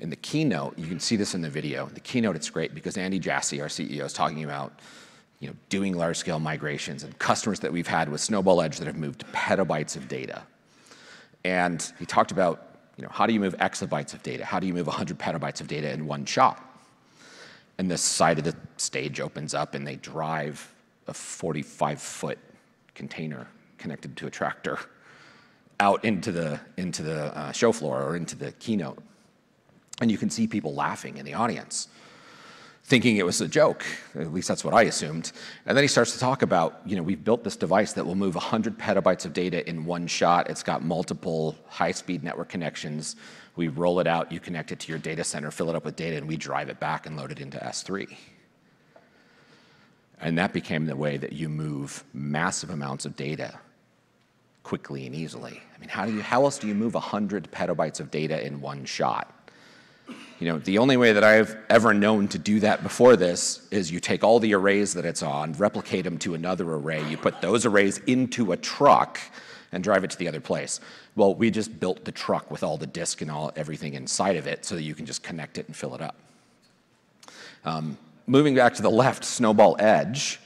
In 0.00 0.10
the 0.10 0.16
keynote, 0.16 0.78
you 0.78 0.86
can 0.86 1.00
see 1.00 1.16
this 1.16 1.34
in 1.34 1.40
the 1.40 1.50
video. 1.50 1.86
The 1.86 2.00
keynote, 2.00 2.36
it's 2.36 2.50
great 2.50 2.74
because 2.74 2.96
Andy 2.96 3.18
Jassy, 3.18 3.60
our 3.60 3.68
CEO, 3.68 4.04
is 4.04 4.12
talking 4.12 4.44
about 4.44 4.78
you 5.40 5.48
know, 5.48 5.54
doing 5.68 5.96
large-scale 5.96 6.40
migrations 6.40 7.04
and 7.04 7.16
customers 7.18 7.60
that 7.60 7.72
we've 7.72 7.86
had 7.86 8.08
with 8.08 8.20
Snowball 8.20 8.60
Edge 8.60 8.78
that 8.78 8.86
have 8.86 8.96
moved 8.96 9.24
petabytes 9.32 9.96
of 9.96 10.08
data. 10.08 10.42
And 11.44 11.92
he 11.98 12.06
talked 12.06 12.32
about, 12.32 12.78
you 12.96 13.04
know, 13.04 13.10
how 13.10 13.26
do 13.26 13.32
you 13.32 13.40
move 13.40 13.56
exabytes 13.58 14.14
of 14.14 14.22
data? 14.22 14.44
How 14.44 14.58
do 14.58 14.66
you 14.66 14.74
move 14.74 14.88
100 14.88 15.18
petabytes 15.18 15.60
of 15.60 15.68
data 15.68 15.90
in 15.92 16.06
one 16.06 16.24
shot? 16.24 16.64
And 17.78 17.88
this 17.88 18.02
side 18.02 18.38
of 18.38 18.44
the 18.44 18.56
stage 18.76 19.20
opens 19.20 19.54
up, 19.54 19.74
and 19.74 19.86
they 19.86 19.96
drive 19.96 20.74
a 21.06 21.12
45-foot 21.12 22.38
container 22.94 23.46
connected 23.78 24.16
to 24.16 24.26
a 24.26 24.30
tractor 24.30 24.78
out 25.80 26.04
into 26.04 26.32
the, 26.32 26.60
into 26.76 27.02
the 27.02 27.36
uh, 27.36 27.52
show 27.52 27.72
floor 27.72 28.02
or 28.02 28.16
into 28.16 28.36
the 28.36 28.52
keynote. 28.52 28.98
And 30.00 30.10
you 30.10 30.18
can 30.18 30.30
see 30.30 30.46
people 30.46 30.74
laughing 30.74 31.16
in 31.16 31.24
the 31.24 31.34
audience, 31.34 31.88
thinking 32.84 33.16
it 33.16 33.26
was 33.26 33.40
a 33.40 33.48
joke. 33.48 33.84
At 34.14 34.32
least 34.32 34.48
that's 34.48 34.64
what 34.64 34.74
I 34.74 34.82
assumed. 34.82 35.32
And 35.66 35.76
then 35.76 35.84
he 35.84 35.88
starts 35.88 36.12
to 36.12 36.18
talk 36.18 36.42
about, 36.42 36.80
you 36.84 36.96
know, 36.96 37.02
we've 37.02 37.22
built 37.22 37.44
this 37.44 37.56
device 37.56 37.92
that 37.94 38.04
will 38.04 38.14
move 38.14 38.34
100 38.34 38.78
petabytes 38.78 39.24
of 39.24 39.32
data 39.32 39.68
in 39.68 39.84
one 39.84 40.06
shot. 40.06 40.50
It's 40.50 40.62
got 40.62 40.82
multiple 40.82 41.56
high-speed 41.66 42.22
network 42.22 42.48
connections. 42.48 43.16
We 43.56 43.68
roll 43.68 43.98
it 43.98 44.06
out, 44.06 44.30
you 44.30 44.38
connect 44.38 44.70
it 44.70 44.78
to 44.80 44.88
your 44.88 44.98
data 44.98 45.24
center, 45.24 45.50
fill 45.50 45.68
it 45.68 45.74
up 45.74 45.84
with 45.84 45.96
data, 45.96 46.16
and 46.16 46.28
we 46.28 46.36
drive 46.36 46.68
it 46.68 46.78
back 46.78 47.06
and 47.06 47.16
load 47.16 47.32
it 47.32 47.40
into 47.40 47.58
S3. 47.58 48.16
And 50.20 50.38
that 50.38 50.52
became 50.52 50.86
the 50.86 50.96
way 50.96 51.16
that 51.16 51.32
you 51.32 51.48
move 51.48 52.04
massive 52.12 52.70
amounts 52.70 53.04
of 53.04 53.16
data 53.16 53.58
quickly 54.68 55.06
and 55.06 55.14
easily. 55.14 55.62
I 55.74 55.80
mean, 55.80 55.88
how, 55.88 56.04
do 56.04 56.12
you, 56.12 56.20
how 56.20 56.44
else 56.44 56.58
do 56.58 56.68
you 56.68 56.74
move 56.74 56.92
100 56.92 57.50
petabytes 57.50 58.00
of 58.00 58.10
data 58.10 58.46
in 58.46 58.60
one 58.60 58.84
shot? 58.84 59.34
You 60.40 60.48
know, 60.48 60.58
the 60.58 60.76
only 60.76 60.98
way 60.98 61.14
that 61.14 61.24
I've 61.24 61.56
ever 61.70 61.94
known 61.94 62.28
to 62.28 62.38
do 62.38 62.60
that 62.60 62.82
before 62.82 63.16
this 63.16 63.66
is 63.70 63.90
you 63.90 63.98
take 63.98 64.22
all 64.22 64.38
the 64.38 64.52
arrays 64.52 64.92
that 64.92 65.06
it's 65.06 65.22
on, 65.22 65.54
replicate 65.54 66.04
them 66.04 66.18
to 66.18 66.34
another 66.34 66.70
array, 66.70 67.02
you 67.08 67.16
put 67.16 67.40
those 67.40 67.64
arrays 67.64 67.96
into 68.06 68.52
a 68.52 68.58
truck 68.58 69.18
and 69.72 69.82
drive 69.82 70.04
it 70.04 70.10
to 70.10 70.18
the 70.18 70.28
other 70.28 70.40
place. 70.40 70.80
Well, 71.16 71.34
we 71.34 71.50
just 71.50 71.80
built 71.80 72.04
the 72.04 72.12
truck 72.12 72.50
with 72.50 72.62
all 72.62 72.76
the 72.76 72.86
disk 72.86 73.22
and 73.22 73.30
all 73.30 73.50
everything 73.56 73.94
inside 73.94 74.36
of 74.36 74.46
it 74.46 74.66
so 74.66 74.74
that 74.74 74.82
you 74.82 74.94
can 74.94 75.06
just 75.06 75.22
connect 75.22 75.56
it 75.56 75.66
and 75.66 75.74
fill 75.74 75.94
it 75.94 76.02
up. 76.02 76.16
Um, 77.64 77.96
moving 78.26 78.54
back 78.54 78.74
to 78.74 78.82
the 78.82 78.90
left, 78.90 79.24
Snowball 79.24 79.76
Edge. 79.78 80.40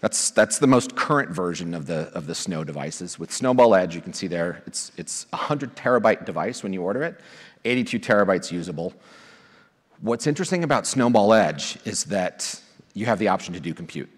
That's, 0.00 0.30
that's 0.30 0.58
the 0.58 0.66
most 0.66 0.94
current 0.94 1.30
version 1.30 1.74
of 1.74 1.86
the, 1.86 2.10
of 2.14 2.26
the 2.26 2.34
Snow 2.34 2.64
devices. 2.64 3.18
With 3.18 3.32
Snowball 3.32 3.74
Edge, 3.74 3.94
you 3.94 4.00
can 4.00 4.12
see 4.12 4.26
there, 4.26 4.62
it's, 4.66 4.92
it's 4.96 5.26
a 5.32 5.36
100 5.36 5.74
terabyte 5.74 6.24
device 6.24 6.62
when 6.62 6.72
you 6.72 6.82
order 6.82 7.02
it, 7.02 7.18
82 7.64 7.98
terabytes 7.98 8.52
usable. 8.52 8.92
What's 10.00 10.26
interesting 10.26 10.64
about 10.64 10.86
Snowball 10.86 11.32
Edge 11.32 11.78
is 11.84 12.04
that 12.04 12.60
you 12.92 13.06
have 13.06 13.18
the 13.18 13.28
option 13.28 13.54
to 13.54 13.60
do 13.60 13.72
compute. 13.72 14.10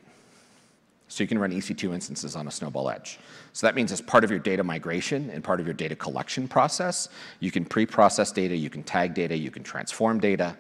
So 1.07 1.25
you 1.25 1.29
can 1.29 1.39
run 1.39 1.53
EC2 1.53 1.95
instances 1.95 2.37
on 2.37 2.47
a 2.49 2.51
Snowball 2.51 2.91
Edge. 2.91 3.19
So 3.53 3.67
that 3.67 3.75
means 3.75 3.93
as 3.93 4.01
part 4.01 4.25
of 4.25 4.31
your 4.31 4.41
data 4.41 4.63
migration 4.63 5.31
and 5.31 5.43
part 5.43 5.59
of 5.59 5.67
your 5.67 5.75
data 5.75 5.97
collection 5.97 6.49
process, 6.49 7.09
you 7.41 7.51
can 7.51 7.65
pre-process 7.65 8.31
data, 8.31 8.55
you 8.55 8.69
can 8.69 8.83
tag 8.83 9.15
data, 9.15 9.37
you 9.37 9.51
can 9.51 9.63
transform 9.63 10.21
data, 10.21 10.57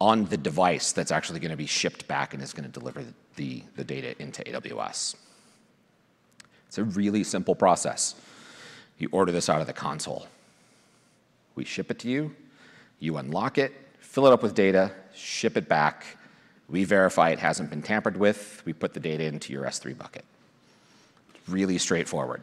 on 0.00 0.24
the 0.26 0.36
device 0.36 0.90
that's 0.90 1.12
actually 1.12 1.38
going 1.38 1.52
to 1.52 1.56
be 1.56 1.64
shipped 1.64 2.08
back 2.08 2.34
and 2.34 2.42
is 2.42 2.52
going 2.52 2.68
to 2.68 2.80
deliver 2.80 3.04
the, 3.36 3.62
the 3.76 3.84
data 3.84 4.20
into 4.20 4.42
AWS. 4.42 5.16
It's 6.68 6.78
a 6.78 6.84
really 6.84 7.24
simple 7.24 7.54
process. 7.54 8.14
You 8.98 9.08
order 9.12 9.32
this 9.32 9.48
out 9.48 9.60
of 9.60 9.66
the 9.66 9.72
console. 9.72 10.26
We 11.54 11.64
ship 11.64 11.90
it 11.90 11.98
to 12.00 12.08
you, 12.08 12.34
you 12.98 13.16
unlock 13.18 13.58
it, 13.58 13.72
fill 14.00 14.26
it 14.26 14.32
up 14.32 14.42
with 14.42 14.54
data, 14.54 14.90
ship 15.14 15.56
it 15.56 15.68
back. 15.68 16.06
We 16.68 16.84
verify 16.84 17.30
it 17.30 17.38
hasn't 17.38 17.68
been 17.68 17.82
tampered 17.82 18.16
with. 18.16 18.62
We 18.64 18.72
put 18.72 18.94
the 18.94 19.00
data 19.00 19.24
into 19.24 19.52
your 19.52 19.64
S3 19.64 19.96
bucket. 19.98 20.24
Really 21.46 21.76
straightforward. 21.76 22.40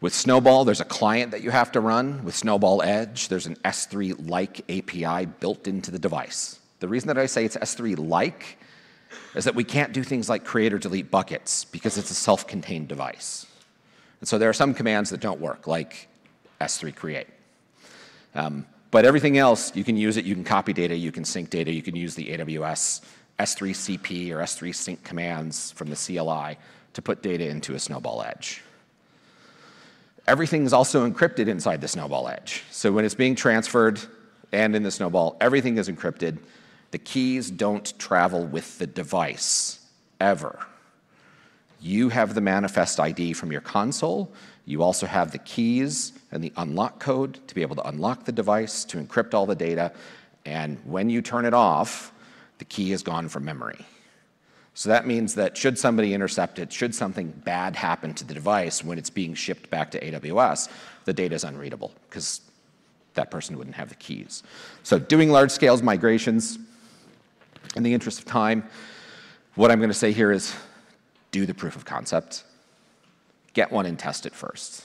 With 0.00 0.14
Snowball, 0.14 0.64
there's 0.64 0.80
a 0.80 0.84
client 0.84 1.30
that 1.30 1.42
you 1.42 1.50
have 1.50 1.72
to 1.72 1.80
run. 1.80 2.24
With 2.24 2.36
Snowball 2.36 2.82
Edge, 2.82 3.28
there's 3.28 3.46
an 3.46 3.56
S3-like 3.64 4.60
API 4.70 5.26
built 5.26 5.66
into 5.66 5.90
the 5.90 5.98
device. 5.98 6.58
The 6.80 6.88
reason 6.88 7.08
that 7.08 7.18
I 7.18 7.26
say 7.26 7.44
it's 7.46 7.56
S3-like 7.56 8.58
is 9.34 9.44
that 9.44 9.54
we 9.54 9.64
can't 9.64 9.92
do 9.92 10.02
things 10.02 10.28
like 10.28 10.44
create 10.44 10.72
or 10.72 10.78
delete 10.78 11.10
buckets 11.10 11.64
because 11.64 11.98
it's 11.98 12.10
a 12.10 12.14
self-contained 12.14 12.88
device. 12.88 13.46
And 14.20 14.28
so 14.28 14.38
there 14.38 14.48
are 14.48 14.54
some 14.54 14.74
commands 14.74 15.10
that 15.10 15.20
don't 15.20 15.40
work, 15.40 15.66
like 15.66 16.08
S3 16.60 16.94
create. 16.94 17.26
Um, 18.34 18.66
but 18.90 19.04
everything 19.04 19.38
else, 19.38 19.74
you 19.74 19.84
can 19.84 19.96
use 19.96 20.16
it, 20.16 20.24
you 20.24 20.34
can 20.34 20.44
copy 20.44 20.72
data, 20.72 20.94
you 20.94 21.12
can 21.12 21.24
sync 21.24 21.50
data, 21.50 21.72
you 21.72 21.82
can 21.82 21.96
use 21.96 22.14
the 22.14 22.28
AWS 22.28 23.02
S3 23.38 23.98
CP 23.98 24.30
or 24.30 24.38
S3 24.38 24.74
sync 24.74 25.02
commands 25.02 25.72
from 25.72 25.90
the 25.90 25.96
CLI 25.96 26.56
to 26.92 27.02
put 27.02 27.22
data 27.22 27.48
into 27.48 27.74
a 27.74 27.78
Snowball 27.78 28.22
Edge. 28.22 28.62
Everything 30.26 30.64
is 30.64 30.72
also 30.72 31.08
encrypted 31.08 31.48
inside 31.48 31.80
the 31.80 31.88
Snowball 31.88 32.28
Edge. 32.28 32.62
So 32.70 32.92
when 32.92 33.04
it's 33.04 33.14
being 33.14 33.34
transferred 33.34 34.00
and 34.52 34.74
in 34.74 34.82
the 34.82 34.90
Snowball, 34.90 35.36
everything 35.40 35.76
is 35.76 35.88
encrypted. 35.88 36.38
The 36.94 36.98
keys 36.98 37.50
don't 37.50 37.92
travel 37.98 38.46
with 38.46 38.78
the 38.78 38.86
device, 38.86 39.80
ever. 40.20 40.60
You 41.80 42.08
have 42.10 42.36
the 42.36 42.40
manifest 42.40 43.00
ID 43.00 43.32
from 43.32 43.50
your 43.50 43.62
console. 43.62 44.32
You 44.64 44.80
also 44.80 45.04
have 45.04 45.32
the 45.32 45.38
keys 45.38 46.12
and 46.30 46.40
the 46.40 46.52
unlock 46.56 47.00
code 47.00 47.40
to 47.48 47.54
be 47.56 47.62
able 47.62 47.74
to 47.74 47.88
unlock 47.88 48.26
the 48.26 48.30
device, 48.30 48.84
to 48.84 48.98
encrypt 48.98 49.34
all 49.34 49.44
the 49.44 49.56
data. 49.56 49.90
And 50.46 50.78
when 50.84 51.10
you 51.10 51.20
turn 51.20 51.46
it 51.46 51.52
off, 51.52 52.12
the 52.58 52.64
key 52.64 52.92
is 52.92 53.02
gone 53.02 53.28
from 53.28 53.44
memory. 53.44 53.84
So 54.74 54.88
that 54.90 55.04
means 55.04 55.34
that 55.34 55.56
should 55.56 55.76
somebody 55.76 56.14
intercept 56.14 56.60
it, 56.60 56.72
should 56.72 56.94
something 56.94 57.32
bad 57.44 57.74
happen 57.74 58.14
to 58.14 58.24
the 58.24 58.34
device 58.34 58.84
when 58.84 58.98
it's 58.98 59.10
being 59.10 59.34
shipped 59.34 59.68
back 59.68 59.90
to 59.90 60.00
AWS, 60.00 60.68
the 61.06 61.12
data 61.12 61.34
is 61.34 61.42
unreadable 61.42 61.90
because 62.08 62.40
that 63.14 63.32
person 63.32 63.58
wouldn't 63.58 63.74
have 63.74 63.88
the 63.88 63.96
keys. 63.96 64.44
So 64.84 65.00
doing 65.00 65.30
large 65.30 65.50
scale 65.50 65.76
migrations, 65.82 66.56
in 67.76 67.82
the 67.82 67.94
interest 67.94 68.18
of 68.18 68.24
time, 68.24 68.64
what 69.54 69.70
I'm 69.70 69.78
going 69.78 69.90
to 69.90 69.94
say 69.94 70.12
here 70.12 70.32
is 70.32 70.54
do 71.30 71.46
the 71.46 71.54
proof 71.54 71.76
of 71.76 71.84
concept. 71.84 72.44
Get 73.52 73.70
one 73.70 73.86
and 73.86 73.98
test 73.98 74.26
it 74.26 74.34
first. 74.34 74.84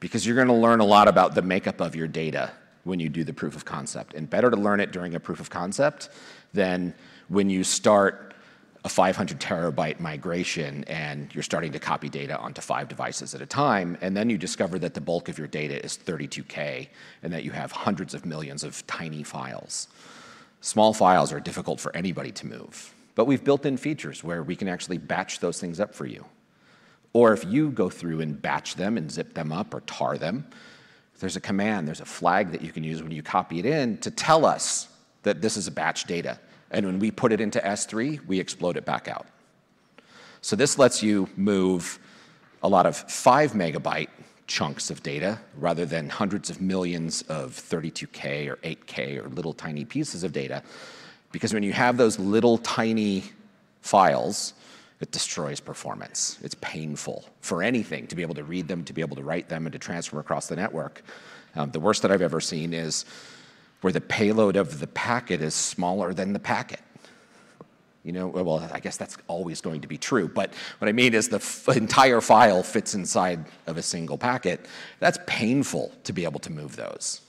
Because 0.00 0.26
you're 0.26 0.36
going 0.36 0.48
to 0.48 0.54
learn 0.54 0.80
a 0.80 0.84
lot 0.84 1.08
about 1.08 1.34
the 1.34 1.42
makeup 1.42 1.80
of 1.80 1.94
your 1.94 2.08
data 2.08 2.52
when 2.84 3.00
you 3.00 3.08
do 3.08 3.24
the 3.24 3.32
proof 3.32 3.56
of 3.56 3.64
concept. 3.64 4.14
And 4.14 4.28
better 4.28 4.50
to 4.50 4.56
learn 4.56 4.80
it 4.80 4.92
during 4.92 5.14
a 5.14 5.20
proof 5.20 5.40
of 5.40 5.50
concept 5.50 6.08
than 6.52 6.94
when 7.28 7.50
you 7.50 7.64
start 7.64 8.34
a 8.84 8.88
500 8.88 9.38
terabyte 9.38 10.00
migration 10.00 10.84
and 10.84 11.32
you're 11.34 11.42
starting 11.42 11.72
to 11.72 11.78
copy 11.78 12.08
data 12.08 12.38
onto 12.38 12.62
five 12.62 12.88
devices 12.88 13.34
at 13.34 13.42
a 13.42 13.46
time, 13.46 13.98
and 14.00 14.16
then 14.16 14.30
you 14.30 14.38
discover 14.38 14.78
that 14.78 14.94
the 14.94 15.00
bulk 15.00 15.28
of 15.28 15.36
your 15.36 15.46
data 15.46 15.84
is 15.84 15.98
32K 15.98 16.88
and 17.22 17.32
that 17.32 17.44
you 17.44 17.50
have 17.50 17.72
hundreds 17.72 18.14
of 18.14 18.24
millions 18.24 18.64
of 18.64 18.86
tiny 18.86 19.22
files. 19.22 19.88
Small 20.60 20.92
files 20.92 21.32
are 21.32 21.40
difficult 21.40 21.80
for 21.80 21.94
anybody 21.96 22.32
to 22.32 22.46
move, 22.46 22.94
but 23.14 23.24
we've 23.24 23.44
built 23.44 23.64
in 23.64 23.76
features 23.76 24.22
where 24.22 24.42
we 24.42 24.54
can 24.54 24.68
actually 24.68 24.98
batch 24.98 25.40
those 25.40 25.58
things 25.58 25.80
up 25.80 25.94
for 25.94 26.06
you. 26.06 26.24
Or 27.12 27.32
if 27.32 27.44
you 27.44 27.70
go 27.70 27.88
through 27.90 28.20
and 28.20 28.40
batch 28.40 28.76
them 28.76 28.96
and 28.96 29.10
zip 29.10 29.34
them 29.34 29.52
up 29.52 29.74
or 29.74 29.80
tar 29.80 30.16
them, 30.18 30.46
there's 31.18 31.36
a 31.36 31.40
command, 31.40 31.86
there's 31.86 32.00
a 32.00 32.06
flag 32.06 32.52
that 32.52 32.62
you 32.62 32.72
can 32.72 32.84
use 32.84 33.02
when 33.02 33.12
you 33.12 33.22
copy 33.22 33.58
it 33.58 33.66
in 33.66 33.98
to 33.98 34.10
tell 34.10 34.46
us 34.46 34.88
that 35.22 35.42
this 35.42 35.56
is 35.56 35.66
a 35.66 35.70
batch 35.70 36.04
data. 36.04 36.38
And 36.70 36.86
when 36.86 36.98
we 36.98 37.10
put 37.10 37.32
it 37.32 37.40
into 37.40 37.58
S3, 37.60 38.26
we 38.26 38.40
explode 38.40 38.76
it 38.76 38.84
back 38.84 39.08
out. 39.08 39.26
So 40.40 40.56
this 40.56 40.78
lets 40.78 41.02
you 41.02 41.28
move 41.36 41.98
a 42.62 42.68
lot 42.68 42.86
of 42.86 42.96
five 42.96 43.52
megabyte 43.52 44.08
chunks 44.50 44.90
of 44.90 45.02
data 45.02 45.38
rather 45.56 45.86
than 45.86 46.08
hundreds 46.08 46.50
of 46.50 46.60
millions 46.60 47.22
of 47.22 47.52
32K 47.52 48.48
or 48.48 48.56
8K 48.56 49.24
or 49.24 49.28
little 49.28 49.54
tiny 49.54 49.84
pieces 49.84 50.24
of 50.24 50.32
data. 50.32 50.62
Because 51.30 51.54
when 51.54 51.62
you 51.62 51.72
have 51.72 51.96
those 51.96 52.18
little 52.18 52.58
tiny 52.58 53.22
files, 53.80 54.52
it 54.98 55.12
destroys 55.12 55.60
performance. 55.60 56.36
It's 56.42 56.56
painful 56.60 57.24
for 57.40 57.62
anything 57.62 58.08
to 58.08 58.16
be 58.16 58.22
able 58.22 58.34
to 58.34 58.44
read 58.44 58.66
them, 58.66 58.82
to 58.84 58.92
be 58.92 59.00
able 59.00 59.16
to 59.16 59.22
write 59.22 59.48
them, 59.48 59.66
and 59.66 59.72
to 59.72 59.78
transfer 59.78 60.16
them 60.16 60.20
across 60.20 60.48
the 60.48 60.56
network. 60.56 61.02
Um, 61.54 61.70
the 61.70 61.80
worst 61.80 62.02
that 62.02 62.10
I've 62.10 62.20
ever 62.20 62.40
seen 62.40 62.74
is 62.74 63.04
where 63.82 63.92
the 63.92 64.00
payload 64.00 64.56
of 64.56 64.80
the 64.80 64.88
packet 64.88 65.40
is 65.40 65.54
smaller 65.54 66.12
than 66.12 66.32
the 66.32 66.40
packet. 66.40 66.80
You 68.02 68.12
know, 68.12 68.28
well, 68.28 68.66
I 68.72 68.80
guess 68.80 68.96
that's 68.96 69.18
always 69.26 69.60
going 69.60 69.82
to 69.82 69.88
be 69.88 69.98
true, 69.98 70.26
but 70.26 70.54
what 70.78 70.88
I 70.88 70.92
mean 70.92 71.12
is 71.12 71.28
the 71.28 71.74
entire 71.76 72.22
file 72.22 72.62
fits 72.62 72.94
inside 72.94 73.44
of 73.66 73.76
a 73.76 73.82
single 73.82 74.16
packet. 74.16 74.66
That's 75.00 75.18
painful 75.26 75.92
to 76.04 76.12
be 76.14 76.24
able 76.24 76.40
to 76.40 76.50
move 76.50 76.76
those. 76.76 77.20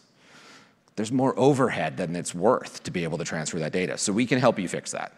There's 0.95 1.11
more 1.11 1.37
overhead 1.37 1.97
than 1.97 2.15
it's 2.15 2.33
worth 2.33 2.83
to 2.83 2.91
be 2.91 3.03
able 3.03 3.17
to 3.17 3.25
transfer 3.25 3.59
that 3.59 3.73
data. 3.73 3.97
So 3.97 4.13
we 4.13 4.25
can 4.25 4.39
help 4.39 4.59
you 4.59 4.69
fix 4.69 4.91
that. 4.91 5.13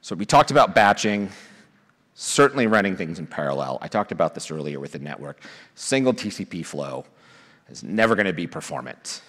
So 0.00 0.14
we 0.14 0.24
talked 0.24 0.50
about 0.50 0.74
batching, 0.74 1.30
certainly 2.14 2.66
running 2.66 2.96
things 2.96 3.18
in 3.18 3.26
parallel. 3.26 3.78
I 3.82 3.88
talked 3.88 4.12
about 4.12 4.34
this 4.34 4.50
earlier 4.50 4.80
with 4.80 4.92
the 4.92 4.98
network. 4.98 5.40
Single 5.74 6.14
TCP 6.14 6.64
flow 6.64 7.04
is 7.68 7.82
never 7.82 8.14
going 8.14 8.26
to 8.26 8.32
be 8.32 8.46
performant. 8.46 9.22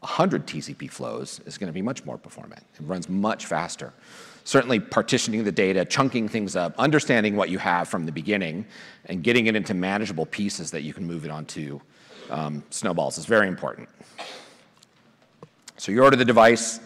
100 0.00 0.46
TCP 0.46 0.90
flows 0.90 1.40
is 1.44 1.58
going 1.58 1.66
to 1.66 1.72
be 1.72 1.82
much 1.82 2.04
more 2.04 2.16
performant. 2.16 2.62
It 2.74 2.80
runs 2.82 3.08
much 3.08 3.46
faster. 3.46 3.92
Certainly 4.44 4.80
partitioning 4.80 5.44
the 5.44 5.52
data, 5.52 5.84
chunking 5.84 6.26
things 6.26 6.56
up, 6.56 6.74
understanding 6.78 7.36
what 7.36 7.50
you 7.50 7.58
have 7.58 7.88
from 7.88 8.06
the 8.06 8.12
beginning, 8.12 8.64
and 9.06 9.22
getting 9.22 9.46
it 9.46 9.54
into 9.54 9.74
manageable 9.74 10.24
pieces 10.24 10.70
that 10.70 10.82
you 10.82 10.94
can 10.94 11.06
move 11.06 11.26
it 11.26 11.30
onto 11.30 11.80
um, 12.30 12.62
snowballs 12.70 13.18
is 13.18 13.26
very 13.26 13.46
important. 13.46 13.88
So 15.76 15.92
you 15.92 16.02
order 16.02 16.16
the 16.16 16.24
device, 16.24 16.80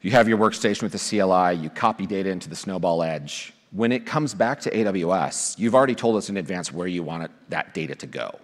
you 0.00 0.10
have 0.12 0.28
your 0.28 0.38
workstation 0.38 0.82
with 0.82 0.92
the 0.92 0.98
CLI, 0.98 1.62
you 1.62 1.68
copy 1.68 2.06
data 2.06 2.30
into 2.30 2.48
the 2.48 2.56
Snowball 2.56 3.02
Edge. 3.02 3.52
When 3.72 3.92
it 3.92 4.06
comes 4.06 4.34
back 4.34 4.60
to 4.60 4.70
AWS, 4.70 5.58
you've 5.58 5.74
already 5.74 5.94
told 5.94 6.16
us 6.16 6.30
in 6.30 6.36
advance 6.36 6.72
where 6.72 6.86
you 6.86 7.02
want 7.02 7.24
it, 7.24 7.30
that 7.48 7.74
data 7.74 7.94
to 7.96 8.06
go. 8.06 8.38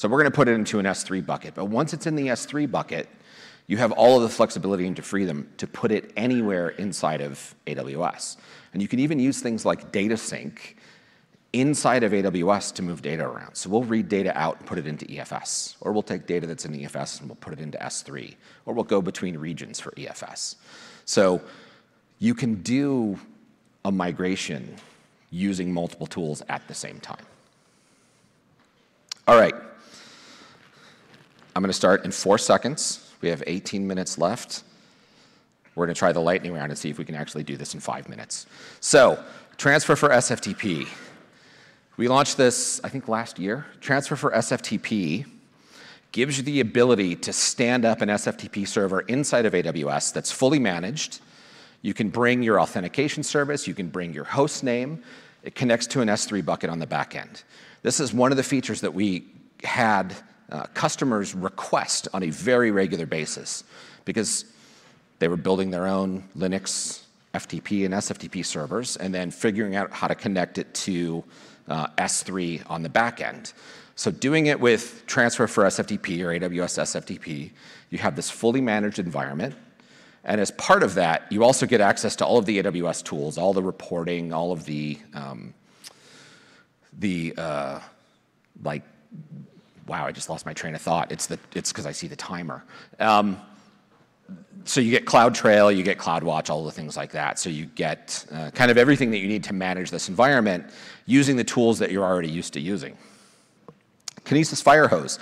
So 0.00 0.08
we're 0.08 0.16
going 0.16 0.32
to 0.32 0.34
put 0.34 0.48
it 0.48 0.52
into 0.52 0.78
an 0.78 0.86
S3 0.86 1.26
bucket. 1.26 1.54
But 1.54 1.66
once 1.66 1.92
it's 1.92 2.06
in 2.06 2.16
the 2.16 2.28
S3 2.28 2.70
bucket, 2.70 3.06
you 3.66 3.76
have 3.76 3.92
all 3.92 4.16
of 4.16 4.22
the 4.22 4.30
flexibility 4.30 4.86
and 4.86 5.04
freedom 5.04 5.46
to 5.58 5.66
put 5.66 5.92
it 5.92 6.10
anywhere 6.16 6.70
inside 6.70 7.20
of 7.20 7.54
AWS. 7.66 8.38
And 8.72 8.80
you 8.80 8.88
can 8.88 8.98
even 8.98 9.20
use 9.20 9.42
things 9.42 9.66
like 9.66 9.92
data 9.92 10.16
sync 10.16 10.78
inside 11.52 12.02
of 12.02 12.12
AWS 12.12 12.72
to 12.76 12.82
move 12.82 13.02
data 13.02 13.28
around. 13.28 13.56
So 13.56 13.68
we'll 13.68 13.82
read 13.82 14.08
data 14.08 14.34
out 14.38 14.56
and 14.56 14.66
put 14.66 14.78
it 14.78 14.86
into 14.86 15.04
EFS, 15.04 15.76
or 15.82 15.92
we'll 15.92 16.02
take 16.02 16.26
data 16.26 16.46
that's 16.46 16.64
in 16.64 16.72
EFS 16.72 17.20
and 17.20 17.28
we'll 17.28 17.36
put 17.36 17.52
it 17.52 17.60
into 17.60 17.76
S3, 17.76 18.36
or 18.64 18.72
we'll 18.72 18.84
go 18.84 19.02
between 19.02 19.36
regions 19.36 19.80
for 19.80 19.90
EFS. 19.90 20.56
So 21.04 21.42
you 22.20 22.34
can 22.34 22.54
do 22.62 23.18
a 23.84 23.92
migration 23.92 24.76
using 25.30 25.70
multiple 25.70 26.06
tools 26.06 26.42
at 26.48 26.66
the 26.68 26.74
same 26.74 27.00
time. 27.00 27.26
All 29.28 29.38
right. 29.38 29.52
I'm 31.54 31.62
going 31.62 31.70
to 31.70 31.74
start 31.74 32.04
in 32.04 32.12
four 32.12 32.38
seconds. 32.38 33.10
We 33.20 33.28
have 33.28 33.42
18 33.46 33.86
minutes 33.86 34.18
left. 34.18 34.62
We're 35.74 35.86
going 35.86 35.94
to 35.94 35.98
try 35.98 36.12
the 36.12 36.20
lightning 36.20 36.52
round 36.52 36.70
and 36.70 36.78
see 36.78 36.90
if 36.90 36.98
we 36.98 37.04
can 37.04 37.14
actually 37.14 37.44
do 37.44 37.56
this 37.56 37.74
in 37.74 37.80
five 37.80 38.08
minutes. 38.08 38.46
So, 38.80 39.22
transfer 39.56 39.96
for 39.96 40.08
SFTP. 40.08 40.86
We 41.96 42.08
launched 42.08 42.36
this, 42.36 42.80
I 42.84 42.88
think, 42.88 43.08
last 43.08 43.38
year. 43.38 43.66
Transfer 43.80 44.16
for 44.16 44.30
SFTP 44.30 45.26
gives 46.12 46.38
you 46.38 46.44
the 46.44 46.60
ability 46.60 47.14
to 47.16 47.32
stand 47.32 47.84
up 47.84 48.00
an 48.00 48.08
SFTP 48.08 48.66
server 48.66 49.00
inside 49.02 49.46
of 49.46 49.52
AWS 49.52 50.12
that's 50.12 50.32
fully 50.32 50.58
managed. 50.58 51.20
You 51.82 51.94
can 51.94 52.08
bring 52.10 52.42
your 52.42 52.60
authentication 52.60 53.22
service, 53.22 53.66
you 53.66 53.74
can 53.74 53.88
bring 53.88 54.12
your 54.12 54.24
host 54.24 54.64
name. 54.64 55.02
It 55.42 55.54
connects 55.54 55.86
to 55.88 56.00
an 56.00 56.08
S3 56.08 56.44
bucket 56.44 56.68
on 56.68 56.78
the 56.78 56.86
back 56.86 57.14
end. 57.14 57.44
This 57.82 58.00
is 58.00 58.12
one 58.12 58.30
of 58.30 58.36
the 58.36 58.42
features 58.42 58.82
that 58.82 58.92
we 58.92 59.24
had 59.64 60.14
uh, 60.50 60.64
customers 60.74 61.34
request 61.34 62.08
on 62.12 62.22
a 62.22 62.30
very 62.30 62.70
regular 62.70 63.06
basis 63.06 63.64
because 64.04 64.44
they 65.18 65.28
were 65.28 65.36
building 65.36 65.70
their 65.70 65.86
own 65.86 66.24
Linux 66.36 67.02
FTP 67.34 67.84
and 67.84 67.94
SFTP 67.94 68.44
servers 68.44 68.96
and 68.96 69.14
then 69.14 69.30
figuring 69.30 69.76
out 69.76 69.92
how 69.92 70.08
to 70.08 70.14
connect 70.14 70.58
it 70.58 70.72
to 70.74 71.22
uh, 71.68 71.86
S3 71.98 72.62
on 72.68 72.82
the 72.82 72.88
back 72.88 73.20
end. 73.20 73.52
So 73.94 74.10
doing 74.10 74.46
it 74.46 74.58
with 74.58 75.04
Transfer 75.06 75.46
for 75.46 75.64
SFTP 75.64 76.20
or 76.22 76.28
AWS 76.28 76.80
SFTP, 76.80 77.50
you 77.90 77.98
have 77.98 78.16
this 78.16 78.30
fully 78.30 78.60
managed 78.60 78.98
environment. 78.98 79.54
And 80.24 80.40
as 80.40 80.50
part 80.52 80.82
of 80.82 80.94
that, 80.94 81.30
you 81.30 81.44
also 81.44 81.66
get 81.66 81.80
access 81.80 82.16
to 82.16 82.26
all 82.26 82.38
of 82.38 82.46
the 82.46 82.62
AWS 82.62 83.04
tools, 83.04 83.38
all 83.38 83.52
the 83.52 83.62
reporting, 83.62 84.32
all 84.32 84.52
of 84.52 84.64
the, 84.64 84.98
um, 85.14 85.54
the 86.98 87.34
uh, 87.36 87.80
like, 88.62 88.82
wow, 89.90 90.06
I 90.06 90.12
just 90.12 90.30
lost 90.30 90.46
my 90.46 90.52
train 90.52 90.76
of 90.76 90.80
thought. 90.80 91.10
It's 91.10 91.26
because 91.26 91.84
I 91.84 91.90
see 91.90 92.06
the 92.06 92.14
timer. 92.14 92.62
Um, 93.00 93.40
so 94.64 94.80
you 94.80 94.92
get 94.92 95.04
CloudTrail, 95.04 95.76
you 95.76 95.82
get 95.82 95.98
CloudWatch, 95.98 96.48
all 96.48 96.64
the 96.64 96.70
things 96.70 96.96
like 96.96 97.10
that. 97.10 97.40
So 97.40 97.50
you 97.50 97.66
get 97.66 98.24
uh, 98.32 98.50
kind 98.52 98.70
of 98.70 98.78
everything 98.78 99.10
that 99.10 99.18
you 99.18 99.26
need 99.26 99.42
to 99.44 99.52
manage 99.52 99.90
this 99.90 100.08
environment 100.08 100.70
using 101.06 101.36
the 101.36 101.42
tools 101.42 101.80
that 101.80 101.90
you're 101.90 102.04
already 102.04 102.28
used 102.28 102.52
to 102.52 102.60
using. 102.60 102.96
Kinesis 104.24 104.62
Firehose. 104.62 105.18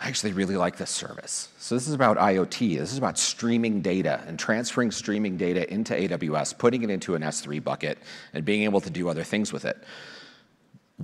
I 0.00 0.08
actually 0.08 0.32
really 0.32 0.56
like 0.56 0.76
this 0.76 0.90
service. 0.90 1.48
So 1.58 1.76
this 1.76 1.86
is 1.86 1.94
about 1.94 2.16
IoT. 2.16 2.78
This 2.78 2.90
is 2.90 2.98
about 2.98 3.18
streaming 3.18 3.82
data 3.82 4.24
and 4.26 4.36
transferring 4.36 4.90
streaming 4.90 5.36
data 5.36 5.70
into 5.72 5.94
AWS, 5.94 6.58
putting 6.58 6.82
it 6.82 6.90
into 6.90 7.14
an 7.14 7.22
S3 7.22 7.62
bucket, 7.62 7.98
and 8.32 8.44
being 8.44 8.62
able 8.64 8.80
to 8.80 8.90
do 8.90 9.08
other 9.08 9.22
things 9.22 9.52
with 9.52 9.64
it. 9.64 9.78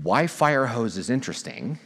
Why 0.03 0.25
Firehose 0.25 0.97
is 0.97 1.11
interesting 1.11 1.79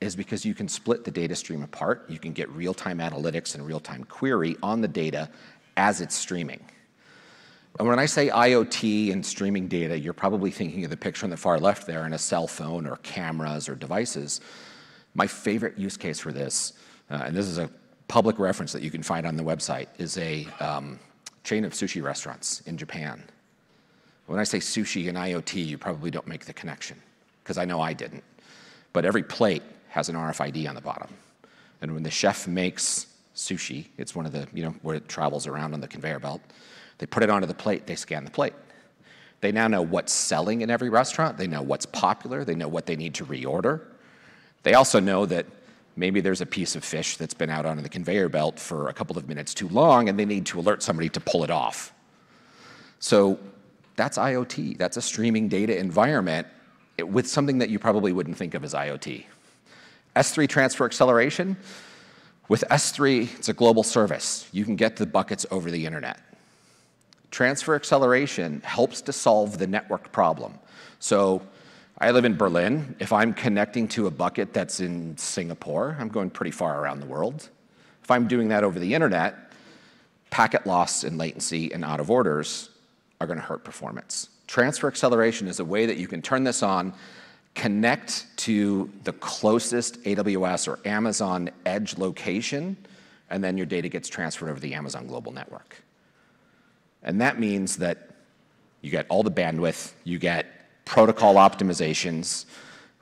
is 0.00 0.16
because 0.16 0.44
you 0.44 0.54
can 0.54 0.68
split 0.68 1.04
the 1.04 1.10
data 1.10 1.34
stream 1.34 1.62
apart. 1.62 2.06
You 2.08 2.18
can 2.18 2.32
get 2.32 2.48
real-time 2.50 2.98
analytics 2.98 3.54
and 3.54 3.66
real-time 3.66 4.04
query 4.04 4.56
on 4.62 4.80
the 4.80 4.88
data 4.88 5.28
as 5.76 6.00
it's 6.00 6.14
streaming. 6.14 6.64
And 7.78 7.86
when 7.86 7.98
I 7.98 8.06
say 8.06 8.28
IoT 8.28 9.12
and 9.12 9.24
streaming 9.24 9.68
data, 9.68 9.98
you're 9.98 10.12
probably 10.12 10.50
thinking 10.50 10.84
of 10.84 10.90
the 10.90 10.96
picture 10.96 11.24
on 11.24 11.30
the 11.30 11.36
far 11.36 11.58
left 11.58 11.86
there 11.86 12.06
in 12.06 12.14
a 12.14 12.18
cell 12.18 12.46
phone 12.46 12.86
or 12.86 12.96
cameras 12.96 13.68
or 13.68 13.74
devices. 13.74 14.40
My 15.14 15.26
favorite 15.26 15.78
use 15.78 15.96
case 15.96 16.18
for 16.18 16.32
this, 16.32 16.72
uh, 17.10 17.22
and 17.26 17.36
this 17.36 17.46
is 17.46 17.58
a 17.58 17.70
public 18.08 18.38
reference 18.38 18.72
that 18.72 18.82
you 18.82 18.90
can 18.90 19.02
find 19.02 19.26
on 19.26 19.36
the 19.36 19.42
website, 19.42 19.86
is 19.98 20.18
a 20.18 20.46
um, 20.58 20.98
chain 21.44 21.64
of 21.64 21.72
sushi 21.72 22.02
restaurants 22.02 22.60
in 22.62 22.76
Japan. 22.76 23.22
When 24.26 24.40
I 24.40 24.44
say 24.44 24.58
sushi 24.58 25.08
and 25.08 25.16
IoT, 25.16 25.64
you 25.64 25.78
probably 25.78 26.10
don't 26.10 26.26
make 26.26 26.44
the 26.44 26.52
connection, 26.52 27.00
because 27.42 27.58
I 27.58 27.64
know 27.64 27.80
I 27.80 27.92
didn't. 27.92 28.24
But 28.92 29.04
every 29.04 29.22
plate 29.22 29.62
has 29.90 30.08
an 30.08 30.14
RFID 30.14 30.68
on 30.68 30.74
the 30.74 30.80
bottom. 30.80 31.08
And 31.82 31.92
when 31.92 32.02
the 32.02 32.10
chef 32.10 32.46
makes 32.48 33.06
sushi, 33.34 33.86
it's 33.98 34.14
one 34.14 34.26
of 34.26 34.32
the, 34.32 34.46
you 34.54 34.62
know, 34.62 34.74
where 34.82 34.96
it 34.96 35.08
travels 35.08 35.46
around 35.46 35.74
on 35.74 35.80
the 35.80 35.88
conveyor 35.88 36.20
belt, 36.20 36.40
they 36.98 37.06
put 37.06 37.22
it 37.22 37.30
onto 37.30 37.46
the 37.46 37.54
plate, 37.54 37.86
they 37.86 37.96
scan 37.96 38.24
the 38.24 38.30
plate. 38.30 38.54
They 39.40 39.52
now 39.52 39.68
know 39.68 39.82
what's 39.82 40.12
selling 40.12 40.60
in 40.60 40.70
every 40.70 40.90
restaurant, 40.90 41.38
they 41.38 41.46
know 41.46 41.62
what's 41.62 41.86
popular, 41.86 42.44
they 42.44 42.54
know 42.54 42.68
what 42.68 42.86
they 42.86 42.96
need 42.96 43.14
to 43.14 43.24
reorder. 43.24 43.80
They 44.62 44.74
also 44.74 45.00
know 45.00 45.26
that 45.26 45.46
maybe 45.96 46.20
there's 46.20 46.40
a 46.40 46.46
piece 46.46 46.76
of 46.76 46.84
fish 46.84 47.16
that's 47.16 47.34
been 47.34 47.50
out 47.50 47.66
on 47.66 47.82
the 47.82 47.88
conveyor 47.88 48.28
belt 48.28 48.60
for 48.60 48.88
a 48.88 48.92
couple 48.92 49.18
of 49.18 49.28
minutes 49.28 49.54
too 49.54 49.68
long 49.68 50.08
and 50.08 50.18
they 50.18 50.26
need 50.26 50.46
to 50.46 50.60
alert 50.60 50.82
somebody 50.82 51.08
to 51.08 51.20
pull 51.20 51.42
it 51.42 51.50
off. 51.50 51.92
So 53.00 53.38
that's 53.96 54.18
IoT. 54.18 54.76
That's 54.78 54.98
a 54.98 55.02
streaming 55.02 55.48
data 55.48 55.76
environment 55.76 56.46
with 56.98 57.26
something 57.26 57.58
that 57.58 57.70
you 57.70 57.78
probably 57.78 58.12
wouldn't 58.12 58.36
think 58.36 58.54
of 58.54 58.62
as 58.62 58.74
IoT. 58.74 59.24
S3 60.20 60.46
transfer 60.50 60.84
acceleration. 60.84 61.56
With 62.46 62.62
S3, 62.70 63.38
it's 63.38 63.48
a 63.48 63.54
global 63.54 63.82
service. 63.82 64.46
You 64.52 64.66
can 64.66 64.76
get 64.76 64.96
the 64.96 65.06
buckets 65.06 65.46
over 65.50 65.70
the 65.70 65.86
internet. 65.86 66.20
Transfer 67.30 67.74
acceleration 67.74 68.60
helps 68.62 69.00
to 69.02 69.14
solve 69.14 69.56
the 69.56 69.66
network 69.66 70.12
problem. 70.12 70.58
So 70.98 71.40
I 71.96 72.10
live 72.10 72.26
in 72.26 72.36
Berlin. 72.36 72.96
If 72.98 73.14
I'm 73.14 73.32
connecting 73.32 73.88
to 73.88 74.08
a 74.08 74.10
bucket 74.10 74.52
that's 74.52 74.80
in 74.80 75.16
Singapore, 75.16 75.96
I'm 75.98 76.08
going 76.08 76.28
pretty 76.28 76.50
far 76.50 76.78
around 76.82 77.00
the 77.00 77.06
world. 77.06 77.48
If 78.02 78.10
I'm 78.10 78.28
doing 78.28 78.48
that 78.48 78.62
over 78.62 78.78
the 78.78 78.92
internet, 78.92 79.52
packet 80.28 80.66
loss 80.66 81.02
and 81.02 81.16
latency 81.16 81.72
and 81.72 81.82
out 81.82 81.98
of 81.98 82.10
orders 82.10 82.68
are 83.22 83.26
going 83.26 83.38
to 83.38 83.44
hurt 83.44 83.64
performance. 83.64 84.28
Transfer 84.46 84.86
acceleration 84.86 85.48
is 85.48 85.60
a 85.60 85.64
way 85.64 85.86
that 85.86 85.96
you 85.96 86.06
can 86.06 86.20
turn 86.20 86.44
this 86.44 86.62
on 86.62 86.92
connect 87.54 88.26
to 88.38 88.90
the 89.04 89.12
closest 89.12 90.02
AWS 90.04 90.68
or 90.68 90.78
Amazon 90.86 91.50
edge 91.66 91.98
location, 91.98 92.76
and 93.28 93.42
then 93.42 93.56
your 93.56 93.66
data 93.66 93.88
gets 93.88 94.08
transferred 94.08 94.48
over 94.48 94.60
the 94.60 94.74
Amazon 94.74 95.06
global 95.06 95.32
network. 95.32 95.82
And 97.02 97.20
that 97.20 97.38
means 97.38 97.76
that 97.76 98.10
you 98.82 98.90
get 98.90 99.06
all 99.08 99.22
the 99.22 99.30
bandwidth, 99.30 99.92
you 100.04 100.18
get 100.18 100.46
protocol 100.84 101.34
optimizations. 101.34 102.46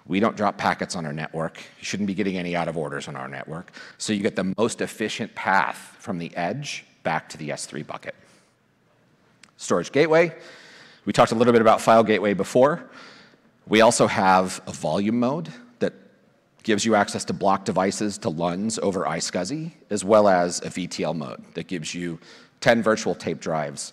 We 0.06 0.20
don't 0.20 0.36
drop 0.36 0.56
packets 0.58 0.96
on 0.96 1.04
our 1.06 1.12
network. 1.12 1.58
You 1.78 1.84
shouldn't 1.84 2.06
be 2.06 2.14
getting 2.14 2.38
any 2.38 2.56
out 2.56 2.66
of 2.68 2.76
orders 2.76 3.08
on 3.08 3.16
our 3.16 3.28
network. 3.28 3.72
So 3.98 4.12
you 4.12 4.22
get 4.22 4.36
the 4.36 4.54
most 4.56 4.80
efficient 4.80 5.34
path 5.34 5.96
from 5.98 6.18
the 6.18 6.34
edge 6.36 6.84
back 7.02 7.28
to 7.30 7.38
the 7.38 7.50
S3 7.50 7.86
bucket. 7.86 8.14
storage 9.56 9.92
gateway. 9.92 10.34
We 11.04 11.12
talked 11.12 11.32
a 11.32 11.34
little 11.34 11.52
bit 11.52 11.62
about 11.62 11.80
file 11.80 12.02
gateway 12.02 12.34
before. 12.34 12.88
We 13.68 13.82
also 13.82 14.06
have 14.06 14.62
a 14.66 14.72
volume 14.72 15.20
mode 15.20 15.50
that 15.80 15.92
gives 16.62 16.86
you 16.86 16.94
access 16.94 17.22
to 17.26 17.34
block 17.34 17.66
devices 17.66 18.16
to 18.18 18.30
LUNs 18.30 18.78
over 18.78 19.04
iSCSI, 19.04 19.72
as 19.90 20.02
well 20.02 20.26
as 20.26 20.60
a 20.60 20.70
VTL 20.70 21.14
mode 21.14 21.44
that 21.52 21.66
gives 21.66 21.94
you 21.94 22.18
10 22.62 22.82
virtual 22.82 23.14
tape 23.14 23.40
drives, 23.40 23.92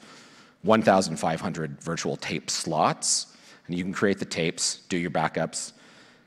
1,500 0.62 1.82
virtual 1.82 2.16
tape 2.16 2.50
slots, 2.50 3.28
and 3.68 3.78
you 3.78 3.84
can 3.84 3.92
create 3.92 4.20
the 4.20 4.26
tapes, 4.26 4.80
do 4.88 4.98
your 4.98 5.12
backups. 5.12 5.74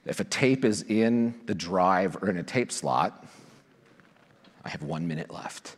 If 0.05 0.21
a 0.21 0.25
tape 0.25 0.63
is 0.63 0.83
in 0.83 1.35
the 1.47 1.55
drive 1.55 2.17
or 2.23 2.29
in 2.29 2.37
a 2.37 2.43
tape 2.43 2.71
slot, 2.71 3.27
I 4.63 4.69
have 4.69 4.83
one 4.83 5.09
minute 5.09 5.33
left 5.33 5.78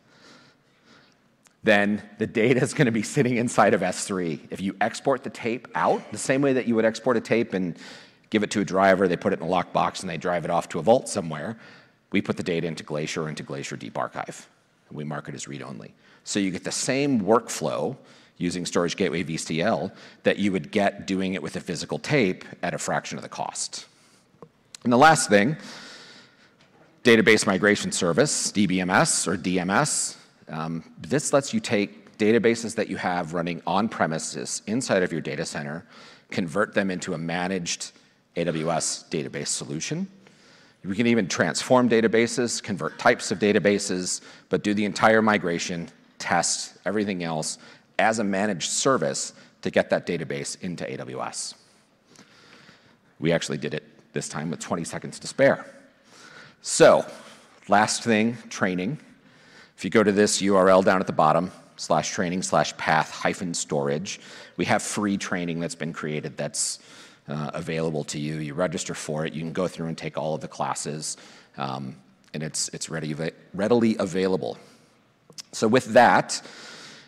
then 1.62 2.02
the 2.18 2.26
data 2.26 2.62
is 2.62 2.72
going 2.72 2.86
to 2.86 2.92
be 2.92 3.02
sitting 3.02 3.36
inside 3.36 3.74
of 3.74 3.82
S3. 3.82 4.40
If 4.50 4.60
you 4.60 4.74
export 4.80 5.24
the 5.24 5.30
tape 5.30 5.68
out, 5.74 6.10
the 6.10 6.18
same 6.18 6.40
way 6.40 6.54
that 6.54 6.66
you 6.66 6.74
would 6.74 6.84
export 6.84 7.16
a 7.16 7.20
tape 7.20 7.52
and 7.52 7.76
give 8.30 8.42
it 8.42 8.50
to 8.52 8.60
a 8.60 8.64
driver, 8.64 9.08
they 9.08 9.16
put 9.16 9.32
it 9.32 9.40
in 9.40 9.46
a 9.46 9.50
lockbox 9.50 10.00
and 10.00 10.08
they 10.08 10.16
drive 10.16 10.44
it 10.44 10.50
off 10.50 10.68
to 10.70 10.78
a 10.78 10.82
vault 10.82 11.08
somewhere, 11.08 11.58
we 12.12 12.22
put 12.22 12.36
the 12.36 12.42
data 12.42 12.66
into 12.66 12.82
Glacier 12.82 13.24
or 13.24 13.28
into 13.28 13.42
Glacier 13.42 13.76
Deep 13.76 13.98
Archive. 13.98 14.48
And 14.88 14.96
we 14.96 15.04
mark 15.04 15.28
it 15.28 15.34
as 15.34 15.46
read-only. 15.46 15.94
So 16.24 16.38
you 16.38 16.50
get 16.50 16.64
the 16.64 16.72
same 16.72 17.20
workflow 17.20 17.96
using 18.38 18.64
Storage 18.64 18.96
Gateway 18.96 19.22
VTL 19.22 19.92
that 20.22 20.38
you 20.38 20.50
would 20.52 20.70
get 20.70 21.06
doing 21.06 21.34
it 21.34 21.42
with 21.42 21.56
a 21.56 21.60
physical 21.60 21.98
tape 21.98 22.44
at 22.62 22.72
a 22.72 22.78
fraction 22.78 23.18
of 23.18 23.22
the 23.22 23.28
cost. 23.28 23.86
And 24.82 24.92
the 24.92 24.96
last 24.96 25.28
thing, 25.28 25.56
Database 27.04 27.46
Migration 27.46 27.92
Service, 27.92 28.50
DBMS 28.50 29.28
or 29.28 29.36
DMS, 29.36 30.16
um, 30.50 30.84
this 30.98 31.32
lets 31.32 31.54
you 31.54 31.60
take 31.60 32.16
databases 32.18 32.74
that 32.74 32.88
you 32.88 32.96
have 32.96 33.34
running 33.34 33.62
on 33.66 33.88
premises 33.88 34.62
inside 34.66 35.02
of 35.02 35.12
your 35.12 35.20
data 35.20 35.44
center, 35.44 35.86
convert 36.30 36.74
them 36.74 36.90
into 36.90 37.14
a 37.14 37.18
managed 37.18 37.92
AWS 38.36 39.08
database 39.08 39.48
solution. 39.48 40.06
We 40.84 40.94
can 40.96 41.06
even 41.06 41.28
transform 41.28 41.88
databases, 41.88 42.62
convert 42.62 42.98
types 42.98 43.30
of 43.30 43.38
databases, 43.38 44.20
but 44.48 44.62
do 44.62 44.72
the 44.74 44.84
entire 44.84 45.22
migration, 45.22 45.88
test, 46.18 46.78
everything 46.84 47.22
else 47.22 47.58
as 47.98 48.18
a 48.18 48.24
managed 48.24 48.70
service 48.70 49.34
to 49.62 49.70
get 49.70 49.90
that 49.90 50.06
database 50.06 50.60
into 50.62 50.84
AWS. 50.84 51.54
We 53.18 53.32
actually 53.32 53.58
did 53.58 53.74
it 53.74 53.84
this 54.12 54.28
time 54.28 54.50
with 54.50 54.60
20 54.60 54.84
seconds 54.84 55.18
to 55.18 55.26
spare. 55.26 55.66
So, 56.62 57.04
last 57.68 58.02
thing, 58.02 58.38
training. 58.48 58.98
If 59.80 59.84
you 59.84 59.88
go 59.88 60.02
to 60.02 60.12
this 60.12 60.42
URL 60.42 60.84
down 60.84 61.00
at 61.00 61.06
the 61.06 61.14
bottom, 61.14 61.50
slash 61.76 62.10
training 62.10 62.42
slash 62.42 62.76
path 62.76 63.10
hyphen 63.10 63.54
storage, 63.54 64.20
we 64.58 64.66
have 64.66 64.82
free 64.82 65.16
training 65.16 65.58
that's 65.58 65.74
been 65.74 65.94
created 65.94 66.36
that's 66.36 66.80
uh, 67.28 67.52
available 67.54 68.04
to 68.04 68.18
you. 68.18 68.40
You 68.40 68.52
register 68.52 68.92
for 68.92 69.24
it. 69.24 69.32
You 69.32 69.40
can 69.40 69.54
go 69.54 69.66
through 69.66 69.86
and 69.86 69.96
take 69.96 70.18
all 70.18 70.34
of 70.34 70.42
the 70.42 70.48
classes, 70.48 71.16
um, 71.56 71.96
and 72.34 72.42
it's, 72.42 72.68
it's 72.74 72.90
ready, 72.90 73.16
readily 73.54 73.96
available. 73.98 74.58
So 75.52 75.66
with 75.66 75.86
that, 75.94 76.42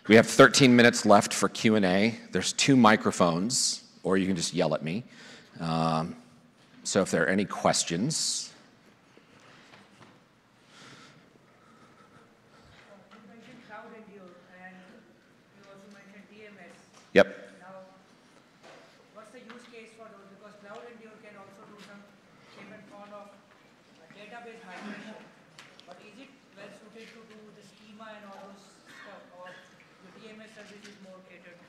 we 0.08 0.14
have 0.14 0.26
13 0.26 0.74
minutes 0.74 1.04
left 1.04 1.34
for 1.34 1.50
Q&A. 1.50 2.18
There's 2.30 2.54
two 2.54 2.74
microphones, 2.74 3.82
or 4.02 4.16
you 4.16 4.26
can 4.26 4.34
just 4.34 4.54
yell 4.54 4.74
at 4.74 4.82
me. 4.82 5.04
Um, 5.60 6.16
so 6.84 7.02
if 7.02 7.10
there 7.10 7.24
are 7.24 7.28
any 7.28 7.44
questions, 7.44 8.52
Yep. 17.12 17.28
Now, 17.60 17.84
what's 19.12 19.36
the 19.36 19.44
use 19.44 19.68
case 19.68 19.92
for 20.00 20.08
those? 20.08 20.32
Because 20.32 20.56
CloudEndure 20.64 21.12
can 21.20 21.36
also 21.36 21.60
do 21.68 21.76
some 21.84 22.00
shape 22.56 22.72
and 22.72 22.80
form 22.88 23.12
of 23.12 23.36
database 24.16 24.64
migration. 24.64 25.20
But 25.84 26.00
is 26.00 26.24
it 26.24 26.32
well 26.56 26.72
suited 26.72 27.12
to 27.12 27.20
do 27.28 27.36
the 27.52 27.64
schema 27.68 28.16
and 28.16 28.24
all 28.32 28.48
those 28.48 28.64
stuff, 28.88 29.28
or 29.36 29.52
the 29.52 30.10
DMS 30.24 30.56
service 30.56 30.88
is 30.88 30.96
more 31.04 31.20
catered? 31.28 31.60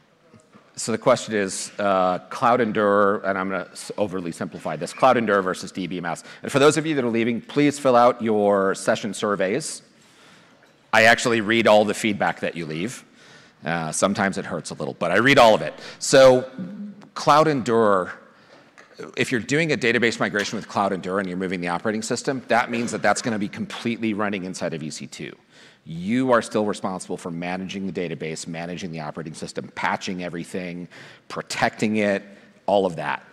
So 0.83 0.91
the 0.91 0.97
question 0.97 1.33
is 1.33 1.71
uh, 1.79 2.19
CloudEndure, 2.29 3.23
and 3.23 3.37
I'm 3.37 3.47
going 3.47 3.63
to 3.63 3.93
overly 3.97 4.33
simplify 4.33 4.75
this, 4.75 4.91
CloudEndure 4.91 5.41
versus 5.41 5.71
DBMS. 5.71 6.25
And 6.41 6.51
for 6.51 6.59
those 6.59 6.75
of 6.75 6.85
you 6.85 6.93
that 6.95 7.05
are 7.05 7.09
leaving, 7.09 7.39
please 7.39 7.79
fill 7.79 7.95
out 7.95 8.21
your 8.21 8.75
session 8.75 9.13
surveys. 9.13 9.81
I 10.91 11.03
actually 11.03 11.39
read 11.39 11.67
all 11.67 11.85
the 11.85 11.93
feedback 11.93 12.41
that 12.41 12.57
you 12.57 12.65
leave. 12.65 13.05
Uh, 13.63 13.93
sometimes 13.93 14.37
it 14.37 14.43
hurts 14.43 14.71
a 14.71 14.73
little, 14.73 14.93
but 14.95 15.09
I 15.09 15.19
read 15.19 15.37
all 15.37 15.55
of 15.55 15.61
it. 15.61 15.73
So 15.99 16.51
CloudEndure, 17.15 18.11
if 19.15 19.31
you're 19.31 19.39
doing 19.39 19.71
a 19.71 19.77
database 19.77 20.19
migration 20.19 20.57
with 20.57 20.67
CloudEndure 20.67 21.17
and 21.17 21.29
you're 21.29 21.37
moving 21.37 21.61
the 21.61 21.69
operating 21.69 22.01
system, 22.01 22.43
that 22.49 22.69
means 22.69 22.91
that 22.91 23.01
that's 23.01 23.21
going 23.21 23.31
to 23.31 23.39
be 23.39 23.47
completely 23.47 24.13
running 24.13 24.43
inside 24.43 24.73
of 24.73 24.81
EC2. 24.81 25.33
You 25.85 26.31
are 26.31 26.41
still 26.41 26.65
responsible 26.65 27.17
for 27.17 27.29
managing 27.29 27.91
the 27.91 27.93
database, 27.93 28.47
managing 28.47 28.91
the 28.91 29.01
operating 29.01 29.33
system, 29.33 29.69
patching 29.75 30.23
everything, 30.23 30.87
protecting 31.27 31.97
it, 31.97 32.23
all 32.65 32.85
of 32.85 32.95
that. 32.95 33.25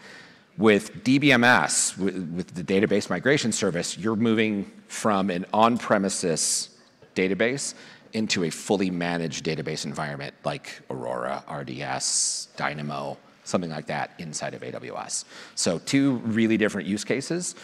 With 0.59 1.05
DBMS, 1.05 1.96
with 1.96 2.55
the 2.55 2.64
database 2.64 3.09
migration 3.09 3.53
service, 3.53 3.96
you're 3.96 4.16
moving 4.16 4.70
from 4.88 5.30
an 5.30 5.46
on-premises 5.53 6.70
database 7.14 7.74
into 8.12 8.44
a 8.44 8.51
fully 8.51 8.90
managed 8.90 9.44
database 9.44 9.84
environment 9.84 10.34
like 10.44 10.80
Aurora, 10.90 11.44
RDS, 11.48 12.48
Dynamo, 12.57 13.16
something 13.44 13.70
like 13.70 13.86
that 13.86 14.12
inside 14.18 14.55
of 14.55 14.62
AWS. 14.62 15.24
So 15.55 15.78
two 15.78 16.16
really 16.24 16.57
different 16.57 16.88
use 16.88 17.05
cases. 17.05 17.55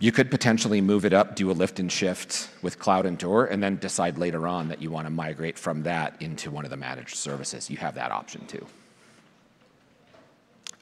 You 0.00 0.12
could 0.12 0.30
potentially 0.30 0.80
move 0.80 1.04
it 1.04 1.12
up, 1.12 1.34
do 1.34 1.50
a 1.50 1.52
lift 1.52 1.80
and 1.80 1.90
shift 1.90 2.50
with 2.62 2.78
CloudEndure, 2.78 3.50
and 3.50 3.62
then 3.62 3.76
decide 3.76 4.16
later 4.16 4.46
on 4.46 4.68
that 4.68 4.80
you 4.80 4.90
want 4.90 5.06
to 5.06 5.10
migrate 5.10 5.58
from 5.58 5.82
that 5.82 6.14
into 6.20 6.52
one 6.52 6.64
of 6.64 6.70
the 6.70 6.76
managed 6.76 7.16
services. 7.16 7.68
You 7.68 7.78
have 7.78 7.96
that 7.96 8.12
option 8.12 8.46
too. 8.46 8.64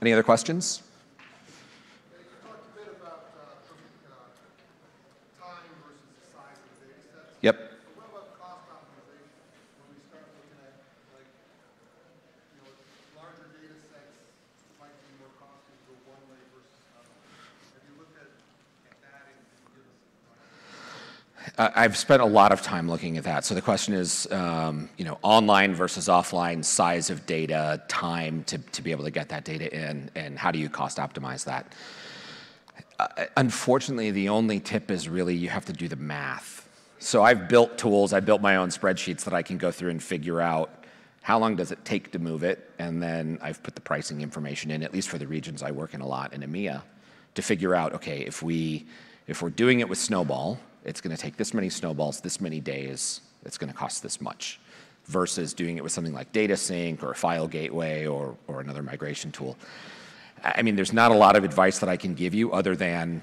Any 0.03 0.12
other 0.12 0.23
questions? 0.23 0.83
I've 21.59 21.97
spent 21.97 22.21
a 22.21 22.27
lot 22.27 22.53
of 22.53 22.61
time 22.61 22.89
looking 22.89 23.17
at 23.17 23.25
that. 23.25 23.47
So 23.47 23.55
the 23.55 23.63
question 23.63 23.95
is, 23.95 24.31
um, 24.31 24.91
you 24.99 25.07
know, 25.07 25.19
online 25.23 25.75
versus 25.75 26.07
offline, 26.07 26.63
size 26.63 27.09
of 27.09 27.25
data, 27.25 27.83
time 27.89 28.45
to, 28.45 28.59
to 28.59 28.83
be 28.83 28.91
able 28.91 29.05
to 29.05 29.11
get 29.11 29.31
that 29.31 29.45
data 29.45 29.75
in, 29.75 30.11
and 30.15 30.39
how 30.39 30.51
do 30.51 30.59
you 30.59 30.69
cost 30.69 30.99
optimize 30.99 31.45
that? 31.45 31.73
Uh, 32.99 33.25
unfortunately, 33.39 34.11
the 34.11 34.29
only 34.29 34.61
tip 34.61 34.91
is 34.91 35.09
really 35.09 35.35
you 35.35 35.49
have 35.49 35.65
to 35.65 35.73
do 35.73 35.89
the 35.89 35.97
math. 35.97 36.69
So 36.99 37.23
I've 37.23 37.49
built 37.49 37.79
tools, 37.79 38.13
I 38.13 38.21
built 38.21 38.43
my 38.43 38.57
own 38.57 38.69
spreadsheets 38.69 39.25
that 39.25 39.33
I 39.33 39.43
can 39.43 39.57
go 39.57 39.71
through 39.71 39.91
and 39.91 40.03
figure 40.03 40.43
out 40.43 40.85
how 41.23 41.39
long 41.39 41.57
does 41.57 41.73
it 41.73 41.85
take 41.87 42.13
to 42.13 42.19
move 42.19 42.43
it, 42.45 42.71
and 42.79 43.03
then 43.03 43.39
I've 43.41 43.63
put 43.63 43.75
the 43.75 43.81
pricing 43.81 44.21
information 44.21 44.71
in, 44.71 44.83
at 44.83 44.93
least 44.93 45.09
for 45.09 45.17
the 45.17 45.27
regions 45.27 45.63
I 45.63 45.71
work 45.71 45.95
in 45.95 46.03
a 46.03 46.07
lot 46.07 46.35
in 46.35 46.43
EMEA, 46.43 46.83
to 47.35 47.43
figure 47.43 47.75
out, 47.75 47.95
okay, 47.95 48.21
if 48.21 48.43
we 48.43 48.87
if 49.27 49.43
we're 49.43 49.51
doing 49.51 49.81
it 49.81 49.89
with 49.89 49.99
Snowball, 49.99 50.59
it's 50.87 51.01
going 51.01 51.14
to 51.14 51.20
take 51.20 51.37
this 51.37 51.53
many 51.53 51.68
snowballs, 51.68 52.20
this 52.20 52.41
many 52.41 52.61
days, 52.61 53.20
it's 53.45 53.59
going 53.59 53.70
to 53.70 53.76
cost 53.76 54.03
this 54.03 54.20
much, 54.20 54.59
versus 55.07 55.53
doing 55.53 55.76
it 55.76 55.82
with 55.82 55.93
something 55.93 56.14
like 56.14 56.32
data 56.32 56.57
sync 56.57 57.03
or 57.03 57.11
a 57.11 57.14
file 57.14 57.47
gateway 57.47 58.07
or, 58.07 58.37
or 58.47 58.61
another 58.61 58.82
migration 58.82 59.30
tool. 59.30 59.57
I 60.43 60.62
mean, 60.62 60.76
there's 60.76 60.93
not 60.93 61.11
a 61.11 61.14
lot 61.14 61.37
of 61.37 61.45
advice 61.45 61.80
that 61.80 61.89
I 61.89 61.97
can 61.97 62.14
give 62.14 62.34
you 62.34 62.53
other 62.53 62.74
than 62.76 63.22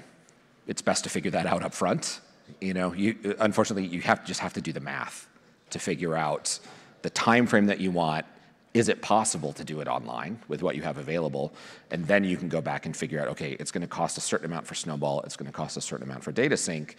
it's 0.66 0.82
best 0.82 1.04
to 1.04 1.10
figure 1.10 1.30
that 1.32 1.46
out 1.46 1.62
up 1.62 1.74
front. 1.74 2.20
You 2.60 2.74
know, 2.74 2.92
you, 2.92 3.34
unfortunately, 3.38 3.86
you 3.86 4.00
have, 4.02 4.24
just 4.24 4.40
have 4.40 4.52
to 4.54 4.60
do 4.60 4.72
the 4.72 4.80
math 4.80 5.28
to 5.70 5.78
figure 5.78 6.14
out 6.14 6.58
the 7.02 7.10
time 7.10 7.46
frame 7.46 7.66
that 7.66 7.80
you 7.80 7.90
want 7.90 8.26
is 8.74 8.88
it 8.88 9.00
possible 9.00 9.52
to 9.52 9.64
do 9.64 9.80
it 9.80 9.86
online 9.86 10.36
with 10.48 10.60
what 10.60 10.74
you 10.74 10.82
have 10.82 10.98
available? 10.98 11.54
And 11.92 12.04
then 12.06 12.24
you 12.24 12.36
can 12.36 12.48
go 12.48 12.60
back 12.60 12.86
and 12.86 12.96
figure 12.96 13.20
out, 13.20 13.28
okay, 13.28 13.52
it's 13.52 13.70
going 13.70 13.82
to 13.82 13.86
cost 13.86 14.18
a 14.18 14.20
certain 14.20 14.46
amount 14.46 14.66
for 14.66 14.74
Snowball, 14.74 15.22
it's 15.22 15.36
going 15.36 15.46
to 15.46 15.52
cost 15.52 15.76
a 15.76 15.80
certain 15.80 16.08
amount 16.08 16.24
for 16.24 16.32
data 16.32 16.56
sync. 16.56 16.96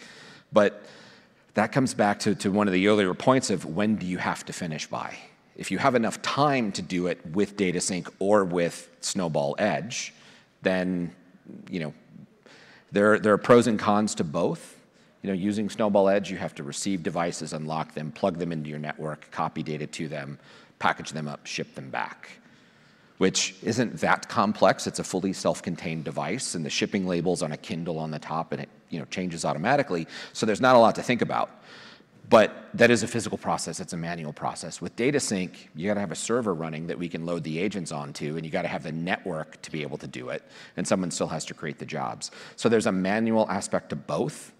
But 0.56 0.82
that 1.56 1.74
comes 1.74 1.93
back 1.93 2.20
to, 2.22 2.34
to 2.36 2.49
one 2.49 2.68
of 2.68 2.74
the 2.74 2.88
earlier 2.88 3.14
points 3.14 3.49
of 3.49 3.66
when 3.66 3.97
do 3.97 4.06
you 4.06 4.18
have 4.18 4.45
to 4.45 4.53
finish 4.53 4.88
by? 4.88 5.14
If 5.58 5.70
you 5.70 5.78
have 5.80 5.95
enough 5.95 6.22
time 6.22 6.72
to 6.72 6.82
do 6.82 7.08
it 7.08 7.20
with 7.34 7.58
data 7.58 7.82
sync 7.82 8.08
or 8.20 8.45
with 8.45 8.89
Snowball 9.01 9.56
Edge, 9.60 10.14
then 10.62 11.14
you 11.70 11.82
know 11.82 11.93
there, 12.91 13.20
there 13.20 13.34
are 13.34 13.38
pros 13.38 13.68
and 13.68 13.78
cons 13.78 14.16
to 14.16 14.24
both. 14.24 14.64
you 15.26 15.32
know, 15.32 15.38
using 15.38 15.72
Snowball 15.72 16.08
Edge, 16.08 16.30
you 16.30 16.38
have 16.38 16.53
to 16.53 16.62
receive 16.62 17.01
devices, 17.01 17.51
unlock 17.51 17.95
them, 17.95 18.12
plug 18.12 18.38
them 18.38 18.51
into 18.51 18.70
your 18.70 18.78
network, 18.78 19.32
copy 19.32 19.64
data 19.64 19.88
to 19.88 20.08
them, 20.08 20.38
package 20.78 21.14
them 21.14 21.28
up, 21.28 21.47
ship 21.47 21.74
them 21.74 21.89
back, 21.89 22.30
which 23.18 23.56
isn't 23.64 23.97
that 24.01 24.30
complex. 24.30 24.86
It's 24.86 24.99
a 24.99 25.03
fully 25.03 25.34
self-contained 25.34 26.03
device, 26.03 26.53
and 26.53 26.64
the 26.64 26.70
shipping 26.70 27.08
label's 27.08 27.41
on 27.41 27.51
a 27.51 27.58
Kindle 27.58 27.97
on 27.97 28.12
the 28.12 28.20
top, 28.20 28.51
and 28.51 28.62
it, 28.62 28.70
you 28.90 29.00
know, 29.00 29.06
changes 29.06 29.46
automatically. 29.46 30.08
So 30.34 30.46
there's 30.46 30.62
not 30.62 30.76
a 30.76 30.80
lot 30.80 30.96
to 30.96 31.04
think 31.04 31.22
about. 31.22 31.50
But 32.28 32.70
that 32.74 32.90
is 32.90 33.04
a 33.04 33.08
physical 33.08 33.38
process. 33.38 33.80
It's 33.80 33.94
a 33.94 33.98
manual 33.98 34.34
process. 34.34 34.82
With 34.82 34.96
data 34.96 35.20
sync, 35.20 35.70
you 35.76 35.88
got 35.88 35.94
to 35.94 36.00
have 36.00 36.12
a 36.12 36.16
server 36.16 36.54
running 36.54 36.88
that 36.88 36.98
we 36.98 37.08
can 37.08 37.26
load 37.26 37.44
the 37.44 37.60
agents 37.60 37.92
onto, 37.92 38.36
and 38.36 38.44
you 38.44 38.52
got 38.52 38.64
to 38.64 38.68
have 38.68 38.84
the 38.84 38.92
network 38.92 39.62
to 39.62 39.72
be 39.72 39.84
able 39.84 39.98
to 40.00 40.08
do 40.08 40.30
it, 40.30 40.42
and 40.76 40.88
someone 40.88 41.12
still 41.12 41.28
has 41.28 41.46
to 41.46 41.54
create 41.54 41.78
the 41.78 41.86
jobs. 41.86 42.32
So 42.56 42.68
there's 42.68 42.88
a 42.88 42.92
manual 42.92 43.48
aspect 43.50 43.90
to 43.90 43.96
both. 43.96 44.54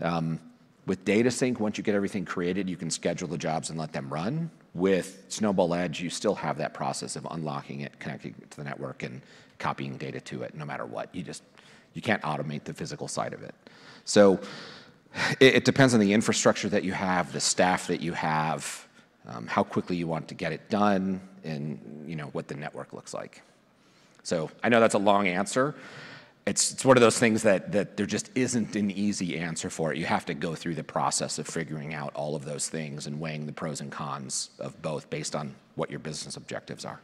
Um, 0.00 0.40
with 0.84 1.04
data 1.04 1.30
sync, 1.30 1.58
once 1.58 1.78
you 1.78 1.84
get 1.84 1.94
everything 1.94 2.24
created, 2.24 2.68
you 2.68 2.76
can 2.76 2.90
schedule 2.90 3.28
the 3.28 3.38
jobs 3.38 3.70
and 3.70 3.78
let 3.78 3.92
them 3.92 4.12
run. 4.12 4.50
With 4.74 5.24
Snowball 5.28 5.74
Edge, 5.74 6.00
you 6.00 6.10
still 6.10 6.34
have 6.34 6.58
that 6.58 6.74
process 6.74 7.16
of 7.16 7.26
unlocking 7.30 7.80
it, 7.80 7.98
connecting 7.98 8.34
it 8.40 8.50
to 8.50 8.56
the 8.58 8.64
network, 8.64 9.02
and 9.02 9.22
copying 9.58 9.96
data 9.96 10.20
to 10.20 10.42
it 10.42 10.54
no 10.54 10.66
matter 10.66 10.84
what. 10.84 11.12
You 11.14 11.22
just 11.22 11.42
you 11.96 12.02
can't 12.02 12.22
automate 12.22 12.64
the 12.64 12.74
physical 12.74 13.08
side 13.08 13.32
of 13.32 13.42
it. 13.42 13.54
So 14.04 14.38
it, 15.40 15.56
it 15.56 15.64
depends 15.64 15.94
on 15.94 16.00
the 16.00 16.12
infrastructure 16.12 16.68
that 16.68 16.84
you 16.84 16.92
have, 16.92 17.32
the 17.32 17.40
staff 17.40 17.86
that 17.86 18.02
you 18.02 18.12
have, 18.12 18.86
um, 19.26 19.46
how 19.46 19.62
quickly 19.62 19.96
you 19.96 20.06
want 20.06 20.28
to 20.28 20.34
get 20.34 20.52
it 20.52 20.68
done, 20.68 21.20
and 21.42 22.04
you 22.06 22.14
know 22.14 22.26
what 22.26 22.48
the 22.48 22.54
network 22.54 22.92
looks 22.92 23.14
like. 23.14 23.42
So 24.22 24.50
I 24.62 24.68
know 24.68 24.78
that's 24.78 24.94
a 24.94 24.98
long 24.98 25.26
answer. 25.26 25.74
It's, 26.46 26.72
it's 26.72 26.84
one 26.84 26.96
of 26.96 27.00
those 27.00 27.18
things 27.18 27.42
that, 27.42 27.72
that 27.72 27.96
there 27.96 28.06
just 28.06 28.30
isn't 28.36 28.76
an 28.76 28.90
easy 28.90 29.38
answer 29.38 29.70
for 29.70 29.92
it. 29.92 29.98
You 29.98 30.04
have 30.04 30.26
to 30.26 30.34
go 30.34 30.54
through 30.54 30.74
the 30.76 30.84
process 30.84 31.38
of 31.38 31.46
figuring 31.48 31.94
out 31.94 32.14
all 32.14 32.36
of 32.36 32.44
those 32.44 32.68
things 32.68 33.06
and 33.06 33.18
weighing 33.18 33.46
the 33.46 33.52
pros 33.52 33.80
and 33.80 33.90
cons 33.90 34.50
of 34.60 34.80
both 34.82 35.10
based 35.10 35.34
on 35.34 35.54
what 35.74 35.90
your 35.90 35.98
business 35.98 36.36
objectives 36.36 36.84
are. 36.84 37.00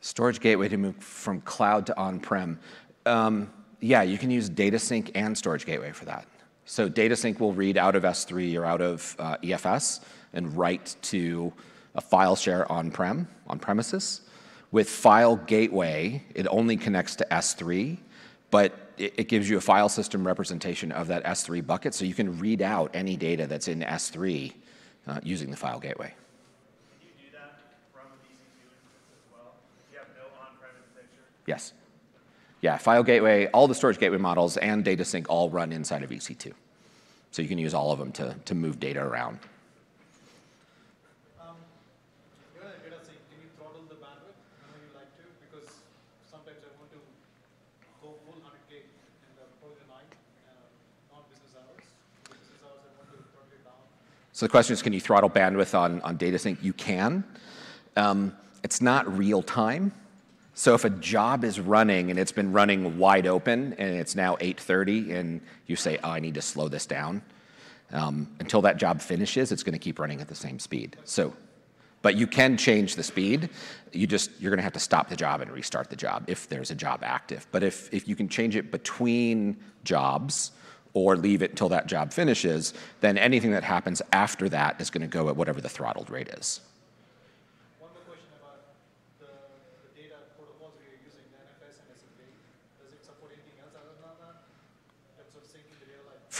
Storage 0.00 0.40
gateway 0.40 0.68
to 0.68 0.76
move 0.76 0.96
from 0.96 1.40
cloud 1.42 1.86
to 1.86 1.98
on-prem. 1.98 2.58
Um, 3.06 3.50
yeah, 3.80 4.02
you 4.02 4.18
can 4.18 4.30
use 4.30 4.48
data 4.48 4.78
sync 4.78 5.10
and 5.14 5.36
storage 5.36 5.66
gateway 5.66 5.92
for 5.92 6.04
that. 6.06 6.26
So 6.64 6.88
data 6.88 7.16
sync 7.16 7.40
will 7.40 7.52
read 7.52 7.76
out 7.76 7.96
of 7.96 8.04
S3 8.04 8.58
or 8.58 8.64
out 8.64 8.80
of 8.80 9.16
uh, 9.18 9.36
EFS 9.38 10.00
and 10.32 10.56
write 10.56 10.96
to 11.02 11.52
a 11.94 12.00
file 12.00 12.36
share 12.36 12.70
on-prem, 12.70 13.26
on 13.46 13.58
premises. 13.58 14.22
With 14.70 14.88
file 14.88 15.36
gateway, 15.36 16.22
it 16.34 16.46
only 16.48 16.76
connects 16.76 17.16
to 17.16 17.26
S3, 17.30 17.98
but 18.50 18.92
it, 18.98 19.14
it, 19.16 19.28
gives 19.28 19.50
you 19.50 19.56
a 19.56 19.60
file 19.60 19.88
system 19.88 20.24
representation 20.24 20.92
of 20.92 21.08
that 21.08 21.24
S3 21.24 21.66
bucket, 21.66 21.92
so 21.94 22.04
you 22.04 22.14
can 22.14 22.38
read 22.38 22.62
out 22.62 22.90
any 22.94 23.16
data 23.16 23.46
that's 23.46 23.66
in 23.66 23.80
S3 23.80 24.52
uh, 25.08 25.20
using 25.24 25.50
the 25.50 25.56
file 25.56 25.80
gateway. 25.80 26.14
Yes. 31.50 31.72
Yeah, 32.60 32.76
file 32.78 33.02
gateway, 33.02 33.46
all 33.46 33.66
the 33.66 33.74
storage 33.74 33.98
gateway 33.98 34.18
models 34.18 34.56
and 34.58 34.84
data 34.84 35.04
sync 35.04 35.28
all 35.28 35.50
run 35.50 35.72
inside 35.72 36.04
of 36.04 36.10
EC2. 36.10 36.52
So 37.32 37.42
you 37.42 37.48
can 37.48 37.58
use 37.58 37.74
all 37.74 37.90
of 37.90 37.98
them 37.98 38.12
to, 38.12 38.36
to 38.44 38.54
move 38.54 38.78
data 38.78 39.02
around. 39.02 39.40
Um, 41.40 41.56
data 42.54 43.02
sync, 43.02 43.18
can 43.30 43.42
you 43.42 43.50
throttle 43.58 43.82
the 43.88 43.96
bandwidth 43.96 44.38
whenever 44.62 44.78
you 44.78 44.94
like 44.94 45.10
to? 45.18 45.26
Because 45.42 45.74
sometimes 46.30 46.62
I 46.62 46.70
want 46.78 46.92
to 46.94 47.02
go 48.00 48.14
full 48.14 48.22
100 48.30 48.54
gig 48.70 48.86
in 49.26 49.34
the, 49.34 49.46
the 49.58 49.86
night, 49.90 50.06
uh, 50.46 50.54
not 51.10 51.26
business 51.34 51.58
hours. 51.58 51.82
Business 52.30 52.62
hours, 52.62 52.78
I 52.78 52.94
want 52.94 53.10
to 53.10 53.26
throttle 53.34 53.50
it 53.50 53.64
down. 53.66 53.82
So 54.34 54.46
the 54.46 54.50
question 54.54 54.74
is, 54.74 54.82
can 54.82 54.92
you 54.92 55.00
throttle 55.00 55.30
bandwidth 55.30 55.76
on, 55.76 56.00
on 56.02 56.16
data 56.16 56.38
sync? 56.38 56.62
You 56.62 56.74
can. 56.74 57.24
Um, 57.96 58.36
it's 58.62 58.80
not 58.80 59.02
real 59.18 59.42
time. 59.42 59.90
So 60.60 60.74
if 60.74 60.84
a 60.84 60.90
job 60.90 61.42
is 61.42 61.58
running 61.58 62.10
and 62.10 62.18
it's 62.18 62.32
been 62.32 62.52
running 62.52 62.98
wide 62.98 63.26
open 63.26 63.72
and 63.78 63.96
it's 63.96 64.14
now 64.14 64.36
8:30 64.42 65.10
and 65.12 65.40
you 65.66 65.74
say, 65.74 65.98
"Oh, 66.04 66.10
I 66.10 66.20
need 66.20 66.34
to 66.34 66.42
slow 66.42 66.68
this 66.68 66.84
down," 66.84 67.22
um, 67.92 68.28
until 68.40 68.60
that 68.60 68.76
job 68.76 69.00
finishes, 69.00 69.52
it's 69.52 69.62
going 69.62 69.72
to 69.72 69.78
keep 69.78 69.98
running 69.98 70.20
at 70.20 70.28
the 70.28 70.34
same 70.34 70.58
speed. 70.58 70.98
So, 71.04 71.32
but 72.02 72.14
you 72.14 72.26
can 72.26 72.58
change 72.58 72.96
the 72.96 73.02
speed. 73.02 73.48
You 73.92 74.06
just 74.06 74.30
you're 74.38 74.50
going 74.50 74.58
to 74.58 74.62
have 74.62 74.74
to 74.74 74.86
stop 74.90 75.08
the 75.08 75.16
job 75.16 75.40
and 75.40 75.50
restart 75.50 75.88
the 75.88 75.96
job 75.96 76.24
if 76.26 76.46
there's 76.46 76.70
a 76.70 76.74
job 76.74 77.00
active. 77.02 77.46
But 77.52 77.62
if 77.62 77.88
if 77.90 78.06
you 78.06 78.14
can 78.14 78.28
change 78.28 78.54
it 78.54 78.70
between 78.70 79.56
jobs 79.82 80.52
or 80.92 81.16
leave 81.16 81.40
it 81.40 81.52
until 81.52 81.70
that 81.70 81.86
job 81.86 82.12
finishes, 82.12 82.74
then 83.00 83.16
anything 83.16 83.52
that 83.52 83.64
happens 83.64 84.02
after 84.12 84.46
that 84.50 84.78
is 84.78 84.90
going 84.90 85.08
to 85.08 85.18
go 85.18 85.30
at 85.30 85.36
whatever 85.36 85.62
the 85.62 85.70
throttled 85.70 86.10
rate 86.10 86.28
is. 86.28 86.60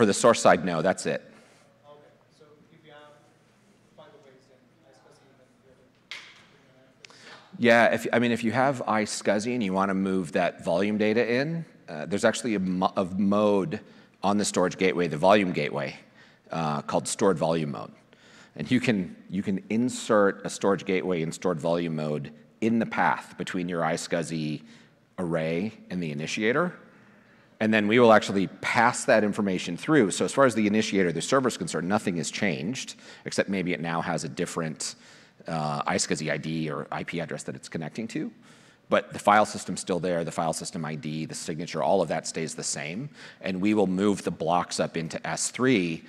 For 0.01 0.07
the 0.07 0.15
source 0.15 0.41
side, 0.41 0.65
no, 0.65 0.81
that's 0.81 1.05
it. 1.05 1.23
Yeah, 7.59 7.93
if, 7.93 8.07
I 8.11 8.19
mean, 8.19 8.33
if 8.33 8.43
you 8.43 8.51
have 8.51 8.83
iSCSI 8.89 9.53
and 9.53 9.63
you 9.63 9.75
want 9.75 9.91
to 9.91 9.95
move 9.95 10.33
that 10.33 10.65
volume 10.65 10.97
data 10.97 11.31
in, 11.31 11.67
uh, 11.87 12.07
there's 12.07 12.25
actually 12.25 12.55
a, 12.55 12.59
mo 12.59 12.91
a, 12.97 13.05
mode 13.05 13.81
on 14.23 14.39
the 14.39 14.45
storage 14.47 14.79
gateway, 14.79 15.07
the 15.07 15.19
volume 15.19 15.53
gateway, 15.53 15.95
uh, 16.51 16.81
called 16.81 17.07
stored 17.07 17.37
volume 17.37 17.73
mode. 17.73 17.93
And 18.57 18.71
you 18.71 18.81
can, 18.81 19.15
you 19.29 19.43
can 19.43 19.63
insert 19.69 20.47
a 20.47 20.49
storage 20.49 20.87
gateway 20.87 21.21
in 21.21 21.31
stored 21.31 21.61
volume 21.61 21.97
mode 21.97 22.33
in 22.63 22.79
the 22.79 22.87
path 22.87 23.37
between 23.37 23.69
your 23.69 23.83
iSCSI 23.83 24.63
array 25.19 25.75
and 25.91 26.03
the 26.03 26.11
initiator 26.11 26.73
and 27.61 27.73
then 27.73 27.87
we 27.87 27.99
will 27.99 28.13
actually 28.13 28.47
pass 28.63 29.05
that 29.05 29.23
information 29.23 29.77
through. 29.77 30.11
So 30.11 30.25
as 30.25 30.33
far 30.33 30.47
as 30.47 30.55
the 30.55 30.67
initiator, 30.67 31.13
the 31.13 31.21
server 31.21 31.49
is 31.49 31.59
concerned, 31.59 31.89
nothing 31.89 32.17
has 32.17 32.31
changed, 32.31 32.95
except 33.27 33.51
maybe 33.51 33.75
it 33.75 33.81
now 33.81 34.01
has 34.01 34.25
a 34.25 34.29
different 34.29 34.95
uh, 35.47 35.83
iSCSI 35.83 36.33
ID 36.33 36.71
or 36.71 36.89
IP 36.99 37.15
address 37.15 37.43
that 37.45 37.55
it's 37.55 37.69
connecting 37.69 38.09
to. 38.09 38.33
But 38.89 39.13
the 39.13 39.19
file 39.19 39.45
system's 39.45 39.81
still 39.81 40.01
there, 40.01 40.25
the 40.25 40.33
file 40.33 40.55
system 40.55 40.85
ID, 40.85 41.27
the 41.27 41.35
signature, 41.35 41.83
all 41.83 42.03
of 42.03 42.09
that 42.09 42.27
stays 42.27 42.55
the 42.55 42.65
same. 42.65 43.11
And 43.41 43.61
we 43.61 43.75
will 43.75 43.87
move 43.87 44.25
the 44.25 44.33
blocks 44.33 44.81
up 44.81 44.97
into 44.97 45.19
S3. 45.19 46.03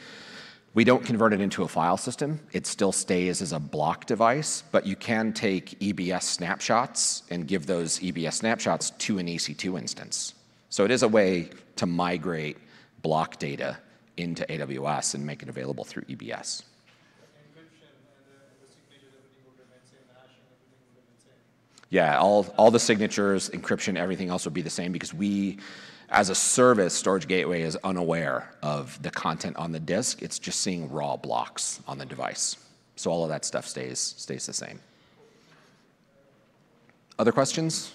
We 0.74 0.84
don't 0.86 1.06
convert 1.06 1.34
it 1.34 1.42
into 1.42 1.64
a 1.64 1.68
file 1.68 1.98
system. 1.98 2.40
It 2.54 2.66
still 2.66 2.94
stays 2.94 3.42
as 3.42 3.52
a 3.52 3.60
block 3.60 4.06
device, 4.06 4.64
but 4.72 4.88
you 4.88 4.96
can 4.96 5.34
take 5.34 5.78
EBS 5.80 6.24
snapshots 6.24 7.24
and 7.30 7.46
give 7.46 7.68
those 7.68 8.00
EBS 8.00 8.34
snapshots 8.34 8.92
to 8.92 9.20
an 9.20 9.28
EC2 9.28 9.78
instance. 9.78 10.34
So 10.72 10.86
it 10.86 10.92
is 10.92 11.04
a 11.04 11.08
way 11.08 11.50
to 11.76 11.86
migrate 11.86 12.58
block 13.02 13.38
data 13.40 13.78
into 14.16 14.46
AWS 14.46 15.16
and 15.16 15.26
make 15.26 15.44
it 15.44 15.50
available 15.50 15.84
through 15.84 16.04
EBS. 16.04 16.64
Yeah, 21.90 22.18
all, 22.18 22.46
all 22.58 22.72
the 22.72 22.80
signatures, 22.80 23.50
encryption, 23.50 23.98
everything 23.98 24.30
else 24.30 24.46
would 24.46 24.54
be 24.54 24.62
the 24.62 24.70
same 24.70 24.94
because 24.94 25.14
we, 25.14 25.58
as 26.08 26.30
a 26.30 26.36
service, 26.36 26.94
Storage 26.94 27.28
Gateway 27.28 27.64
is 27.64 27.78
unaware 27.84 28.54
of 28.64 29.02
the 29.04 29.12
content 29.12 29.58
on 29.58 29.74
the 29.74 29.80
disk. 29.80 30.22
It's 30.22 30.40
just 30.40 30.62
seeing 30.62 30.90
raw 30.90 31.18
blocks 31.18 31.82
on 31.86 31.98
the 31.98 32.06
device. 32.06 32.56
So 32.96 33.12
all 33.12 33.24
of 33.24 33.30
that 33.30 33.44
stuff 33.44 33.68
stays, 33.68 34.00
stays 34.00 34.46
the 34.46 34.54
same. 34.54 34.80
Other 37.20 37.34
questions? 37.34 37.92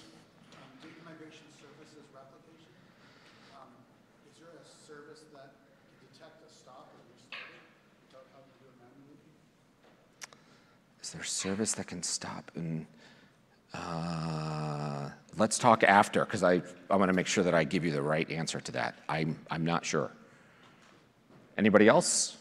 There 11.17 11.25
service 11.25 11.73
that 11.73 11.87
can 11.87 12.03
stop 12.03 12.51
and 12.55 12.85
uh, 13.73 15.09
let's 15.37 15.57
talk 15.57 15.83
after 15.83 16.23
because 16.23 16.43
I, 16.43 16.61
I 16.89 16.95
want 16.95 17.09
to 17.09 17.13
make 17.13 17.27
sure 17.27 17.43
that 17.43 17.55
I 17.55 17.63
give 17.63 17.83
you 17.83 17.91
the 17.91 18.01
right 18.01 18.29
answer 18.29 18.59
to 18.61 18.71
that. 18.73 18.99
I'm, 19.09 19.37
I'm 19.49 19.65
not 19.65 19.83
sure. 19.83 20.11
Anybody 21.57 21.87
else? 21.87 22.37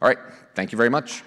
All 0.00 0.08
right. 0.08 0.18
Thank 0.54 0.72
you 0.72 0.76
very 0.78 0.88
much. 0.88 1.22